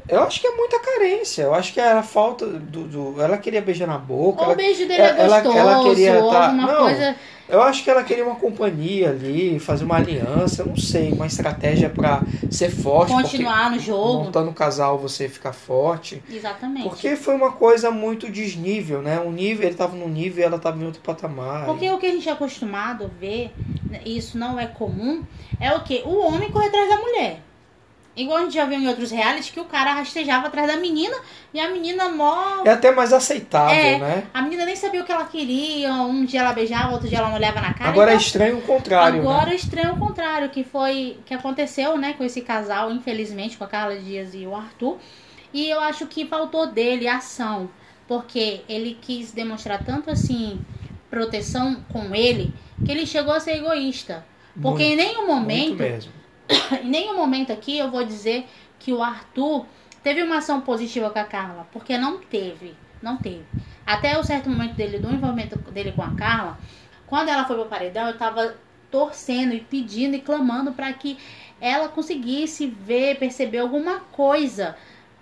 Eu 0.07 0.21
acho 0.23 0.39
que 0.39 0.47
é 0.47 0.51
muita 0.51 0.79
carência. 0.79 1.43
Eu 1.43 1.53
acho 1.53 1.73
que 1.73 1.79
era 1.79 2.03
falta 2.03 2.45
do. 2.45 2.83
do 2.83 3.21
ela 3.21 3.37
queria 3.37 3.61
beijar 3.61 3.87
na 3.87 3.97
boca. 3.97 4.39
Ou 4.39 4.45
ela, 4.45 4.53
o 4.53 4.57
beijo 4.57 4.87
dele 4.87 5.01
ela, 5.01 5.17
é 5.17 5.27
gostoso, 5.27 5.57
ela, 5.57 5.71
ela 5.71 5.89
queria 5.89 6.23
tá, 6.29 6.51
não, 6.51 6.77
coisa. 6.77 7.15
Eu 7.47 7.61
acho 7.61 7.83
que 7.83 7.89
ela 7.91 8.03
queria 8.03 8.25
uma 8.25 8.35
companhia 8.35 9.09
ali, 9.09 9.59
fazer 9.59 9.85
uma 9.85 9.97
aliança, 9.97 10.63
eu 10.63 10.65
não 10.65 10.77
sei, 10.77 11.11
uma 11.11 11.27
estratégia 11.27 11.89
pra 11.89 12.23
ser 12.49 12.71
forte. 12.71 13.13
Continuar 13.13 13.69
no 13.69 13.79
jogo. 13.79 14.25
Montando 14.25 14.49
o 14.49 14.53
casal 14.53 14.97
você 14.97 15.29
ficar 15.29 15.53
forte. 15.53 16.23
Exatamente. 16.29 16.89
Porque 16.89 17.15
foi 17.15 17.35
uma 17.35 17.51
coisa 17.51 17.91
muito 17.91 18.31
desnível, 18.31 19.01
né? 19.01 19.19
Um 19.19 19.31
nível, 19.31 19.67
ele 19.67 19.75
tava 19.75 19.95
num 19.95 20.09
nível 20.09 20.43
e 20.43 20.45
ela 20.45 20.57
tava 20.57 20.81
em 20.81 20.85
outro 20.85 21.01
patamar. 21.01 21.65
Porque 21.65 21.89
o 21.89 21.99
que 21.99 22.07
a 22.07 22.11
gente 22.11 22.27
é 22.27 22.31
acostumado 22.31 23.05
a 23.05 23.07
ver, 23.19 23.51
né, 23.87 24.01
e 24.03 24.17
isso 24.17 24.39
não 24.39 24.59
é 24.59 24.65
comum, 24.65 25.23
é 25.59 25.71
o 25.73 25.83
que? 25.83 26.01
O 26.03 26.25
homem 26.25 26.49
corre 26.51 26.67
atrás 26.67 26.89
da 26.89 26.97
mulher. 26.97 27.41
Igual 28.15 28.37
a 28.37 28.41
gente 28.43 28.53
já 28.53 28.65
viu 28.65 28.79
em 28.79 28.87
outros 28.87 29.11
realities 29.11 29.49
que 29.51 29.59
o 29.59 29.65
cara 29.65 29.93
rastejava 29.93 30.47
atrás 30.47 30.67
da 30.67 30.77
menina 30.77 31.15
e 31.53 31.59
a 31.59 31.69
menina 31.69 32.07
mó. 32.07 32.63
É 32.63 32.69
até 32.69 32.89
mais 32.91 33.11
aceitável, 33.11 33.75
É, 33.75 33.99
né? 33.99 34.23
A 34.33 34.41
menina 34.41 34.65
nem 34.65 34.75
sabia 34.75 35.01
o 35.01 35.05
que 35.05 35.11
ela 35.11 35.25
queria. 35.25 35.93
Um 35.93 36.23
dia 36.23 36.39
ela 36.39 36.53
beijava, 36.53 36.93
outro 36.93 37.09
dia 37.09 37.17
ela 37.17 37.27
não 37.27 37.35
olhava 37.35 37.59
na 37.59 37.73
cara. 37.73 37.89
Agora 37.89 38.11
é 38.11 38.13
Então, 38.13 38.25
estranho 38.25 38.57
o 38.57 38.61
contrário, 38.61 39.19
Agora 39.19 39.47
né? 39.47 39.51
é 39.51 39.55
estranho 39.55 39.93
o 39.95 39.99
contrário, 39.99 40.49
que 40.49 40.63
foi 40.63 41.19
que 41.25 41.33
aconteceu, 41.33 41.97
né, 41.97 42.13
com 42.13 42.23
esse 42.23 42.41
casal, 42.41 42.89
infelizmente, 42.89 43.57
com 43.57 43.65
a 43.65 43.67
Carla 43.67 43.97
Dias 43.97 44.33
e 44.33 44.47
o 44.47 44.55
Arthur. 44.55 44.97
E 45.53 45.69
eu 45.69 45.79
acho 45.81 46.05
que 46.07 46.25
faltou 46.25 46.67
dele 46.67 47.07
ação, 47.07 47.69
porque 48.07 48.61
ele 48.69 48.97
quis 49.01 49.31
demonstrar 49.33 49.83
tanto 49.83 50.09
assim 50.09 50.59
proteção 51.09 51.83
com 51.91 52.13
ele, 52.15 52.53
que 52.85 52.91
ele 52.91 53.05
chegou 53.05 53.33
a 53.33 53.39
ser 53.39 53.57
egoísta. 53.57 54.25
Porque 54.61 54.83
em 54.83 54.95
Muito, 54.95 55.07
nenhum 55.07 55.27
momento 55.27 55.67
Muito 55.69 55.83
mesmo. 55.83 56.11
em 56.83 56.89
nenhum 56.89 57.15
momento 57.15 57.51
aqui 57.51 57.77
eu 57.77 57.89
vou 57.89 58.03
dizer 58.03 58.47
que 58.79 58.93
o 58.93 59.01
Arthur 59.01 59.65
teve 60.03 60.21
uma 60.21 60.37
ação 60.37 60.61
positiva 60.61 61.09
com 61.09 61.19
a 61.19 61.23
Carla, 61.23 61.67
porque 61.71 61.97
não 61.97 62.19
teve, 62.19 62.75
não 63.01 63.17
teve. 63.17 63.45
Até 63.85 64.17
o 64.17 64.23
certo 64.23 64.49
momento 64.49 64.75
dele, 64.75 64.99
do 64.99 65.11
envolvimento 65.11 65.57
dele 65.71 65.91
com 65.91 66.03
a 66.03 66.13
Carla, 66.15 66.57
quando 67.07 67.29
ela 67.29 67.45
foi 67.45 67.55
pro 67.55 67.65
paredão, 67.65 68.07
eu 68.07 68.17
tava 68.17 68.55
torcendo 68.91 69.53
e 69.53 69.59
pedindo 69.59 70.15
e 70.15 70.21
clamando 70.21 70.71
para 70.71 70.91
que 70.93 71.17
ela 71.59 71.87
conseguisse 71.89 72.67
ver, 72.67 73.17
perceber 73.17 73.59
alguma 73.59 73.99
coisa 74.11 74.75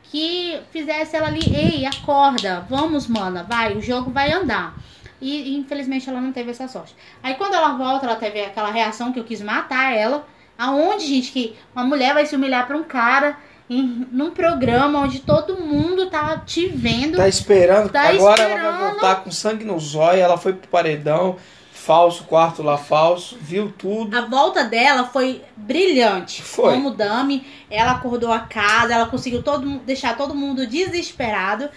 que 0.03 0.59
fizesse 0.71 1.15
ela 1.15 1.27
ali, 1.27 1.41
ei, 1.55 1.85
acorda, 1.85 2.65
vamos, 2.69 3.07
mana, 3.07 3.43
vai, 3.43 3.75
o 3.75 3.81
jogo 3.81 4.11
vai 4.11 4.31
andar. 4.31 4.75
E 5.21 5.55
infelizmente 5.55 6.09
ela 6.09 6.19
não 6.19 6.33
teve 6.33 6.51
essa 6.51 6.67
sorte. 6.67 6.95
Aí 7.21 7.35
quando 7.35 7.53
ela 7.53 7.77
volta, 7.77 8.05
ela 8.05 8.17
teve 8.17 8.41
aquela 8.41 8.69
reação 8.69 9.13
que 9.13 9.19
eu 9.19 9.23
quis 9.23 9.41
matar 9.41 9.95
ela. 9.95 10.27
Aonde, 10.57 11.05
gente, 11.05 11.31
que 11.31 11.55
uma 11.75 11.83
mulher 11.83 12.13
vai 12.13 12.25
se 12.25 12.35
humilhar 12.35 12.67
pra 12.67 12.77
um 12.77 12.83
cara 12.83 13.37
em, 13.69 14.07
num 14.11 14.31
programa 14.31 14.99
onde 14.99 15.19
todo 15.19 15.57
mundo 15.57 16.09
tá 16.09 16.37
te 16.37 16.67
vendo. 16.67 17.17
Tá 17.17 17.27
esperando. 17.27 17.89
Tá 17.89 18.09
Agora 18.09 18.43
ela 18.43 18.55
vai 18.55 18.71
esperando. 18.71 18.91
voltar 18.91 19.15
com 19.23 19.31
sangue 19.31 19.63
no 19.63 19.79
zóio. 19.79 20.19
Ela 20.21 20.37
foi 20.37 20.53
pro 20.53 20.67
paredão. 20.67 21.37
Falso, 21.71 22.23
quarto 22.23 22.63
lá 22.63 22.77
falso. 22.77 23.37
Viu 23.41 23.73
tudo. 23.77 24.15
A 24.15 24.21
volta 24.21 24.63
dela 24.63 25.05
foi 25.05 25.41
brilhante. 25.57 26.41
Foi. 26.41 26.73
Como 26.73 26.91
dame, 26.91 27.45
ela 27.69 27.91
acordou 27.91 28.31
a 28.31 28.39
casa, 28.39 28.93
ela 28.93 29.07
conseguiu 29.07 29.43
todo, 29.43 29.79
deixar 29.79 30.15
todo 30.15 30.33
mundo 30.33 30.65
desesperado. 30.65 31.69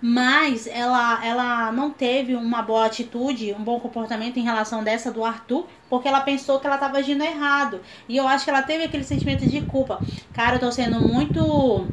Mas 0.00 0.66
ela, 0.66 1.24
ela 1.24 1.72
não 1.72 1.90
teve 1.90 2.34
uma 2.34 2.62
boa 2.62 2.84
atitude, 2.86 3.52
um 3.54 3.64
bom 3.64 3.80
comportamento 3.80 4.36
em 4.38 4.42
relação 4.42 4.84
dessa 4.84 5.10
do 5.10 5.24
Arthur, 5.24 5.66
porque 5.88 6.06
ela 6.06 6.20
pensou 6.20 6.60
que 6.60 6.66
ela 6.66 6.76
estava 6.76 6.98
agindo 6.98 7.24
errado. 7.24 7.80
E 8.08 8.16
eu 8.16 8.28
acho 8.28 8.44
que 8.44 8.50
ela 8.50 8.62
teve 8.62 8.84
aquele 8.84 9.04
sentimento 9.04 9.46
de 9.46 9.62
culpa. 9.62 10.00
Cara, 10.34 10.56
eu 10.56 10.60
tô 10.60 10.70
sendo 10.70 11.00
muito 11.00 11.86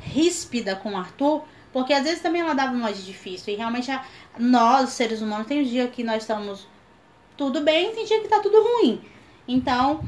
ríspida 0.00 0.76
com 0.76 0.92
o 0.92 0.96
Arthur, 0.96 1.42
porque 1.72 1.92
às 1.92 2.04
vezes 2.04 2.20
também 2.22 2.40
ela 2.40 2.54
dava 2.54 2.72
um 2.72 2.92
de 2.92 3.04
difícil. 3.04 3.52
E 3.52 3.56
realmente 3.56 3.90
a- 3.90 4.04
nós, 4.38 4.90
seres 4.90 5.20
humanos, 5.20 5.46
tem 5.46 5.60
um 5.60 5.64
dia 5.64 5.88
que 5.88 6.04
nós 6.04 6.22
estamos 6.22 6.66
tudo 7.36 7.62
bem, 7.62 7.92
tem 7.94 8.04
dia 8.06 8.20
que 8.20 8.28
tá 8.28 8.40
tudo 8.40 8.56
ruim. 8.62 9.02
Então, 9.48 10.02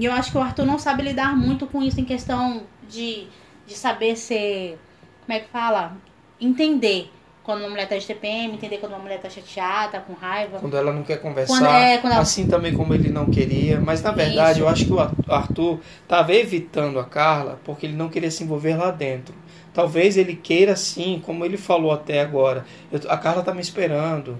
eu 0.00 0.12
acho 0.12 0.30
que 0.32 0.38
o 0.38 0.40
Arthur 0.40 0.64
não 0.64 0.78
sabe 0.78 1.02
lidar 1.02 1.36
muito 1.36 1.66
com 1.66 1.82
isso 1.82 2.00
em 2.00 2.04
questão 2.04 2.64
de, 2.88 3.26
de 3.66 3.74
saber 3.74 4.16
ser. 4.16 4.78
Como 5.26 5.36
é 5.36 5.40
que 5.40 5.48
fala? 5.50 5.96
Entender 6.40 7.10
quando 7.42 7.60
uma 7.60 7.70
mulher 7.70 7.88
tá 7.88 7.96
de 7.96 8.06
TPM, 8.06 8.54
entender 8.54 8.78
quando 8.78 8.92
uma 8.92 9.00
mulher 9.00 9.18
tá 9.20 9.28
chateada, 9.28 9.92
tá 9.92 10.00
com 10.00 10.12
raiva. 10.12 10.58
Quando 10.58 10.76
ela 10.76 10.92
não 10.92 11.02
quer 11.02 11.16
conversar. 11.20 11.58
Quando- 11.58 11.66
é, 11.74 11.98
quando 11.98 12.12
ela- 12.12 12.22
Assim 12.22 12.46
também 12.46 12.72
como 12.74 12.94
ele 12.94 13.08
não 13.10 13.26
queria. 13.26 13.80
Mas 13.80 14.02
na 14.02 14.12
verdade 14.12 14.58
Isso. 14.58 14.60
eu 14.60 14.68
acho 14.68 14.84
que 14.86 14.92
o 14.92 15.00
Arthur 15.28 15.80
tava 16.06 16.32
evitando 16.34 16.98
a 17.00 17.04
Carla 17.04 17.58
porque 17.64 17.86
ele 17.86 17.96
não 17.96 18.08
queria 18.08 18.30
se 18.30 18.44
envolver 18.44 18.76
lá 18.76 18.90
dentro. 18.90 19.34
Talvez 19.72 20.16
ele 20.16 20.34
queira 20.36 20.76
sim, 20.76 21.20
como 21.24 21.44
ele 21.44 21.56
falou 21.56 21.92
até 21.92 22.20
agora. 22.20 22.64
Eu- 22.92 23.00
a 23.08 23.16
Carla 23.16 23.42
tá 23.42 23.54
me 23.54 23.60
esperando. 23.60 24.38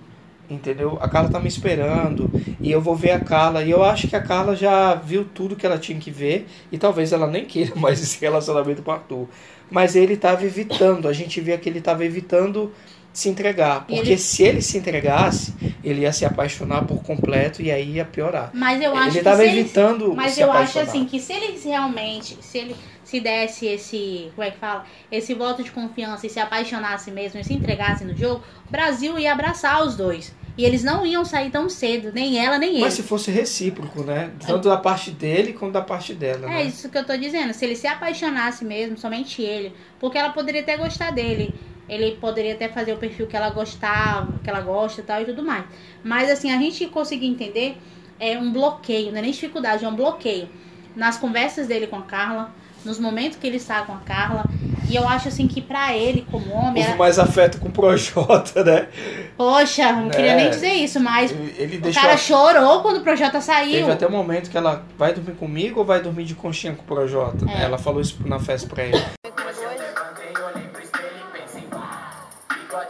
Entendeu? 0.51 0.99
A 1.01 1.09
Carla 1.09 1.29
tá 1.31 1.39
me 1.39 1.49
esperando 1.49 2.29
e 2.61 2.73
eu 2.73 2.81
vou 2.81 2.97
ver 2.97 3.13
a 3.13 3.21
Carla. 3.21 3.63
E 3.63 3.71
eu 3.71 3.85
acho 3.85 4.09
que 4.09 4.17
a 4.17 4.21
Carla 4.23 4.57
já 4.57 4.95
viu 4.97 5.25
tudo 5.25 5.55
que 5.55 5.65
ela 5.65 5.79
tinha 5.79 5.99
que 5.99 6.11
ver 6.11 6.47
e 6.73 6.77
talvez 6.79 7.13
ela 7.13 7.27
nem 7.29 7.45
queira 7.45 7.75
mais 7.77 8.03
esse 8.03 8.21
relacionamento 8.21 8.83
com 8.83 8.91
o 8.91 8.95
Arthur. 8.95 9.29
Mas 9.71 9.95
ele 9.95 10.17
tava 10.17 10.45
evitando, 10.45 11.07
a 11.07 11.13
gente 11.13 11.41
via 11.41 11.57
que 11.57 11.69
ele 11.69 11.81
tava 11.81 12.05
evitando 12.05 12.73
se 13.13 13.29
entregar. 13.29 13.87
Porque 13.87 14.11
ele- 14.11 14.19
se 14.19 14.43
ele 14.43 14.61
se 14.63 14.79
entregasse, 14.79 15.55
ele 15.85 16.01
ia 16.03 16.13
se 16.13 16.25
apaixonar 16.25 16.83
por 16.85 17.03
completo 17.03 17.63
e 17.63 17.71
aí 17.71 17.93
ia 17.93 18.05
piorar. 18.05 18.51
Mas 18.53 18.81
eu 18.83 18.91
Ele 18.91 18.99
acho 19.01 19.19
que 19.19 19.23
tava 19.23 19.37
se 19.39 19.49
ele- 19.49 19.61
evitando 19.61 20.15
Mas 20.15 20.33
se 20.33 20.41
eu 20.41 20.51
acho 20.51 20.61
apaixonar. 20.79 20.87
assim 20.89 21.05
que 21.05 21.21
se 21.21 21.33
ele 21.33 21.59
realmente, 21.65 22.37
se 22.41 22.59
ele 22.59 22.77
se 23.05 23.19
desse 23.21 23.67
esse, 23.67 24.31
como 24.37 24.47
é 24.47 24.53
que 24.53 24.59
fala, 24.59 24.85
esse 25.11 25.35
voto 25.35 25.65
de 25.65 25.73
confiança 25.73 26.27
e 26.27 26.31
se 26.31 26.39
apaixonasse 26.39 27.11
mesmo 27.11 27.41
e 27.41 27.45
se 27.45 27.53
entregasse 27.53 28.05
no 28.05 28.17
jogo, 28.17 28.41
o 28.69 28.71
Brasil 28.71 29.19
ia 29.19 29.33
abraçar 29.33 29.85
os 29.85 29.97
dois. 29.97 30.33
E 30.61 30.65
eles 30.67 30.85
não 30.85 31.07
iam 31.07 31.25
sair 31.25 31.49
tão 31.49 31.71
cedo, 31.71 32.13
nem 32.13 32.39
ela 32.39 32.59
nem 32.59 32.73
ele. 32.73 32.81
Mas 32.81 32.93
se 32.93 33.03
fosse 33.03 33.31
recíproco, 33.31 34.03
né? 34.03 34.31
Tanto 34.47 34.69
da 34.69 34.77
parte 34.77 35.11
dele 35.11 35.55
quanto 35.55 35.73
da 35.73 35.81
parte 35.81 36.13
dela. 36.13 36.45
É 36.45 36.51
né? 36.51 36.65
isso 36.65 36.91
que 36.91 36.99
eu 36.99 37.03
tô 37.07 37.17
dizendo. 37.17 37.55
Se 37.55 37.65
ele 37.65 37.75
se 37.75 37.87
apaixonasse 37.87 38.63
mesmo, 38.63 38.99
somente 38.99 39.41
ele, 39.41 39.73
porque 39.99 40.19
ela 40.19 40.29
poderia 40.29 40.61
até 40.61 40.77
gostar 40.77 41.13
dele. 41.13 41.55
Ele 41.89 42.15
poderia 42.21 42.53
até 42.53 42.69
fazer 42.69 42.93
o 42.93 42.99
perfil 42.99 43.27
que 43.27 43.35
ela 43.35 43.49
gostava, 43.49 44.39
que 44.45 44.51
ela 44.51 44.61
gosta 44.61 45.01
e 45.01 45.05
tal 45.05 45.23
e 45.23 45.25
tudo 45.25 45.43
mais. 45.43 45.65
Mas 46.05 46.31
assim, 46.31 46.53
a 46.53 46.59
gente 46.59 46.87
conseguir 46.89 47.27
entender 47.27 47.79
é 48.19 48.37
um 48.37 48.53
bloqueio, 48.53 49.13
não 49.13 49.19
é 49.19 49.23
nem 49.23 49.31
dificuldade, 49.31 49.87
é 49.87 49.89
um 49.89 49.97
bloqueio. 49.97 50.47
Nas 50.95 51.17
conversas 51.17 51.69
dele 51.69 51.87
com 51.87 51.97
a 51.97 52.03
Carla, 52.03 52.55
nos 52.85 52.99
momentos 52.99 53.39
que 53.39 53.47
ele 53.47 53.57
está 53.57 53.83
com 53.83 53.93
a 53.93 53.99
Carla. 53.99 54.45
E 54.89 54.97
eu 54.97 55.07
acho 55.09 55.29
assim 55.29 55.47
que 55.47 55.61
pra 55.63 55.95
ele, 55.97 56.27
como 56.31 56.53
homem, 56.53 56.69
Houve 56.69 56.81
era... 56.81 56.97
mais 56.97 57.17
afeto 57.19 57.61
com 57.61 57.69
o 57.69 57.71
Projota, 57.71 58.65
né? 58.65 58.89
poxa, 59.37 59.93
não 59.93 60.09
queria 60.11 60.33
É. 60.33 60.37
nem 60.37 60.51
dizer 60.51 60.73
isso, 60.73 60.99
mas 60.99 61.31
Ele, 61.31 61.55
ele 61.57 61.77
o 61.77 61.81
deixou. 61.83 62.03
cara 62.03 62.17
chorou 62.17 62.83
quando 62.83 62.97
o 62.97 63.01
Projota 63.03 63.41
saiu. 63.41 63.81
Teve 63.81 63.93
até 63.93 64.07
um 64.09 64.11
momento 64.11 64.51
que 64.51 64.57
ela 64.59 64.85
vai 64.99 65.13
dormir 65.15 65.35
comigo 65.35 65.79
ou 65.81 65.87
vai 65.87 66.01
dormir 66.01 66.25
de 66.25 66.35
conchinha 66.35 66.75
com 66.75 66.83
o 66.83 66.85
Projota? 66.85 67.47
É. 67.49 67.63
Ela 67.63 67.79
falou 67.79 68.01
isso 68.01 68.17
na 68.27 68.41
festa 68.41 68.69
pra 68.69 68.83
ele. 68.83 69.01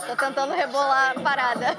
Tô 0.07 0.16
tentando 0.16 0.53
rebolar 0.55 1.12
a 1.16 1.20
parada. 1.20 1.76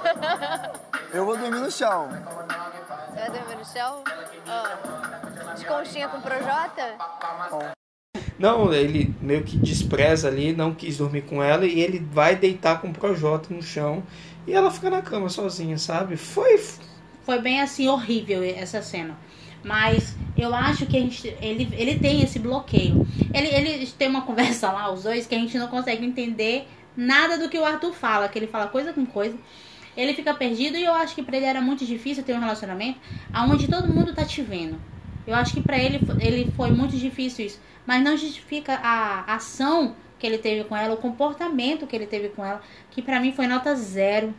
Eu 1.14 1.26
vou 1.26 1.36
dormir 1.38 1.60
no 1.60 1.72
chão. 1.72 2.08
Você 2.10 3.20
vai 3.20 3.30
dormir 3.32 3.56
no 3.56 3.66
chão? 3.66 4.04
Ah. 4.48 5.54
De 5.58 5.66
conchinha 5.66 6.08
com 6.08 6.22
projota? 6.22 6.96
Não, 8.42 8.74
ele 8.74 9.14
meio 9.22 9.44
que 9.44 9.56
despreza 9.56 10.28
ali, 10.28 10.52
não 10.52 10.74
quis 10.74 10.98
dormir 10.98 11.22
com 11.22 11.44
ela 11.44 11.64
e 11.64 11.80
ele 11.80 12.00
vai 12.12 12.36
deitar 12.36 12.82
com 12.82 12.88
o 12.88 12.92
Projota 12.92 13.54
no 13.54 13.62
chão 13.62 14.02
e 14.48 14.52
ela 14.52 14.72
fica 14.72 14.90
na 14.90 15.00
cama 15.04 15.30
sozinha, 15.30 15.78
sabe? 15.78 16.18
Foi. 16.18 16.60
Foi 17.24 17.40
bem 17.40 17.62
assim, 17.62 17.88
horrível 17.88 18.42
essa 18.44 18.82
cena. 18.82 19.16
Mas 19.64 20.16
eu 20.36 20.56
acho 20.56 20.88
que 20.88 20.98
a 20.98 21.00
gente, 21.00 21.28
ele, 21.40 21.70
ele 21.74 22.00
tem 22.00 22.24
esse 22.24 22.40
bloqueio. 22.40 23.06
Ele, 23.32 23.48
ele 23.48 23.86
tem 23.86 24.08
uma 24.08 24.24
conversa 24.26 24.72
lá, 24.72 24.92
os 24.92 25.04
dois, 25.04 25.28
que 25.28 25.36
a 25.36 25.38
gente 25.38 25.56
não 25.60 25.68
consegue 25.68 26.04
entender 26.04 26.68
nada 26.98 27.38
do 27.38 27.48
que 27.48 27.60
o 27.60 27.64
Arthur 27.64 27.94
fala, 27.94 28.28
que 28.28 28.40
ele 28.40 28.48
fala 28.48 28.66
coisa 28.66 28.92
com 28.92 29.06
coisa. 29.06 29.38
Ele 29.96 30.16
fica 30.16 30.34
perdido 30.34 30.78
e 30.78 30.84
eu 30.84 30.96
acho 30.96 31.14
que 31.14 31.22
pra 31.22 31.38
ele 31.38 31.46
era 31.46 31.62
muito 31.62 31.86
difícil 31.86 32.24
ter 32.24 32.34
um 32.34 32.40
relacionamento 32.40 33.00
onde 33.48 33.68
todo 33.68 33.88
mundo 33.88 34.16
tá 34.16 34.26
te 34.26 34.42
vendo. 34.42 34.82
Eu 35.28 35.36
acho 35.36 35.54
que 35.54 35.62
pra 35.62 35.78
ele, 35.78 36.02
ele 36.20 36.52
foi 36.58 36.72
muito 36.72 36.98
difícil 36.98 37.46
isso. 37.46 37.60
Mas 37.86 38.04
não 38.04 38.16
justifica 38.18 38.80
a 38.84 39.34
ação 39.36 39.96
que 40.20 40.28
ele 40.28 40.38
teve 40.38 40.64
com 40.66 40.76
ela, 40.78 40.94
o 40.94 40.98
comportamento 40.98 41.88
que 41.88 41.96
ele 41.96 42.06
teve 42.06 42.30
com 42.30 42.46
ela, 42.46 42.62
que 42.92 43.02
pra 43.02 43.20
mim 43.20 43.32
foi 43.34 43.48
nota 43.48 43.76
zero. 43.76 44.34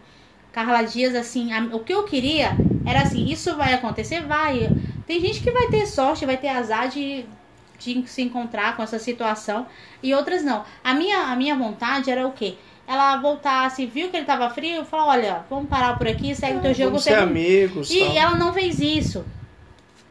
Carla 0.53 0.83
Dias, 0.83 1.15
assim, 1.15 1.53
a- 1.53 1.75
o 1.75 1.81
que 1.81 1.93
eu 1.93 2.05
queria 2.05 2.51
era 2.87 3.01
assim, 3.03 3.25
isso 3.31 3.57
vai 3.57 3.73
acontecer? 3.75 4.21
Vai. 4.23 4.71
Tem 5.07 5.19
gente 5.21 5.41
que 5.41 5.51
vai 5.51 5.67
ter 5.69 5.87
sorte, 5.87 6.27
vai 6.27 6.37
ter 6.37 6.49
azar 6.49 6.89
de, 6.89 7.25
de 7.79 8.07
se 8.07 8.23
encontrar 8.23 8.77
com 8.77 8.83
essa 8.83 8.99
situação 8.99 9.67
e 10.03 10.15
outras 10.15 10.45
não. 10.45 10.65
A 10.85 10.95
minha, 10.95 11.19
a 11.33 11.35
minha 11.37 11.57
vontade 11.57 12.11
era 12.11 12.27
o 12.27 12.33
quê? 12.33 12.55
Ela 12.87 13.17
voltasse, 13.17 13.87
viu 13.87 14.09
que 14.11 14.17
ele 14.17 14.27
tava 14.27 14.51
frio, 14.51 14.85
falou, 14.85 15.07
olha, 15.09 15.45
vamos 15.49 15.69
parar 15.69 15.97
por 15.97 16.07
aqui, 16.07 16.35
segue 16.35 16.59
o 16.59 16.61
teu 16.61 16.75
jogo. 16.75 16.91
Vamos 16.91 17.05
ser 17.05 17.15
amigos. 17.15 17.91
E 17.91 18.01
tal. 18.01 18.17
ela 18.17 18.37
não 18.37 18.53
fez 18.53 18.79
isso. 18.79 19.25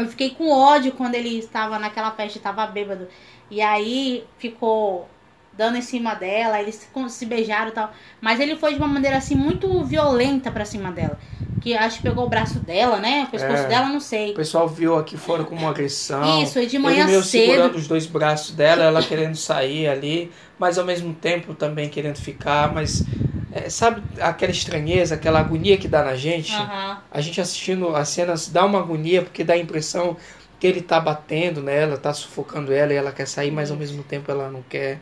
Eu 0.01 0.07
fiquei 0.07 0.31
com 0.31 0.49
ódio 0.51 0.91
quando 0.93 1.15
ele 1.15 1.37
estava 1.39 1.77
naquela 1.79 2.11
festa, 2.11 2.37
estava 2.37 2.65
bêbado. 2.67 3.07
E 3.49 3.61
aí 3.61 4.23
ficou 4.37 5.07
dando 5.53 5.77
em 5.77 5.81
cima 5.81 6.13
dela, 6.15 6.61
eles 6.61 6.87
se- 7.09 7.25
beijaram 7.25 7.69
e 7.69 7.71
tal. 7.73 7.91
Mas 8.21 8.39
ele 8.39 8.55
foi 8.55 8.71
de 8.73 8.77
uma 8.79 8.87
maneira 8.87 9.17
assim 9.17 9.35
muito 9.35 9.83
violenta 9.83 10.49
pra 10.49 10.63
cima 10.65 10.91
dela. 10.91 11.19
Que 11.61 11.75
acho 11.75 11.97
que 11.97 12.03
pegou 12.03 12.25
o 12.25 12.29
braço 12.29 12.59
dela, 12.59 12.97
né? 12.97 13.25
O 13.27 13.31
pescoço 13.31 13.63
É. 13.63 13.67
dela, 13.67 13.87
não 13.87 13.99
sei. 13.99 14.31
O 14.31 14.35
pessoal 14.35 14.67
viu 14.67 14.97
aqui 14.97 15.17
fora 15.17 15.43
como 15.43 15.61
uma 15.61 15.69
agressão. 15.69 16.41
Isso, 16.41 16.57
e 16.59 16.65
de 16.65 16.79
manhã 16.79 17.01
Ele 17.03 17.11
meio 17.11 17.23
cedo- 17.23 17.45
segurando 17.45 17.75
os 17.75 17.87
dois 17.87 18.05
braços 18.07 18.55
dela, 18.55 18.83
ela 18.85 19.03
querendo 19.03 19.35
sair 19.35 19.87
ali, 19.87 20.31
mas 20.57 20.79
ao 20.79 20.85
mesmo 20.85 21.13
tempo 21.13 21.53
também 21.53 21.89
querendo 21.89 22.17
ficar, 22.17 22.73
mas 22.73 23.03
é, 23.51 23.69
sabe 23.69 24.01
aquela 24.19 24.51
estranheza, 24.51 25.15
aquela 25.15 25.39
agonia 25.39 25.77
que 25.77 25.87
dá 25.87 26.03
na 26.03 26.15
gente? 26.15 26.53
Aham. 26.53 27.01
A 27.11 27.21
gente 27.21 27.41
assistindo 27.41 27.95
as 27.95 28.09
cenas 28.09 28.47
dá 28.47 28.65
uma 28.65 28.79
agonia 28.79 29.21
porque 29.21 29.43
dá 29.43 29.53
a 29.53 29.57
impressão 29.57 30.15
que 30.59 30.67
ele 30.67 30.81
tá 30.81 30.99
batendo 30.99 31.61
nela, 31.61 31.97
tá 31.97 32.13
sufocando 32.13 32.71
ela 32.71 32.93
e 32.93 32.95
ela 32.95 33.11
quer 33.11 33.27
sair, 33.27 33.51
mas 33.51 33.71
ao 33.71 33.77
mesmo 33.77 34.03
tempo 34.03 34.31
ela 34.31 34.49
não 34.49 34.61
quer. 34.61 34.99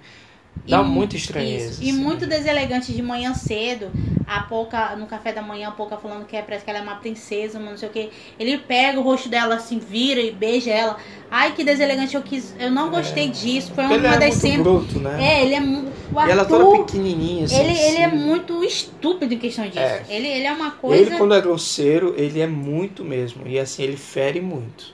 Dá 0.67 0.79
E 0.79 0.83
mu- 0.83 0.89
muita 0.91 1.15
estranheza. 1.15 1.71
isso. 1.71 1.83
E 1.83 1.89
assim. 1.89 1.99
muito 1.99 2.27
deselegante 2.27 2.93
de 2.93 3.01
manhã 3.01 3.33
cedo. 3.33 3.89
A 4.27 4.41
pouca, 4.41 4.95
no 4.95 5.07
café 5.07 5.33
da 5.33 5.41
manhã, 5.41 5.69
a 5.69 5.71
pouca 5.71 5.97
falando 5.97 6.23
que 6.27 6.35
é, 6.37 6.43
parece 6.43 6.63
que 6.63 6.69
ela 6.69 6.77
é 6.79 6.83
uma 6.83 6.97
princesa, 6.97 7.59
mas 7.59 7.69
não 7.71 7.77
sei 7.77 7.89
o 7.89 7.91
que. 7.91 8.09
Ele 8.39 8.59
pega 8.59 8.99
o 8.99 9.01
rosto 9.03 9.27
dela 9.27 9.55
assim, 9.55 9.79
vira 9.79 10.21
e 10.21 10.29
beija 10.31 10.69
ela. 10.69 10.97
Ai, 11.31 11.53
que 11.55 11.63
deselegante, 11.63 12.13
eu 12.15 12.21
quis. 12.21 12.53
Eu 12.59 12.69
não 12.69 12.91
gostei 12.91 13.29
disso. 13.29 13.71
Foi 13.73 13.85
uma 13.85 13.95
Ele 13.95 14.05
é 14.05 14.09
das 14.11 14.19
muito 14.19 14.35
cenas. 14.37 14.59
bruto, 14.61 14.99
né? 14.99 15.17
É, 15.19 15.43
ele 15.43 15.55
é 15.55 15.59
muito. 15.59 15.87
E 16.27 16.31
ela 16.31 16.41
Arthur, 16.43 16.59
toda 16.63 16.83
pequenininha, 16.85 17.45
assim. 17.45 17.59
ele, 17.59 17.71
ele 17.79 17.97
é 17.97 18.05
assim. 18.05 18.17
muito 18.17 18.63
estúpido 18.63 19.33
em 19.33 19.39
questão 19.39 19.65
disso. 19.65 19.79
É. 19.79 20.03
Ele, 20.07 20.27
ele 20.27 20.45
é 20.45 20.51
uma 20.51 20.71
coisa. 20.71 21.01
Ele, 21.03 21.17
quando 21.17 21.33
é 21.33 21.41
grosseiro, 21.41 22.13
ele 22.15 22.39
é 22.39 22.47
muito 22.47 23.03
mesmo. 23.03 23.47
E 23.47 23.57
assim, 23.57 23.81
ele 23.81 23.97
fere 23.97 24.39
muito. 24.39 24.93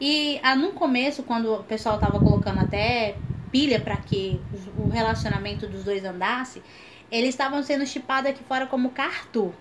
E 0.00 0.40
ah, 0.42 0.56
no 0.56 0.72
começo, 0.72 1.22
quando 1.22 1.52
o 1.52 1.62
pessoal 1.64 1.98
tava 1.98 2.18
colocando 2.18 2.60
até 2.60 3.16
pilha 3.52 3.78
para 3.78 3.96
que 3.96 4.40
o 4.76 4.88
relacionamento 4.88 5.68
dos 5.68 5.84
dois 5.84 6.04
andasse, 6.04 6.62
eles 7.10 7.28
estavam 7.28 7.62
sendo 7.62 7.86
chipados 7.86 8.30
aqui 8.30 8.42
fora 8.42 8.66
como 8.66 8.90
Cartu. 8.90 9.54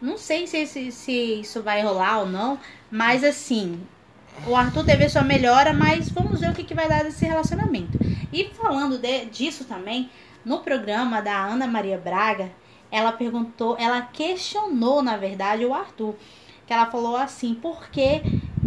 Não 0.00 0.16
sei 0.16 0.46
se, 0.46 0.64
se, 0.66 0.92
se 0.92 1.40
isso 1.40 1.62
vai 1.62 1.82
rolar 1.82 2.20
ou 2.20 2.26
não, 2.26 2.60
mas 2.90 3.24
assim, 3.24 3.80
o 4.46 4.54
Arthur 4.54 4.84
teve 4.84 5.08
sua 5.08 5.22
melhora, 5.22 5.72
mas 5.72 6.08
vamos 6.10 6.40
ver 6.40 6.50
o 6.50 6.54
que, 6.54 6.62
que 6.62 6.74
vai 6.74 6.88
dar 6.88 7.02
desse 7.02 7.24
relacionamento. 7.24 7.98
E 8.32 8.44
falando 8.54 8.98
de- 8.98 9.24
disso 9.24 9.64
também, 9.64 10.10
no 10.44 10.60
programa 10.60 11.20
da 11.20 11.36
Ana 11.36 11.66
Maria 11.66 11.98
Braga, 11.98 12.52
ela 12.90 13.12
perguntou, 13.12 13.76
ela 13.78 14.02
questionou, 14.02 15.02
na 15.02 15.16
verdade, 15.16 15.64
o 15.64 15.74
Arthur. 15.74 16.14
Que 16.66 16.72
ela 16.72 16.86
falou 16.86 17.16
assim, 17.16 17.54
por 17.54 17.88
que, 17.88 18.20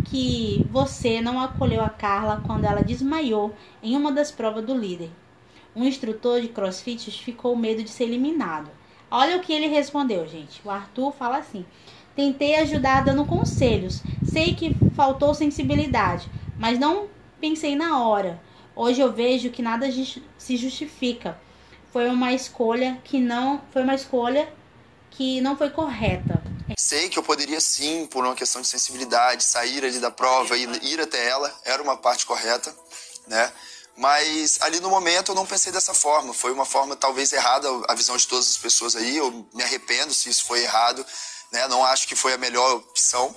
que 0.06 0.66
você 0.70 1.22
não 1.22 1.40
acolheu 1.40 1.82
a 1.82 1.90
Carla 1.90 2.42
quando 2.46 2.66
ela 2.66 2.84
desmaiou 2.84 3.54
em 3.82 3.96
uma 3.96 4.12
das 4.12 4.32
provas 4.32 4.66
do 4.66 4.78
líder? 4.78 5.10
Um 5.76 5.86
instrutor 5.86 6.42
de 6.42 6.50
crossfit 6.50 7.10
ficou 7.12 7.56
medo 7.56 7.84
de 7.84 7.90
ser 7.90 8.04
eliminado. 8.04 8.70
Olha 9.10 9.38
o 9.38 9.42
que 9.42 9.54
ele 9.54 9.68
respondeu, 9.68 10.28
gente. 10.28 10.62
O 10.66 10.70
Arthur 10.70 11.12
fala 11.12 11.38
assim: 11.38 11.66
Tentei 12.16 12.56
ajudar 12.56 13.04
dando 13.04 13.26
conselhos. 13.26 14.02
Sei 14.24 14.54
que 14.54 14.76
faltou 14.96 15.34
sensibilidade, 15.34 16.30
mas 16.58 16.78
não 16.78 17.08
pensei 17.40 17.76
na 17.76 18.00
hora. 18.06 18.42
Hoje 18.76 19.02
eu 19.02 19.12
vejo 19.12 19.50
que 19.50 19.62
nada 19.62 19.88
se 19.92 20.58
justifica. 20.58 21.38
Foi 21.88 22.10
uma 22.10 22.34
escolha 22.34 22.98
que 23.04 23.20
não 23.20 23.62
foi 23.72 23.84
uma 23.84 23.96
escolha 23.96 24.48
que 25.10 25.42
não 25.42 25.58
foi 25.58 25.70
correta. 25.70 26.42
Sei 26.78 27.10
que 27.10 27.18
eu 27.18 27.24
poderia 27.24 27.60
sim, 27.60 28.08
por 28.08 28.26
uma 28.26 28.36
questão 28.36 28.62
de 28.62 28.68
sensibilidade, 28.68 29.44
sair 29.44 29.84
ali 29.84 30.00
da 30.00 30.12
prova 30.12 30.58
e 30.58 30.64
ir 30.84 31.00
até 31.00 31.28
ela, 31.28 31.54
era 31.64 31.82
uma 31.82 31.98
parte 31.98 32.26
correta, 32.26 32.76
né? 33.28 33.52
Mas 33.98 34.58
ali 34.62 34.80
no 34.80 34.90
momento 34.90 35.32
eu 35.32 35.36
não 35.36 35.46
pensei 35.46 35.72
dessa 35.72 35.94
forma. 35.94 36.34
Foi 36.34 36.52
uma 36.52 36.66
forma 36.66 36.96
talvez 36.96 37.32
errada 37.34 37.68
a 37.88 37.94
visão 37.94 38.16
de 38.18 38.28
todas 38.28 38.50
as 38.50 38.58
pessoas 38.58 38.96
aí. 38.96 39.18
Eu 39.18 39.48
me 39.54 39.64
arrependo 39.64 40.14
se 40.14 40.30
isso 40.30 40.46
foi 40.46 40.64
errado, 40.64 41.06
né? 41.52 41.68
Não 41.68 41.86
acho 41.86 42.08
que 42.08 42.16
foi 42.16 42.34
a 42.34 42.38
melhor 42.38 42.78
opção. 42.78 43.36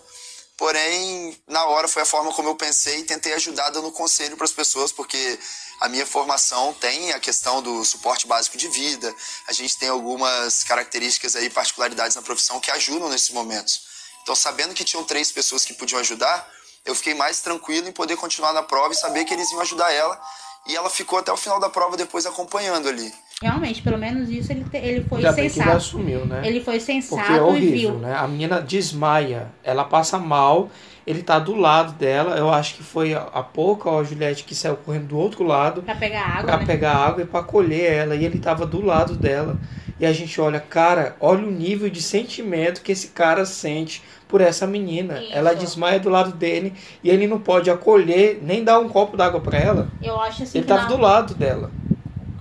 Porém, 0.56 1.36
na 1.48 1.64
hora 1.64 1.88
foi 1.88 2.02
a 2.02 2.06
forma 2.06 2.32
como 2.32 2.48
eu 2.48 2.54
pensei 2.54 3.00
e 3.00 3.04
tentei 3.04 3.34
ajudar 3.34 3.70
dando 3.70 3.90
conselho 3.90 4.36
para 4.36 4.44
as 4.44 4.52
pessoas, 4.52 4.92
porque 4.92 5.38
a 5.80 5.88
minha 5.88 6.06
formação 6.06 6.72
tem 6.74 7.12
a 7.12 7.20
questão 7.20 7.60
do 7.62 7.84
suporte 7.84 8.26
básico 8.26 8.56
de 8.56 8.68
vida. 8.68 9.14
A 9.46 9.52
gente 9.52 9.76
tem 9.76 9.88
algumas 9.88 10.64
características 10.64 11.36
aí, 11.36 11.50
particularidades 11.50 12.16
na 12.16 12.22
profissão 12.22 12.60
que 12.60 12.70
ajudam 12.70 13.08
nesses 13.08 13.30
momentos. 13.30 13.82
Então, 14.22 14.34
sabendo 14.34 14.74
que 14.74 14.84
tinham 14.84 15.04
três 15.04 15.30
pessoas 15.30 15.64
que 15.64 15.74
podiam 15.74 16.00
ajudar, 16.00 16.48
eu 16.84 16.94
fiquei 16.94 17.14
mais 17.14 17.40
tranquilo 17.40 17.88
em 17.88 17.92
poder 17.92 18.16
continuar 18.16 18.52
na 18.52 18.62
prova 18.62 18.92
e 18.92 18.96
saber 18.96 19.24
que 19.24 19.34
eles 19.34 19.50
iam 19.50 19.60
ajudar 19.60 19.92
ela. 19.92 20.20
E 20.66 20.74
ela 20.74 20.88
ficou 20.88 21.18
até 21.18 21.30
o 21.30 21.36
final 21.36 21.60
da 21.60 21.68
prova 21.68 21.96
depois 21.96 22.24
acompanhando 22.24 22.88
ali. 22.88 23.14
Realmente, 23.42 23.82
pelo 23.82 23.98
menos 23.98 24.30
isso 24.30 24.52
ele, 24.52 24.64
te- 24.64 24.76
ele 24.78 25.04
foi 25.04 25.18
Ainda 25.18 25.32
bem 25.32 25.36
que 25.36 25.40
ele 25.50 25.50
sensato. 25.54 25.76
assumiu, 25.76 26.24
né? 26.24 26.42
Ele 26.44 26.60
foi 26.60 26.78
sensato 26.80 27.20
Porque 27.20 27.32
é 27.32 27.36
e 27.36 27.40
horrível, 27.40 27.90
viu. 27.92 27.98
né? 28.00 28.14
A 28.16 28.26
menina 28.28 28.60
desmaia, 28.62 29.48
ela 29.62 29.84
passa 29.84 30.18
mal, 30.18 30.70
ele 31.06 31.22
tá 31.22 31.38
do 31.38 31.54
lado 31.54 31.92
dela. 31.94 32.36
Eu 32.36 32.48
acho 32.50 32.74
que 32.76 32.82
foi 32.82 33.12
a 33.14 33.42
pouca 33.42 33.90
ou 33.90 33.98
a 33.98 34.04
Juliette 34.04 34.44
que 34.44 34.54
saiu 34.54 34.76
correndo 34.76 35.08
do 35.08 35.18
outro 35.18 35.44
lado 35.44 35.82
Pra 35.82 35.94
pegar 35.96 36.22
água, 36.24 36.42
pra 36.44 36.56
né? 36.58 36.64
pegar 36.66 36.94
água 36.96 37.22
e 37.22 37.26
pra 37.26 37.42
colher 37.42 37.92
ela. 37.92 38.14
E 38.14 38.24
ele 38.24 38.38
tava 38.38 38.64
do 38.66 38.80
lado 38.84 39.14
dela. 39.16 39.58
E 40.00 40.06
a 40.06 40.12
gente 40.12 40.40
olha, 40.40 40.58
cara, 40.58 41.14
olha 41.20 41.46
o 41.46 41.50
nível 41.50 41.88
de 41.88 42.02
sentimento 42.02 42.82
que 42.82 42.90
esse 42.92 43.08
cara 43.08 43.44
sente 43.44 44.02
por 44.26 44.40
essa 44.40 44.66
menina. 44.66 45.20
Isso. 45.20 45.32
Ela 45.32 45.54
desmaia 45.54 46.00
do 46.00 46.08
lado 46.08 46.32
dele 46.32 46.72
e 47.02 47.08
ele 47.10 47.26
não 47.28 47.38
pode 47.38 47.70
acolher, 47.70 48.40
nem 48.42 48.64
dar 48.64 48.80
um 48.80 48.88
copo 48.88 49.16
d'água 49.16 49.40
pra 49.40 49.56
ela. 49.58 49.88
Eu 50.02 50.18
acho 50.20 50.42
assim 50.42 50.58
Ele 50.58 50.66
tava 50.66 50.82
na- 50.82 50.88
do 50.88 50.96
lado 51.00 51.34
dela. 51.34 51.70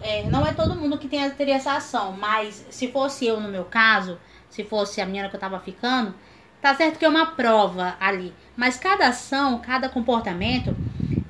É, 0.04 0.24
não 0.30 0.46
é 0.46 0.54
todo 0.54 0.76
mundo 0.76 0.98
que 0.98 1.08
tem, 1.08 1.30
teria 1.32 1.56
essa 1.56 1.74
ação, 1.74 2.12
mas 2.12 2.66
se 2.70 2.90
fosse 2.90 3.26
eu 3.26 3.40
no 3.40 3.50
meu 3.50 3.64
caso, 3.66 4.20
se 4.50 4.64
fosse 4.64 5.02
a 5.02 5.06
menina 5.06 5.30
que 5.30 5.36
eu 5.36 5.40
tava 5.40 5.60
ficando, 5.60 6.14
tá 6.62 6.76
certo 6.76 7.00
que 7.00 7.06
é 7.06 7.10
uma 7.10 7.28
prova 7.28 7.96
ali. 8.00 8.34
Mas 8.56 8.78
cada 8.78 9.08
ação, 9.08 9.60
cada 9.60 9.90
comportamento, 9.90 10.76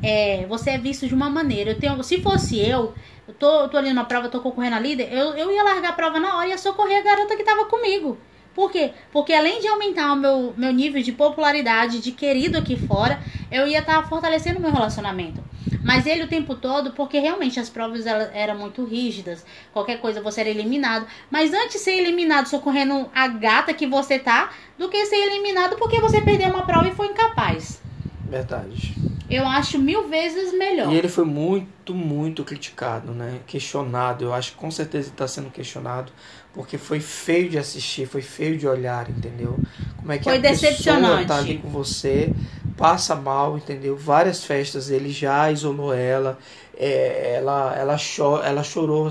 é, 0.02 0.46
você 0.48 0.72
é 0.72 0.78
visto 0.78 1.08
de 1.08 1.14
uma 1.14 1.30
maneira. 1.30 1.72
Eu 1.72 1.80
tenho, 1.80 2.04
se 2.04 2.22
fosse 2.22 2.60
eu, 2.60 2.94
eu 3.28 3.34
tô, 3.36 3.70
tô 3.70 3.78
ali 3.78 3.94
na 3.94 4.04
prova, 4.04 4.28
tô 4.28 4.42
concorrendo 4.42 4.76
a 4.76 4.80
líder, 4.80 5.14
eu, 5.14 5.34
eu 5.36 5.52
ia 5.52 5.64
largar 5.64 5.92
a 5.92 5.94
prova 5.94 6.20
na 6.20 6.36
hora 6.36 6.48
e 6.48 6.50
ia 6.50 6.58
socorrer 6.58 6.98
a 6.98 7.02
garota 7.04 7.38
que 7.38 7.44
tava 7.44 7.66
comigo. 7.66 8.18
Por 8.54 8.72
quê? 8.72 8.94
Porque 9.12 9.34
além 9.34 9.60
de 9.60 9.68
aumentar 9.68 10.14
o 10.14 10.16
meu, 10.16 10.54
meu 10.56 10.72
nível 10.72 11.02
de 11.02 11.12
popularidade, 11.12 12.00
de 12.00 12.12
querido 12.12 12.58
aqui 12.58 12.76
fora, 12.76 13.20
eu 13.52 13.68
ia 13.68 13.80
estar 13.80 14.08
fortalecendo 14.08 14.60
o 14.60 14.62
meu 14.62 14.72
relacionamento. 14.72 15.44
Mas 15.84 16.06
ele 16.06 16.24
o 16.24 16.28
tempo 16.28 16.56
todo, 16.56 16.94
porque 16.94 17.20
realmente 17.20 17.60
as 17.60 17.70
provas 17.70 18.06
eram 18.06 18.58
muito 18.58 18.84
rígidas, 18.86 19.46
qualquer 19.72 20.00
coisa 20.00 20.22
você 20.22 20.42
era 20.42 20.50
eliminado. 20.50 21.06
Mas 21.30 21.54
antes 21.54 21.74
de 21.74 21.80
ser 21.80 21.98
eliminado 21.98 22.48
socorrendo 22.48 23.10
a 23.14 23.28
gata 23.28 23.74
que 23.74 23.86
você 23.86 24.18
tá, 24.18 24.52
do 24.78 24.90
que 24.90 25.06
ser 25.06 25.18
eliminado 25.18 25.76
porque 25.78 26.00
você 26.00 26.22
perdeu 26.22 26.50
uma 26.50 26.66
prova 26.66 26.88
e 26.88 26.96
foi 26.96 27.08
incapaz. 27.08 27.82
Verdade. 28.28 28.96
Eu 29.30 29.48
acho 29.48 29.80
mil 29.80 30.08
vezes 30.08 30.54
melhor. 30.58 30.92
E 30.92 30.98
ele 30.98 31.08
foi 31.08 31.24
muito, 31.24 31.94
muito 31.94 32.44
criticado, 32.44 33.12
né? 33.12 33.40
Questionado. 33.46 34.24
Eu 34.24 34.34
acho 34.34 34.52
que 34.52 34.58
com 34.58 34.72
certeza 34.72 35.08
ele 35.08 35.14
está 35.14 35.28
sendo 35.28 35.50
questionado. 35.50 36.12
Porque 36.54 36.78
foi 36.78 37.00
feio 37.00 37.50
de 37.50 37.58
assistir, 37.58 38.06
foi 38.06 38.22
feio 38.22 38.58
de 38.58 38.68
olhar, 38.68 39.10
entendeu? 39.10 39.58
Como 39.98 40.12
é 40.12 40.18
que 40.20 40.26
Foi 40.26 40.38
a 40.38 40.42
pessoa 40.42 41.26
tá 41.26 41.38
ali 41.38 41.58
com 41.58 41.70
você, 41.70 42.32
passa 42.78 43.16
mal, 43.16 43.58
entendeu? 43.58 43.98
Várias 43.98 44.44
festas 44.44 44.90
ele 44.92 45.10
já 45.10 45.52
isolou 45.52 45.94
ela, 45.94 46.38
é, 46.78 47.36
ela, 47.38 47.76
ela, 47.76 47.98
cho 47.98 48.40
ela 48.44 48.64
chorou. 48.64 49.10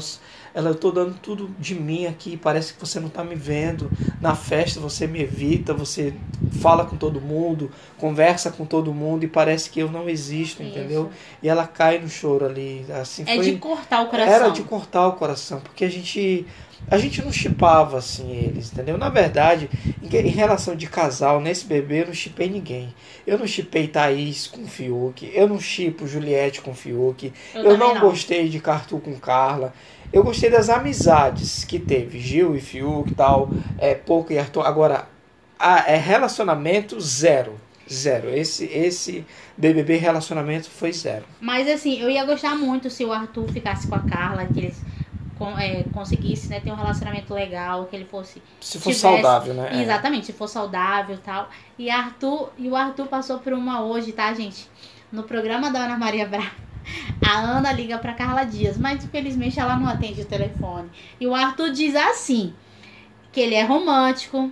Ela, 0.54 0.68
eu 0.68 0.74
tô 0.74 0.90
dando 0.90 1.14
tudo 1.14 1.50
de 1.58 1.74
mim 1.74 2.04
aqui, 2.04 2.36
parece 2.36 2.74
que 2.74 2.80
você 2.80 3.00
não 3.00 3.08
tá 3.08 3.24
me 3.24 3.34
vendo. 3.34 3.90
Na 4.20 4.34
festa 4.34 4.78
você 4.78 5.06
me 5.06 5.22
evita, 5.22 5.72
você 5.72 6.12
fala 6.60 6.84
com 6.84 6.94
todo 6.94 7.22
mundo, 7.22 7.70
conversa 7.96 8.52
com 8.52 8.66
todo 8.66 8.92
mundo 8.92 9.24
e 9.24 9.28
parece 9.28 9.70
que 9.70 9.80
eu 9.80 9.90
não 9.90 10.10
existo, 10.10 10.62
entendeu? 10.62 11.10
E 11.42 11.48
ela 11.48 11.66
cai 11.66 11.98
no 11.98 12.08
choro 12.08 12.44
ali, 12.44 12.84
assim, 13.00 13.24
É 13.26 13.34
foi- 13.34 13.52
de 13.52 13.56
cortar 13.56 14.02
o 14.02 14.08
coração. 14.08 14.34
Era 14.34 14.48
de 14.50 14.62
cortar 14.62 15.08
o 15.08 15.12
coração, 15.14 15.60
porque 15.60 15.86
a 15.86 15.90
gente 15.90 16.46
a 16.90 16.98
gente 16.98 17.22
não 17.22 17.32
chipava 17.32 17.98
assim 17.98 18.30
eles, 18.30 18.72
entendeu? 18.72 18.98
Na 18.98 19.08
verdade, 19.08 19.68
em, 20.02 20.28
relação 20.28 20.76
de 20.76 20.86
casal, 20.86 21.40
nesse 21.40 21.64
bebê 21.64 22.02
eu 22.02 22.06
não 22.06 22.14
chipei 22.14 22.50
ninguém. 22.50 22.94
Eu 23.26 23.38
não 23.38 23.46
chipei 23.46 23.88
Thaís 23.88 24.46
com 24.46 24.66
Fiuk, 24.66 25.30
eu 25.34 25.48
não 25.48 25.58
chipo 25.58 26.06
Juliette 26.06 26.60
com 26.60 26.74
Fiuk, 26.74 27.32
Eu 27.54 27.62
eu, 27.62 27.78
não, 27.78 27.94
não. 27.94 28.00
gostei 28.00 28.48
de 28.48 28.60
Cartu 28.60 28.98
com 28.98 29.18
Carla. 29.18 29.72
Eu 30.12 30.22
gostei 30.22 30.50
das 30.50 30.68
amizades 30.68 31.64
que 31.64 31.78
teve, 31.78 32.20
Gil 32.20 32.54
e 32.54 32.60
Fiuk 32.60 33.10
e 33.10 33.14
tal, 33.14 33.48
é, 33.78 33.94
Pouco 33.94 34.32
e 34.32 34.38
Arthur. 34.38 34.66
Agora, 34.66 35.08
a, 35.58 35.90
é 35.90 35.96
relacionamento 35.96 37.00
zero. 37.00 37.58
Zero. 37.90 38.28
Esse, 38.30 38.64
esse 38.66 39.24
BBB 39.56 39.96
relacionamento 39.96 40.68
foi 40.70 40.92
zero. 40.92 41.24
Mas 41.40 41.68
assim, 41.68 42.00
eu 42.00 42.10
ia 42.10 42.24
gostar 42.24 42.54
muito 42.54 42.90
se 42.90 43.04
o 43.04 43.12
Arthur 43.12 43.48
ficasse 43.48 43.86
com 43.86 43.94
a 43.94 44.00
Carla, 44.00 44.46
que 44.46 44.60
eles 44.60 44.80
com- 45.44 45.58
é, 45.58 45.82
conseguisse 45.92 46.48
né, 46.48 46.60
ter 46.60 46.70
um 46.70 46.76
relacionamento 46.76 47.32
legal, 47.34 47.86
que 47.86 47.96
ele 47.96 48.04
fosse. 48.04 48.42
Se 48.60 48.78
fosse 48.78 48.98
saudável, 49.00 49.54
né? 49.54 49.70
É. 49.72 49.82
Exatamente, 49.82 50.26
se 50.26 50.32
for 50.32 50.48
saudável 50.48 51.16
e 51.16 51.18
tal. 51.18 51.48
E, 51.78 51.90
Arthur, 51.90 52.50
e 52.58 52.68
o 52.68 52.76
Arthur 52.76 53.06
passou 53.06 53.38
por 53.38 53.52
uma 53.52 53.82
hoje, 53.82 54.12
tá, 54.12 54.32
gente? 54.32 54.68
No 55.10 55.24
programa 55.24 55.70
da 55.70 55.80
Ana 55.80 55.98
Maria 55.98 56.26
Braga. 56.26 56.52
A 57.24 57.38
Ana 57.38 57.72
liga 57.72 57.96
pra 57.98 58.12
Carla 58.12 58.44
Dias, 58.44 58.76
mas 58.76 59.04
infelizmente 59.04 59.58
ela 59.60 59.76
não 59.76 59.88
atende 59.88 60.20
o 60.20 60.24
telefone. 60.24 60.88
E 61.20 61.26
o 61.26 61.34
Arthur 61.34 61.70
diz 61.70 61.94
assim: 61.94 62.52
que 63.30 63.40
ele 63.40 63.54
é 63.54 63.62
romântico, 63.62 64.50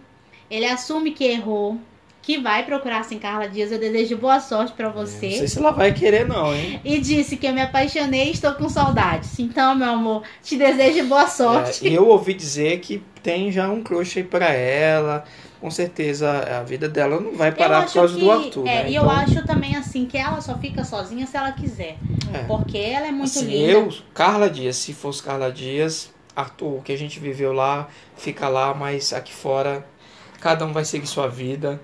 ele 0.51 0.65
assume 0.67 1.11
que 1.13 1.25
errou, 1.25 1.81
que 2.23 2.39
vai 2.39 2.65
procurar 2.65 3.05
sem 3.05 3.19
Carla 3.19 3.49
Dias. 3.49 3.73
Eu 3.73 3.79
desejo 3.79 4.17
boa 4.17 4.41
sorte 4.41 4.73
pra 4.73 4.89
você. 4.89 5.29
Não 5.29 5.37
sei 5.39 5.49
se 5.49 5.59
ela 5.59 5.71
vai 5.71 5.93
querer, 5.93 6.27
não, 6.27 6.55
hein? 6.55 6.81
E 6.85 6.99
disse 6.99 7.37
que 7.37 7.47
eu 7.47 7.53
me 7.53 7.63
apaixonei 7.63 8.29
e 8.29 8.33
estou 8.33 8.53
com 8.55 8.69
saudades. 8.69 9.39
Então, 9.39 9.75
meu 9.75 9.91
amor, 9.91 10.23
te 10.43 10.57
desejo 10.57 11.07
boa 11.07 11.27
sorte. 11.27 11.87
É, 11.89 11.93
eu 11.93 12.07
ouvi 12.07 12.35
dizer 12.35 12.81
que 12.81 13.03
tem 13.23 13.51
já 13.51 13.69
um 13.69 13.83
crush 13.83 14.19
aí 14.19 14.25
pra 14.25 14.53
ela. 14.53 15.25
Com 15.61 15.71
certeza 15.71 16.31
a 16.59 16.63
vida 16.63 16.89
dela 16.89 17.21
não 17.21 17.35
vai 17.37 17.53
parar 17.53 17.85
por 17.85 17.93
causa 17.93 18.15
que- 18.15 18.21
do 18.21 18.31
Arthur. 18.31 18.67
É, 18.67 18.85
né? 18.85 18.91
e 18.91 18.95
eu 18.95 19.11
acho 19.11 19.45
também 19.45 19.77
assim 19.77 20.07
que 20.07 20.17
ela 20.17 20.41
só 20.41 20.57
fica 20.57 20.85
sozinha 20.85 21.27
se 21.27 21.37
ela 21.37 21.53
quiser. 21.53 21.97
É. 22.33 22.39
Porque 22.45 22.79
ela 22.79 23.09
é 23.09 23.13
muito 23.13 23.25
assim, 23.25 23.45
linda. 23.47 23.73
eu, 23.73 23.93
Carla 24.15 24.49
Dias, 24.49 24.77
se 24.77 24.95
fosse 24.95 25.23
Carla 25.23 25.53
Dias, 25.53 26.11
Arthur, 26.35 26.79
o 26.79 26.83
que 26.83 26.93
a 26.93 26.97
gente 26.97 27.21
viveu 27.21 27.53
lá, 27.53 27.89
fica 28.17 28.49
lá, 28.49 28.73
mas 28.73 29.13
aqui 29.13 29.35
fora, 29.35 29.87
cada 30.41 30.65
um 30.65 30.73
vai 30.73 30.85
seguir 30.87 31.07
sua 31.07 31.29
vida. 31.29 31.79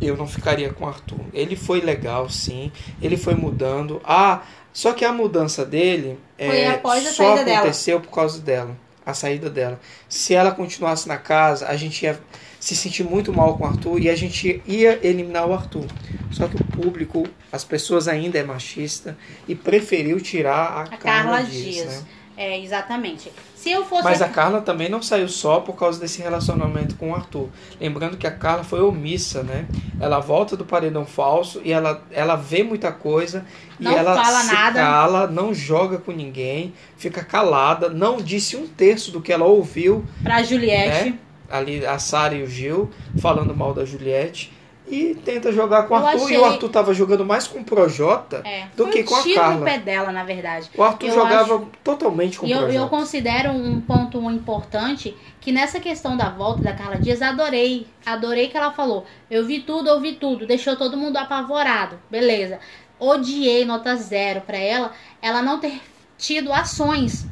Eu 0.00 0.16
não 0.16 0.26
ficaria 0.26 0.72
com 0.72 0.84
o 0.84 0.88
Arthur. 0.88 1.20
Ele 1.32 1.56
foi 1.56 1.80
legal, 1.80 2.28
sim. 2.28 2.70
Ele 3.00 3.16
foi 3.16 3.34
mudando. 3.34 4.00
Ah, 4.04 4.42
só 4.72 4.92
que 4.92 5.04
a 5.04 5.12
mudança 5.12 5.64
dele 5.64 6.18
é, 6.36 6.68
após 6.68 7.06
a 7.06 7.10
só 7.10 7.24
saída 7.28 7.44
dela. 7.44 7.58
aconteceu 7.60 8.00
por 8.00 8.10
causa 8.10 8.40
dela. 8.40 8.76
A 9.04 9.14
saída 9.14 9.48
dela. 9.48 9.80
Se 10.08 10.34
ela 10.34 10.50
continuasse 10.50 11.06
na 11.08 11.16
casa, 11.16 11.68
a 11.68 11.76
gente 11.76 12.02
ia 12.04 12.18
se 12.58 12.74
sentir 12.74 13.04
muito 13.04 13.32
mal 13.32 13.56
com 13.56 13.64
o 13.64 13.66
Arthur 13.68 14.00
e 14.00 14.10
a 14.10 14.16
gente 14.16 14.60
ia 14.66 14.98
eliminar 15.06 15.46
o 15.48 15.54
Arthur. 15.54 15.86
Só 16.32 16.48
que 16.48 16.56
o 16.56 16.64
público, 16.64 17.24
as 17.52 17.62
pessoas 17.64 18.08
ainda 18.08 18.38
é 18.38 18.42
machista 18.42 19.16
e 19.46 19.54
preferiu 19.54 20.20
tirar 20.20 20.56
a, 20.56 20.82
A 20.82 20.96
Carla 20.96 21.42
Dias. 21.42 21.86
né? 21.86 22.02
É, 22.36 22.58
exatamente. 22.60 23.32
Se 23.54 23.70
eu 23.70 23.84
fosse. 23.84 24.04
Mas 24.04 24.20
a 24.20 24.28
Carla 24.28 24.60
também 24.60 24.88
não 24.88 25.00
saiu 25.00 25.28
só 25.28 25.60
por 25.60 25.74
causa 25.74 25.98
desse 25.98 26.20
relacionamento 26.20 26.94
com 26.96 27.10
o 27.10 27.14
Arthur. 27.14 27.48
Lembrando 27.80 28.16
que 28.16 28.26
a 28.26 28.30
Carla 28.30 28.62
foi 28.62 28.80
omissa, 28.80 29.42
né? 29.42 29.66
Ela 29.98 30.20
volta 30.20 30.56
do 30.56 30.64
paredão 30.64 31.06
falso 31.06 31.60
e 31.64 31.72
ela, 31.72 32.02
ela 32.10 32.36
vê 32.36 32.62
muita 32.62 32.92
coisa 32.92 33.44
e 33.80 33.84
Não 33.84 33.92
ela 33.96 34.14
fala 34.14 34.40
se 34.42 34.52
nada. 34.52 34.80
cala, 34.80 35.26
não 35.26 35.54
joga 35.54 35.98
com 35.98 36.12
ninguém, 36.12 36.74
fica 36.96 37.24
calada, 37.24 37.88
não 37.88 38.18
disse 38.18 38.56
um 38.56 38.66
terço 38.66 39.10
do 39.10 39.20
que 39.20 39.32
ela 39.32 39.46
ouviu. 39.46 40.04
Pra 40.22 40.42
Juliette. 40.42 41.10
né? 41.10 41.18
Ali 41.50 41.86
a 41.86 41.98
Sara 41.98 42.34
e 42.34 42.42
o 42.42 42.46
Gil 42.48 42.90
falando 43.18 43.56
mal 43.56 43.72
da 43.72 43.84
Juliette. 43.84 44.52
E 44.88 45.16
tenta 45.24 45.50
jogar 45.50 45.82
com 45.88 45.94
o 45.94 45.98
Eu 45.98 46.06
Arthur. 46.06 46.22
achei- 46.24 46.36
E 46.36 46.38
o 46.38 46.44
Arthur 46.44 46.68
tava 46.68 46.94
jogando 46.94 47.24
mais 47.24 47.46
com 47.48 47.58
o 47.58 47.64
Projota 47.64 48.42
É, 48.44 48.66
do 48.76 48.86
que 48.86 49.02
um 49.02 49.04
com 49.04 49.16
a 49.16 49.34
Carla. 49.34 49.54
no 49.56 49.64
pé 49.64 49.78
dela, 49.78 50.12
na 50.12 50.22
verdade. 50.22 50.70
O 50.76 50.82
Arthur 50.82 51.08
Eu 51.08 51.14
jogava 51.14 51.54
acho- 51.56 51.68
totalmente 51.82 52.38
com 52.38 52.46
o 52.46 52.48
eu, 52.48 52.58
Projota. 52.58 52.78
eu 52.78 52.88
considero 52.88 53.50
um 53.50 53.80
ponto 53.80 54.18
importante 54.30 55.16
que 55.40 55.50
nessa 55.50 55.80
questão 55.80 56.16
da 56.16 56.28
volta 56.28 56.62
da 56.62 56.72
Carla 56.72 56.98
Dias, 56.98 57.20
adorei. 57.20 57.86
Adorei 58.04 58.46
que 58.46 58.56
ela 58.56 58.70
falou. 58.70 59.04
Eu 59.28 59.44
vi 59.44 59.60
tudo, 59.60 59.90
ouvi 59.90 60.12
tudo. 60.12 60.46
Deixou 60.46 60.76
todo 60.76 60.96
mundo 60.96 61.16
apavorado. 61.16 61.98
Beleza. 62.08 62.60
Odiei, 62.98 63.64
nota 63.64 63.96
zero 63.96 64.40
pra 64.42 64.56
ela. 64.56 64.92
Ela 65.20 65.42
não 65.42 65.58
ter 65.58 65.80
tido 66.16 66.52
ações. 66.52 67.26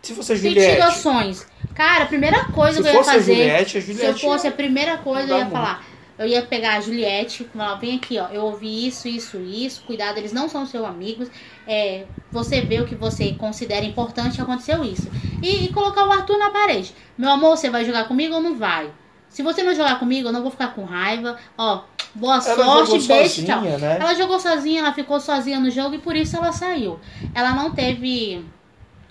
Se 0.00 0.14
Ter 0.14 0.36
Juliette. 0.36 0.74
tido 0.76 0.82
ações. 0.84 1.46
Cara, 1.74 2.04
a 2.04 2.06
primeira 2.06 2.44
coisa 2.46 2.76
Se 2.78 2.82
que 2.82 2.88
eu 2.88 2.92
ia 2.92 2.98
fosse 2.98 3.10
a 3.10 3.12
fazer. 3.14 3.34
Juliette, 3.34 3.78
a 3.78 3.82
se 3.82 3.90
eu 3.90 3.94
Juliette 3.96 4.20
fosse 4.22 4.46
a 4.46 4.52
primeira 4.52 4.96
coisa, 4.98 5.28
eu 5.32 5.36
ia 5.38 5.44
muito. 5.44 5.52
falar. 5.52 5.84
Eu 6.20 6.26
ia 6.26 6.42
pegar 6.42 6.76
a 6.76 6.80
Juliette, 6.80 7.44
falar, 7.44 7.76
vem 7.76 7.96
aqui, 7.96 8.18
ó. 8.18 8.28
Eu 8.28 8.42
ouvi 8.44 8.86
isso, 8.86 9.08
isso, 9.08 9.38
isso. 9.38 9.82
Cuidado, 9.86 10.18
eles 10.18 10.32
não 10.32 10.48
são 10.48 10.66
seus 10.66 10.84
amigos. 10.84 11.28
É, 11.66 12.04
você 12.30 12.60
vê 12.60 12.78
o 12.80 12.86
que 12.86 12.94
você 12.94 13.32
considera 13.32 13.84
importante, 13.86 14.40
aconteceu 14.40 14.84
isso. 14.84 15.08
E, 15.42 15.64
e 15.64 15.68
colocar 15.72 16.06
o 16.06 16.12
Arthur 16.12 16.36
na 16.38 16.50
parede. 16.50 16.94
Meu 17.16 17.30
amor, 17.30 17.56
você 17.56 17.70
vai 17.70 17.84
jogar 17.84 18.04
comigo 18.06 18.34
ou 18.34 18.40
não 18.42 18.54
vai? 18.56 18.90
Se 19.30 19.42
você 19.42 19.62
não 19.62 19.74
jogar 19.74 19.98
comigo, 19.98 20.28
eu 20.28 20.32
não 20.32 20.42
vou 20.42 20.50
ficar 20.50 20.74
com 20.74 20.84
raiva. 20.84 21.36
Ó, 21.56 21.82
boa 22.14 22.34
Ela 22.34 22.40
sorte, 22.42 22.64
jogou 22.64 22.86
beijo, 23.06 23.28
sozinha, 23.36 23.46
tchau. 23.56 23.78
né? 23.78 23.96
Ela 24.00 24.14
jogou 24.14 24.38
sozinha, 24.40 24.80
ela 24.82 24.92
ficou 24.92 25.20
sozinha 25.20 25.58
no 25.58 25.70
jogo 25.70 25.94
e 25.94 25.98
por 25.98 26.14
isso 26.14 26.36
ela 26.36 26.52
saiu. 26.52 26.98
Ela 27.34 27.52
não 27.54 27.70
teve 27.70 28.44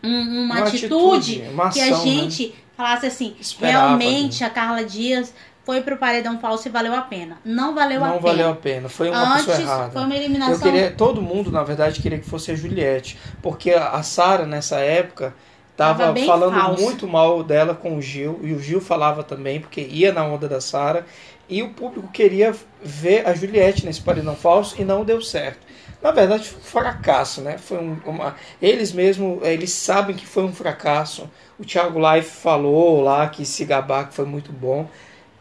um- 0.03 0.43
uma, 0.43 0.55
Uma 0.55 0.59
atitude, 0.67 1.37
atitude, 1.41 1.49
uma 1.53 1.69
que 1.69 1.79
a 1.79 1.85
ação, 1.85 2.05
né? 2.05 2.11
gente 2.11 2.53
falasse 2.75 3.05
assim, 3.07 3.35
Esperava, 3.39 3.87
realmente 3.87 4.43
a 4.43 4.49
Carla 4.49 4.83
Dias 4.85 5.33
foi 5.69 5.81
pro 5.81 5.97
paredão 5.97 6.39
falso 6.39 6.67
e 6.67 6.71
valeu 6.71 6.95
a 6.95 7.01
pena. 7.01 7.37
Não 7.45 7.75
valeu 7.75 8.03
a 8.03 8.07
não 8.07 8.15
pena. 8.17 8.27
valeu 8.27 8.49
a 8.49 8.55
pena. 8.55 8.89
Foi 8.89 9.07
uma 9.11 9.33
Antes, 9.33 9.45
pessoa 9.45 9.61
errada. 9.61 9.91
foi 9.91 10.01
uma 10.01 10.15
eliminação- 10.15 10.55
Eu 10.55 10.59
queria, 10.59 10.89
todo 10.91 11.21
mundo, 11.21 11.51
na 11.51 11.63
verdade, 11.63 12.01
queria 12.01 12.17
que 12.17 12.25
fosse 12.27 12.49
a 12.51 12.55
Juliette. 12.55 13.19
Porque 13.39 13.69
a 13.71 13.89
a 13.91 14.01
Sara, 14.01 14.47
nessa 14.47 14.77
época, 14.79 15.31
Tava 15.77 16.05
tava 16.05 16.19
falando 16.25 16.59
falsa. 16.59 16.81
muito 16.81 17.07
mal 17.07 17.43
dela 17.43 17.75
com 17.75 17.95
o 17.97 18.01
Gil. 18.01 18.39
E 18.41 18.51
o 18.51 18.59
Gil 18.59 18.81
falava 18.81 19.21
também, 19.23 19.59
porque 19.59 19.79
ia 19.81 20.11
na 20.11 20.25
onda 20.25 20.47
da 20.49 20.59
Sara. 20.59 21.05
E 21.47 21.61
o 21.61 21.69
público 21.69 22.07
queria 22.11 22.51
ver 22.81 23.27
a 23.27 23.33
Juliette 23.35 23.85
nesse 23.85 24.01
paredão 24.01 24.35
falso 24.35 24.75
e 24.81 24.83
não 24.83 25.05
deu 25.05 25.21
certo. 25.21 25.59
Na 26.01 26.09
verdade, 26.11 26.47
foi 26.49 26.59
um 26.59 26.63
fracasso, 26.63 27.41
né? 27.41 27.57
Foi 27.59 27.77
um- 27.77 27.97
uma... 28.07 28.35
Eles 28.59 28.91
mesmo, 28.91 29.39
eles 29.43 29.71
sabem 29.71 30.15
que 30.15 30.25
foi 30.25 30.43
um 30.43 30.53
fracasso. 30.53 31.29
O 31.59 31.63
Thiago 31.65 31.99
Life 31.99 32.29
falou 32.41 33.01
lá 33.01 33.27
que 33.27 33.45
se 33.45 33.65
gabar 33.65 34.07
que 34.07 34.15
foi 34.15 34.25
muito 34.25 34.51
bom. 34.51 34.87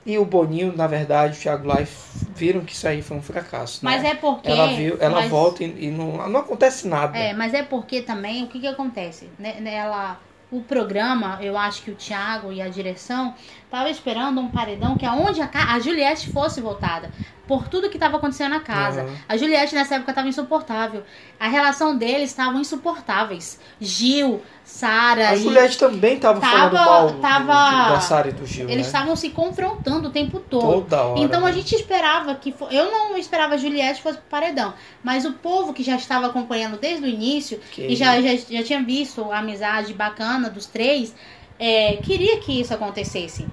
E 0.08 0.16
o 0.18 0.24
Boninho, 0.24 0.74
na 0.74 0.86
verdade, 0.86 1.36
o 1.36 1.40
Thiago 1.40 1.70
Life 1.70 2.26
viram 2.34 2.62
que 2.62 2.72
isso 2.72 2.88
aí 2.88 3.02
foi 3.02 3.18
um 3.18 3.22
fracasso. 3.22 3.80
Mas 3.82 4.02
né? 4.02 4.10
é 4.10 4.14
porque- 4.14 4.48
Ela 4.50 4.68
viu, 4.68 4.96
ela 4.98 5.20
mas- 5.20 5.30
volta 5.30 5.62
e, 5.62 5.84
e 5.84 5.90
não, 5.90 6.26
não 6.30 6.40
acontece 6.40 6.88
nada. 6.88 7.16
É, 7.18 7.34
mas 7.34 7.52
é 7.52 7.62
porque 7.62 8.00
também, 8.00 8.44
o 8.44 8.46
que 8.46 8.58
que 8.58 8.66
acontece? 8.66 9.28
Né, 9.38 9.56
né, 9.60 9.74
Ela, 9.74 10.18
o 10.50 10.62
programa, 10.62 11.38
eu 11.42 11.58
acho 11.58 11.82
que 11.82 11.90
o 11.90 11.94
Thiago 11.94 12.50
e 12.50 12.62
a 12.62 12.68
direção 12.70 13.34
tava 13.70 13.90
esperando 13.90 14.40
um 14.40 14.48
paredão 14.48 14.96
que 14.96 15.04
aonde 15.04 15.42
a, 15.42 15.46
Ca- 15.46 15.74
a 15.74 15.78
Juliette 15.78 16.30
fosse 16.32 16.58
voltada. 16.58 17.10
Por 17.48 17.66
tudo 17.66 17.88
que 17.88 17.96
estava 17.96 18.18
acontecendo 18.18 18.50
na 18.52 18.60
casa. 18.60 19.00
Aham. 19.02 19.14
A 19.28 19.36
Juliette 19.36 19.74
nessa 19.74 19.94
época 19.96 20.12
estava 20.12 20.28
insuportável. 20.28 21.02
A 21.40 21.48
relação 21.48 21.96
deles 21.96 22.30
estavam 22.30 22.60
insuportáveis. 22.60 23.58
Gil, 23.80 24.42
Sara 24.62 25.30
A 25.30 25.34
e- 25.34 25.42
Juliette 25.42 25.78
também 25.78 26.18
tava, 26.18 26.40
falando 26.42 26.74
mal 26.74 27.10
do- 27.10 27.20
tava- 27.20 27.70
do- 27.88 27.92
da 27.94 28.00
Sara 28.00 28.28
e 28.28 28.32
do 28.32 28.44
Gil, 28.46 28.64
Eles 28.68 28.76
né? 28.82 28.82
estavam 28.82 29.16
se 29.16 29.30
confrontando 29.30 30.08
o 30.08 30.10
tempo 30.12 30.38
todo. 30.40 30.60
Toda 30.84 31.02
hora, 31.04 31.20
Então 31.20 31.40
a 31.44 31.48
né? 31.48 31.54
gente 31.54 31.74
esperava 31.74 32.34
que. 32.34 32.54
Eu 32.70 32.90
não 32.90 33.16
esperava 33.16 33.54
a 33.54 33.56
Juliette 33.56 34.02
fosse 34.02 34.18
pro 34.18 34.28
paredão. 34.28 34.74
Mas 35.02 35.24
o 35.24 35.32
povo 35.32 35.72
que 35.72 35.82
já 35.82 35.96
estava 35.96 36.26
acompanhando 36.26 36.76
desde 36.78 37.02
o 37.04 37.08
início 37.08 37.58
Que- 37.72 37.86
e 37.86 37.96
já, 37.96 38.20
já, 38.20 38.36
já 38.36 38.62
tinha 38.62 38.82
visto 38.82 39.32
a 39.32 39.38
amizade 39.38 39.94
bacana 39.94 40.50
dos 40.50 40.66
três, 40.66 41.14
é, 41.58 41.96
queria 42.02 42.38
que 42.40 42.60
isso 42.60 42.74
acontecesse. 42.74 43.46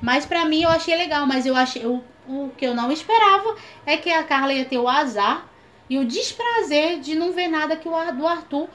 Mas 0.00 0.24
pra 0.26 0.44
mim 0.44 0.62
eu 0.62 0.68
achei 0.70 0.96
legal. 0.96 1.26
Mas 1.26 1.46
eu 1.46 1.56
achei. 1.56 1.84
O, 1.86 2.02
o 2.28 2.50
que 2.56 2.66
eu 2.66 2.74
não 2.74 2.90
esperava 2.92 3.56
é 3.86 3.96
que 3.96 4.10
a 4.10 4.22
Carla 4.22 4.52
ia 4.52 4.64
ter 4.64 4.78
o 4.78 4.88
azar 4.88 5.46
e 5.90 5.98
o 5.98 6.04
desprazer 6.04 7.00
de 7.00 7.14
não 7.14 7.32
ver 7.32 7.48
nada 7.48 7.76
que 7.76 7.88
o, 7.88 7.94
Ar- 7.96 8.12
do 8.12 8.26
Arthur 8.26 8.68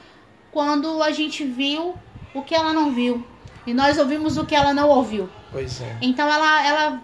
quando 0.50 1.02
a 1.02 1.10
gente 1.10 1.44
viu 1.44 1.94
o 2.34 2.42
que 2.42 2.54
ela 2.54 2.72
não 2.72 2.92
viu. 2.92 3.24
E 3.66 3.72
nós 3.72 3.98
ouvimos 3.98 4.36
o 4.36 4.44
que 4.44 4.54
ela 4.54 4.74
não 4.74 4.88
ouviu. 4.88 5.28
Pois 5.50 5.80
é. 5.80 5.96
Então 6.02 6.28
ela, 6.28 6.66
ela 6.66 7.02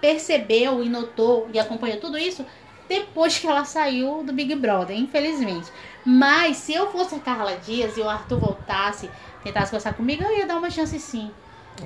percebeu 0.00 0.82
e 0.84 0.88
notou 0.88 1.48
e 1.52 1.58
acompanhou 1.58 1.98
tudo 1.98 2.18
isso 2.18 2.44
depois 2.88 3.38
que 3.38 3.46
ela 3.46 3.64
saiu 3.64 4.22
do 4.22 4.32
Big 4.32 4.54
Brother, 4.56 4.94
infelizmente. 4.98 5.72
Mas 6.04 6.58
se 6.58 6.74
eu 6.74 6.90
fosse 6.92 7.14
a 7.14 7.18
Carla 7.18 7.56
Dias 7.56 7.96
e 7.96 8.00
o 8.00 8.08
Arthur 8.08 8.38
voltasse, 8.38 9.08
tentasse 9.42 9.70
conversar 9.70 9.94
comigo, 9.94 10.22
eu 10.22 10.36
ia 10.36 10.46
dar 10.46 10.58
uma 10.58 10.68
chance 10.70 10.98
sim. 11.00 11.30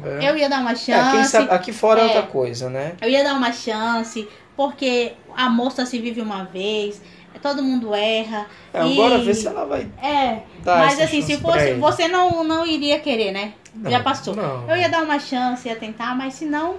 É. 0.05 0.29
Eu 0.31 0.37
ia 0.37 0.49
dar 0.49 0.61
uma 0.61 0.73
É, 0.73 0.77
chance. 0.77 1.31
sabe- 1.31 1.51
aqui 1.51 1.73
fora 1.73 2.01
é, 2.01 2.03
É. 2.03 2.07
outra 2.07 2.23
coisa, 2.23 2.69
né? 2.71 2.95
Eu 3.01 3.09
ia 3.09 3.25
dar 3.25 3.35
uma 3.35 3.53
chance, 3.53 4.29
porque 4.57 5.13
a 5.37 5.49
moça 5.49 5.85
se 5.87 5.99
vive 5.99 6.21
uma 6.21 6.45
vez, 6.45 7.01
todo 7.43 7.63
mundo 7.63 7.95
erra. 7.95 8.47
É, 8.75 8.85
e- 8.87 8.93
agora 8.93 9.19
ver 9.19 9.35
se 9.35 9.47
ela 9.47 9.65
vai 9.65 9.89
É, 10.03 10.43
mas 10.65 11.01
assim, 11.01 11.23
se 11.23 11.37
fosse. 11.39 11.75
Você 11.75 12.09
não, 12.09 12.43
não 12.45 12.67
iria 12.67 12.99
querer, 12.99 13.33
né? 13.33 13.53
Não, 13.75 13.91
Já 13.91 14.01
passou. 14.01 14.35
não. 14.35 14.69
Eu 14.69 14.77
ia 14.77 14.89
dar 14.89 15.03
uma 15.03 15.19
chance, 15.21 15.69
ia 15.69 15.77
tentar, 15.77 16.17
mas 16.17 16.35
se 16.35 16.45
não, 16.45 16.77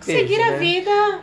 seguir 0.00 0.40
a 0.42 0.52
né? 0.52 0.58
vida. 0.58 1.20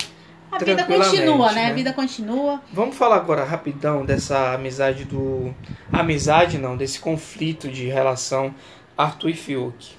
A 0.52 0.58
vida 0.60 0.84
continua, 0.84 1.52
né? 1.52 1.64
né? 1.66 1.72
A 1.72 1.74
vida 1.74 1.94
continua. 1.94 2.62
Vamos 2.72 2.96
falar 2.96 3.16
agora 3.16 3.44
rapidão 3.44 4.06
dessa 4.06 4.54
amizade 4.54 5.04
do. 5.04 5.54
Amizade 5.92 6.58
não, 6.60 6.78
desse 6.78 7.00
conflito 7.00 7.68
de 7.70 7.88
relação 7.88 8.54
Arthur 8.98 9.30
e 9.30 9.34
Fiuk. 9.34 9.96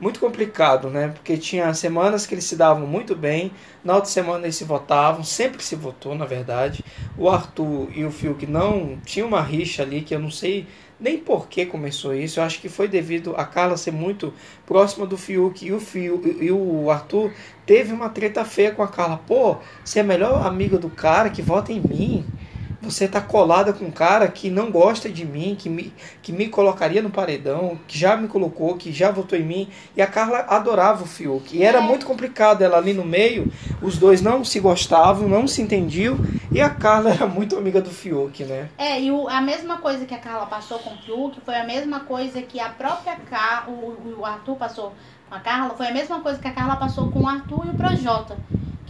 Muito 0.00 0.18
complicado, 0.18 0.88
né? 0.88 1.08
Porque 1.08 1.36
tinha 1.36 1.72
semanas 1.74 2.26
que 2.26 2.34
eles 2.34 2.44
se 2.44 2.56
davam 2.56 2.86
muito 2.86 3.14
bem, 3.14 3.52
na 3.84 3.94
outra 3.94 4.10
semana 4.10 4.44
eles 4.44 4.56
se 4.56 4.64
votavam, 4.64 5.22
sempre 5.22 5.62
se 5.62 5.76
votou, 5.76 6.14
na 6.14 6.24
verdade. 6.24 6.84
O 7.18 7.28
Arthur 7.28 7.88
e 7.94 8.04
o 8.04 8.10
Fiuk 8.10 8.46
não 8.46 8.98
tinha 9.04 9.26
uma 9.26 9.42
rixa 9.42 9.82
ali 9.82 10.00
que 10.00 10.14
eu 10.14 10.18
não 10.18 10.30
sei 10.30 10.66
nem 10.98 11.18
por 11.18 11.48
que 11.48 11.64
começou 11.64 12.14
isso. 12.14 12.38
Eu 12.38 12.44
acho 12.44 12.60
que 12.60 12.68
foi 12.68 12.86
devido 12.86 13.34
a 13.36 13.44
Carla 13.44 13.76
ser 13.76 13.90
muito 13.90 14.32
próxima 14.66 15.06
do 15.06 15.16
Fiuk 15.16 15.64
e 15.64 15.72
o 15.72 15.80
Fiuk, 15.80 16.38
e 16.40 16.50
o 16.52 16.90
Arthur 16.90 17.32
teve 17.64 17.92
uma 17.92 18.08
treta 18.10 18.44
feia 18.44 18.72
com 18.72 18.82
a 18.82 18.88
Carla. 18.88 19.18
Pô, 19.26 19.56
você 19.84 19.98
é 19.98 20.02
a 20.02 20.04
melhor 20.04 20.46
amiga 20.46 20.78
do 20.78 20.90
cara 20.90 21.30
que 21.30 21.42
vota 21.42 21.72
em 21.72 21.80
mim. 21.80 22.24
Você 22.82 23.06
tá 23.06 23.20
colada 23.20 23.74
com 23.74 23.84
um 23.84 23.90
cara 23.90 24.26
que 24.28 24.48
não 24.48 24.70
gosta 24.70 25.08
de 25.10 25.24
mim, 25.26 25.54
que 25.58 25.68
me, 25.68 25.92
que 26.22 26.32
me 26.32 26.48
colocaria 26.48 27.02
no 27.02 27.10
paredão, 27.10 27.78
que 27.86 27.98
já 27.98 28.16
me 28.16 28.26
colocou, 28.26 28.76
que 28.76 28.90
já 28.90 29.10
votou 29.10 29.38
em 29.38 29.42
mim. 29.44 29.68
E 29.94 30.00
a 30.00 30.06
Carla 30.06 30.46
adorava 30.48 31.02
o 31.04 31.06
Fiuk. 31.06 31.54
E 31.56 31.62
era 31.62 31.78
É. 31.78 31.80
muito 31.82 32.06
complicado 32.06 32.62
ela 32.62 32.78
ali 32.78 32.94
no 32.94 33.04
meio. 33.04 33.52
Os 33.82 33.98
dois 33.98 34.22
não 34.22 34.42
se 34.44 34.58
gostavam, 34.60 35.28
não 35.28 35.46
se 35.46 35.60
entendiam. 35.60 36.16
E 36.50 36.58
a 36.60 36.70
Carla 36.70 37.10
era 37.10 37.26
muito 37.26 37.54
amiga 37.56 37.82
do 37.82 37.90
Fiuk, 37.90 38.44
né? 38.44 38.70
É, 38.78 38.98
e 38.98 39.10
o- 39.12 39.28
a 39.28 39.42
mesma 39.42 39.76
coisa 39.76 40.06
que 40.06 40.14
a 40.14 40.18
Carla 40.18 40.46
passou 40.46 40.78
com 40.78 40.94
o 40.94 40.98
Fiuk 40.98 41.38
foi 41.44 41.56
a 41.56 41.64
mesma 41.64 42.00
coisa 42.00 42.40
que 42.40 42.58
a 42.58 42.70
própria 42.70 43.14
Car... 43.28 43.68
o, 43.68 44.18
o 44.20 44.24
Arthur 44.24 44.56
passou 44.56 44.94
com 45.28 45.34
a 45.34 45.40
Carla, 45.40 45.74
foi 45.76 45.86
a 45.88 45.92
mesma 45.92 46.20
coisa 46.20 46.40
que 46.40 46.48
a 46.48 46.52
Carla 46.52 46.76
passou 46.76 47.10
com 47.10 47.20
o 47.20 47.28
Arthur 47.28 47.66
e 47.66 47.70
o 47.70 47.74
Projota, 47.74 48.36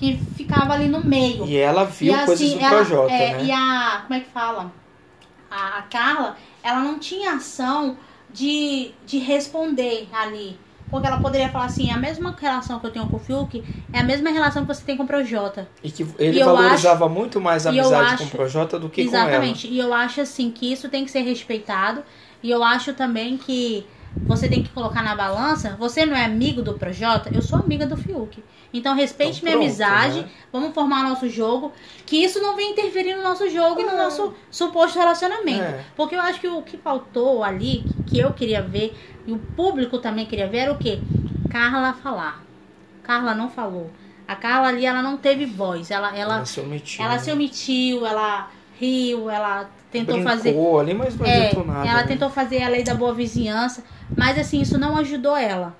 que 0.00 0.16
ficava 0.34 0.72
ali 0.72 0.88
no 0.88 1.04
meio. 1.04 1.44
E 1.46 1.56
ela 1.56 1.84
viu 1.84 2.14
E, 2.14 2.24
coisas 2.24 2.46
assim, 2.48 2.58
do 2.58 2.64
ela- 2.64 2.76
Projota, 2.76 3.12
é, 3.12 3.32
né? 3.36 3.44
E 3.44 3.52
a. 3.52 4.02
Como 4.06 4.18
é 4.18 4.20
que 4.20 4.30
fala? 4.30 4.72
A, 5.50 5.78
a 5.78 5.82
Carla, 5.82 6.36
ela 6.62 6.80
não 6.80 6.98
tinha 6.98 7.32
ação 7.34 7.98
de, 8.32 8.92
de 9.04 9.18
responder 9.18 10.08
ali. 10.12 10.58
Porque 10.90 11.06
ela 11.06 11.18
poderia 11.18 11.48
falar 11.50 11.66
assim, 11.66 11.90
a 11.92 11.96
mesma 11.96 12.34
relação 12.36 12.80
que 12.80 12.86
eu 12.86 12.90
tenho 12.90 13.06
com 13.06 13.16
o 13.16 13.20
Fiuk 13.20 13.62
é 13.92 14.00
a 14.00 14.02
mesma 14.02 14.30
relação 14.30 14.62
que 14.64 14.74
você 14.74 14.82
tem 14.84 14.96
com 14.96 15.04
o 15.04 15.06
Projota. 15.06 15.68
E 15.84 15.90
que 15.90 16.04
ele 16.18 16.40
E 16.40 16.42
valorizava 16.42 17.08
muito 17.08 17.40
mais 17.40 17.64
a 17.64 17.70
amizade 17.70 18.14
acho- 18.14 18.18
com 18.18 18.24
o 18.24 18.30
Projota 18.30 18.76
do 18.78 18.88
que 18.88 19.02
Exatamente. 19.02 19.68
E 19.68 19.78
eu 19.78 19.92
acho 19.94 20.20
assim 20.22 20.50
que 20.50 20.72
isso 20.72 20.88
tem 20.88 21.04
que 21.04 21.10
ser 21.10 21.20
respeitado. 21.20 22.02
E 22.42 22.50
eu 22.50 22.64
acho 22.64 22.92
também 22.94 23.36
que 23.36 23.86
você 24.26 24.48
tem 24.48 24.62
que 24.64 24.70
colocar 24.70 25.02
na 25.02 25.14
balança. 25.14 25.76
Você 25.78 26.04
não 26.04 26.16
é 26.16 26.24
amigo 26.24 26.60
do 26.62 26.74
Projota? 26.74 27.30
Eu 27.32 27.42
sou 27.42 27.58
amiga 27.60 27.86
do 27.86 27.96
Fiuk. 27.96 28.42
Então 28.72 28.94
respeite 28.94 29.38
Então, 29.38 29.44
minha 29.44 29.56
pronto, 29.56 29.66
amizade. 29.66 30.20
né? 30.20 30.28
Vamos 30.52 30.72
formar 30.72 31.02
nosso 31.02 31.28
jogo. 31.28 31.72
Que 32.06 32.22
isso 32.24 32.40
não 32.40 32.54
venha 32.54 32.70
interferir 32.70 33.14
no 33.16 33.22
nosso 33.22 33.48
jogo 33.50 33.80
e 33.80 33.84
no 33.84 33.96
nosso 33.96 34.32
suposto 34.50 34.98
relacionamento. 34.98 35.62
É. 35.62 35.84
Porque 35.96 36.14
eu 36.14 36.20
acho 36.20 36.40
que 36.40 36.46
o 36.48 36.62
que 36.62 36.76
faltou 36.76 37.42
ali, 37.42 37.84
que 38.06 38.18
eu 38.18 38.32
queria 38.32 38.62
ver, 38.62 38.96
e 39.26 39.32
o 39.32 39.38
público 39.38 39.98
também 39.98 40.24
queria 40.26 40.46
ver, 40.46 40.58
era 40.58 40.72
o 40.72 40.78
quê? 40.78 41.00
Carla 41.50 41.92
falar. 41.94 42.42
Carla 43.02 43.34
não 43.34 43.50
falou. 43.50 43.90
A 44.28 44.36
Carla 44.36 44.68
ali, 44.68 44.86
ela 44.86 45.02
não 45.02 45.16
teve 45.16 45.44
voz. 45.46 45.90
Ela, 45.90 46.16
ela, 46.16 46.36
Ela 46.36 46.44
se 46.46 46.60
omitiu, 46.60 47.04
Ela 47.04 47.14
né? 47.14 47.18
se 47.18 47.32
omitiu, 47.32 48.06
ela 48.06 48.48
riu, 48.78 49.28
ela 49.28 49.68
tentou 49.90 50.14
Brincou 50.14 50.32
fazer. 50.32 50.56
ali, 50.78 50.94
mas 50.94 51.16
não 51.16 51.26
É, 51.26 51.52
nada. 51.66 51.88
ela 51.88 52.00
né? 52.02 52.06
tentou 52.06 52.30
fazer 52.30 52.62
a 52.62 52.68
lei 52.68 52.84
da 52.84 52.94
boa 52.94 53.12
vizinhança, 53.12 53.82
mas 54.16 54.38
assim, 54.38 54.60
isso 54.60 54.78
não 54.78 54.96
ajudou 54.98 55.36
ela. 55.36 55.74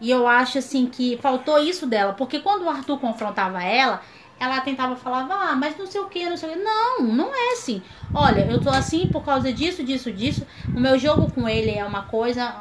E 0.00 0.10
eu 0.10 0.26
acho 0.26 0.58
assim 0.58 0.86
que 0.86 1.18
faltou 1.18 1.58
isso 1.58 1.86
dela, 1.86 2.12
porque 2.12 2.40
quando 2.40 2.64
o 2.64 2.68
Arthur 2.68 2.98
confrontava 2.98 3.62
ela, 3.62 4.02
ela 4.38 4.60
tentava 4.60 4.96
falar, 4.96 5.26
ah, 5.30 5.56
mas 5.56 5.76
não 5.78 5.86
sei 5.86 6.00
o 6.00 6.08
que, 6.08 6.28
não 6.28 6.36
sei 6.36 6.50
o 6.50 6.52
que. 6.52 6.58
Não, 6.58 7.02
não 7.02 7.34
é 7.34 7.52
assim. 7.52 7.82
Olha, 8.12 8.46
eu 8.50 8.60
tô 8.60 8.70
assim 8.70 9.06
por 9.06 9.24
causa 9.24 9.52
disso, 9.52 9.82
disso, 9.82 10.10
disso. 10.12 10.46
O 10.68 10.80
meu 10.80 10.98
jogo 10.98 11.30
com 11.30 11.48
ele 11.48 11.70
é 11.70 11.84
uma 11.84 12.02
coisa, 12.02 12.54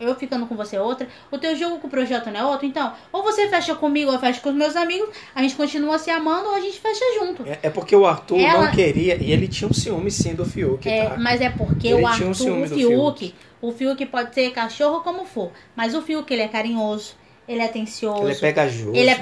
eu 0.00 0.14
ficando 0.14 0.46
com 0.46 0.56
você 0.56 0.76
é 0.76 0.80
outra. 0.82 1.06
O 1.30 1.36
teu 1.38 1.54
jogo 1.54 1.78
com 1.78 1.86
o 1.86 1.90
projeto 1.90 2.30
não 2.30 2.40
é 2.40 2.44
outro. 2.44 2.66
Então, 2.66 2.92
ou 3.12 3.22
você 3.22 3.48
fecha 3.48 3.74
comigo, 3.74 4.08
ou 4.08 4.14
eu 4.16 4.20
fecho 4.20 4.40
com 4.40 4.48
os 4.48 4.54
meus 4.54 4.74
amigos, 4.74 5.08
a 5.34 5.42
gente 5.42 5.54
continua 5.54 5.98
se 5.98 6.10
amando, 6.10 6.48
ou 6.48 6.54
a 6.54 6.60
gente 6.60 6.80
fecha 6.80 7.04
junto. 7.18 7.46
É, 7.46 7.58
é 7.64 7.70
porque 7.70 7.94
o 7.94 8.06
Arthur 8.06 8.38
Ela- 8.40 8.64
não 8.66 8.72
queria, 8.72 9.16
e 9.22 9.30
ele 9.30 9.46
tinha 9.46 9.68
um 9.68 9.74
ciúme 9.74 10.10
sim 10.10 10.34
do 10.34 10.44
Fiuk, 10.46 10.88
É, 10.88 11.10
tá? 11.10 11.16
mas 11.18 11.40
é 11.40 11.50
porque 11.50 11.88
Ele 11.88 11.94
o 11.96 11.98
tinha 11.98 12.26
um 12.26 12.30
Arthur, 12.30 12.34
ciúme 12.34 12.64
o 12.64 12.68
do 12.68 12.74
Fiuk, 12.76 13.34
o 13.60 13.72
Fiuk 13.72 14.06
pode 14.06 14.34
ser 14.34 14.50
cachorro 14.52 15.00
como 15.02 15.26
for, 15.26 15.52
mas 15.76 15.94
o 15.94 16.00
Fiuk 16.00 16.32
ele 16.32 16.42
é 16.42 16.48
carinhoso, 16.48 17.14
ele 17.46 17.60
é 17.60 17.64
atencioso, 17.66 18.22
Ele 18.22 18.32
é 18.32 18.34
pegajoso, 18.36 18.90
ele 18.94 19.10
é 19.10 19.14
né? 19.14 19.18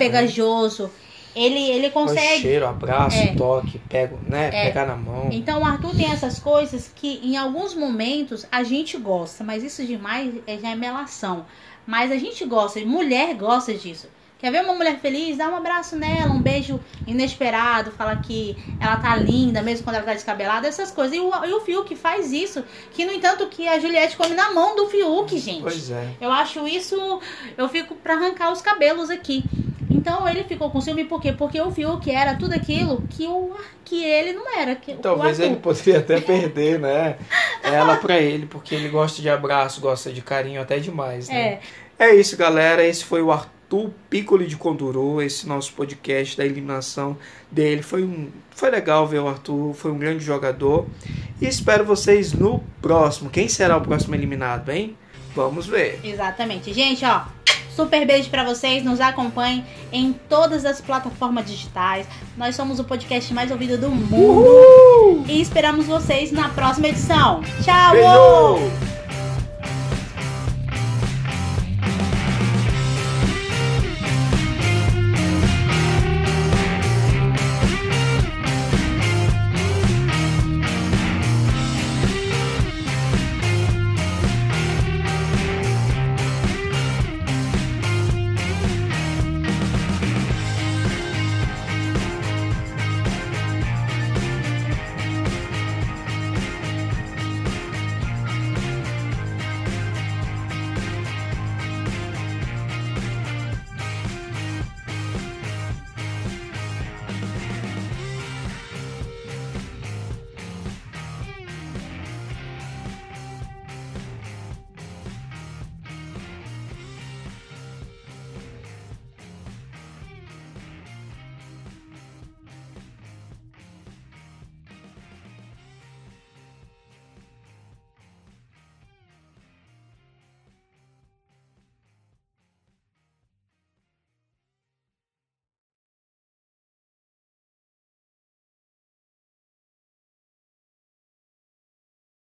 Ele 1.35 1.71
ele 1.71 1.91
consegue. 1.91 2.43
cheiro, 2.43 2.67
abraço, 2.67 3.17
É. 3.17 3.35
toque, 3.35 3.79
pego, 3.89 4.19
né? 4.27 4.51
É. 4.53 4.65
Pegar 4.67 4.87
na 4.87 4.97
mão. 4.97 5.29
Então 5.31 5.61
o 5.63 5.65
Arthur 5.65 5.95
tem 5.95 6.11
essas 6.11 6.39
coisas 6.39 6.91
que 6.95 7.21
em 7.23 7.37
alguns 7.37 7.75
momentos 7.75 8.47
a 8.51 8.63
gente 8.63 8.97
gosta, 8.97 9.43
mas 9.45 9.63
isso 9.63 9.85
demais 9.85 10.35
é, 10.47 10.59
já 10.59 10.71
é 10.71 10.75
melação. 10.75 11.47
Mas 11.87 12.13
a 12.13 12.17
gente 12.19 12.45
gosta, 12.45 12.81
mulher 12.81 13.35
gosta 13.35 13.73
disso. 13.75 14.09
Quer 14.39 14.53
ver 14.53 14.63
uma 14.63 14.75
mulher 14.75 15.01
feliz? 15.01 15.37
Dá 15.37 15.49
um 15.49 15.57
abraço 15.57 15.97
nela, 15.97 16.33
um 16.33 16.41
beijo 16.41 16.79
inesperado, 17.09 17.91
fala 17.91 18.15
que 18.17 18.57
ela 18.79 18.97
tá 18.97 19.17
linda, 19.17 19.61
mesmo 19.63 19.83
quando 19.83 19.97
ela 19.97 20.05
tá 20.05 20.15
descabelada, 20.15 20.69
essas 20.69 20.93
coisas. 20.93 21.17
E 21.17 21.19
o, 21.19 21.31
e 21.45 21.53
o 21.53 21.61
Fiuk 21.61 21.97
faz 21.97 22.31
isso. 22.33 22.63
Que, 22.93 23.05
no 23.05 23.13
entanto, 23.13 23.47
que 23.49 23.67
a 23.67 23.81
Juliette 23.81 24.17
come 24.17 24.37
na 24.37 24.53
mão 24.53 24.77
do 24.77 24.87
Fiuk, 24.89 25.37
gente. 25.39 25.63
Pois 25.63 25.91
é. 25.91 26.11
Eu 26.21 26.31
acho 26.31 26.69
isso. 26.69 27.21
Eu 27.57 27.69
fico 27.69 27.97
pra 27.97 28.15
arrancar 28.15 28.53
os 28.53 28.61
cabelos 28.63 29.11
aqui. 29.11 29.43
Então 29.91 30.29
ele 30.29 30.45
ficou 30.45 30.71
com 30.71 30.81
ciúme 30.81 31.05
por 31.05 31.21
quê? 31.21 31.33
Porque 31.33 31.61
o 31.61 31.71
Fiuk 31.71 32.11
era 32.11 32.35
tudo 32.35 32.53
aquilo 32.55 33.03
que, 33.09 33.27
o, 33.27 33.57
que 33.85 34.05
ele 34.05 34.33
não 34.33 34.55
era. 34.57 34.77
Que, 34.77 34.95
Talvez 34.95 35.41
ele 35.41 35.57
poderia 35.57 35.99
até 35.99 36.21
perder, 36.21 36.79
né? 36.79 37.17
Ela 37.63 37.97
pra 37.97 38.19
ele, 38.19 38.47
porque 38.47 38.75
ele 38.75 38.89
gosta 38.89 39.23
de 39.23 39.29
abraço, 39.29 39.81
gosta 39.81 40.13
de 40.13 40.21
carinho 40.21 40.61
até 40.61 40.79
demais, 40.79 41.29
né? 41.29 41.61
É. 41.99 42.15
isso, 42.15 42.37
galera. 42.37 42.85
Esse 42.85 43.05
foi 43.05 43.23
o 43.23 43.33
Arthur 43.33 43.91
Piccoli 44.11 44.47
de 44.47 44.57
Conduru, 44.57 45.23
esse 45.23 45.49
nosso 45.49 45.73
podcast 45.73 46.37
da 46.37 46.45
eliminação 46.45 47.17
dele. 47.51 47.83
Foi, 47.83 48.03
um, 48.05 48.29
foi 48.51 48.71
legal 48.71 49.07
ver 49.07 49.21
o 49.21 49.29
Arthur, 49.29 49.73
foi 49.75 49.91
um 49.91 49.99
grande 49.99 50.23
jogador. 50.23 50.87
E 51.41 51.47
espero 51.47 51.85
vocês 51.85 52.33
no 52.33 52.63
próximo. 52.83 53.31
Quem 53.31 53.49
será 53.49 53.77
o 53.77 53.81
próximo 53.81 54.15
eliminado, 54.15 54.69
hein? 54.71 54.97
Vamos 55.35 55.67
ver. 55.67 56.01
Exatamente. 56.03 56.73
Gente, 56.73 57.05
ó. 57.05 57.38
Super 57.79 58.05
beijo 58.05 58.29
pra 58.29 58.43
vocês. 58.43 58.83
Nos 58.83 59.01
acompanhem 59.01 59.65
em 59.93 60.13
todas 60.29 60.65
as 60.65 60.81
plataformas 60.81 61.47
digitais. 61.47 62.09
Nós 62.37 62.57
somos 62.57 62.81
o 62.81 62.85
podcast 62.85 63.33
mais 63.33 63.53
ouvido 63.53 63.79
do 63.79 63.89
mundo. 63.89 65.25
E 65.29 65.41
esperamos 65.41 65.87
vocês 65.87 66.33
na 66.33 66.49
próxima 66.49 66.89
edição. 66.89 67.41
Tchau! 67.63 68.98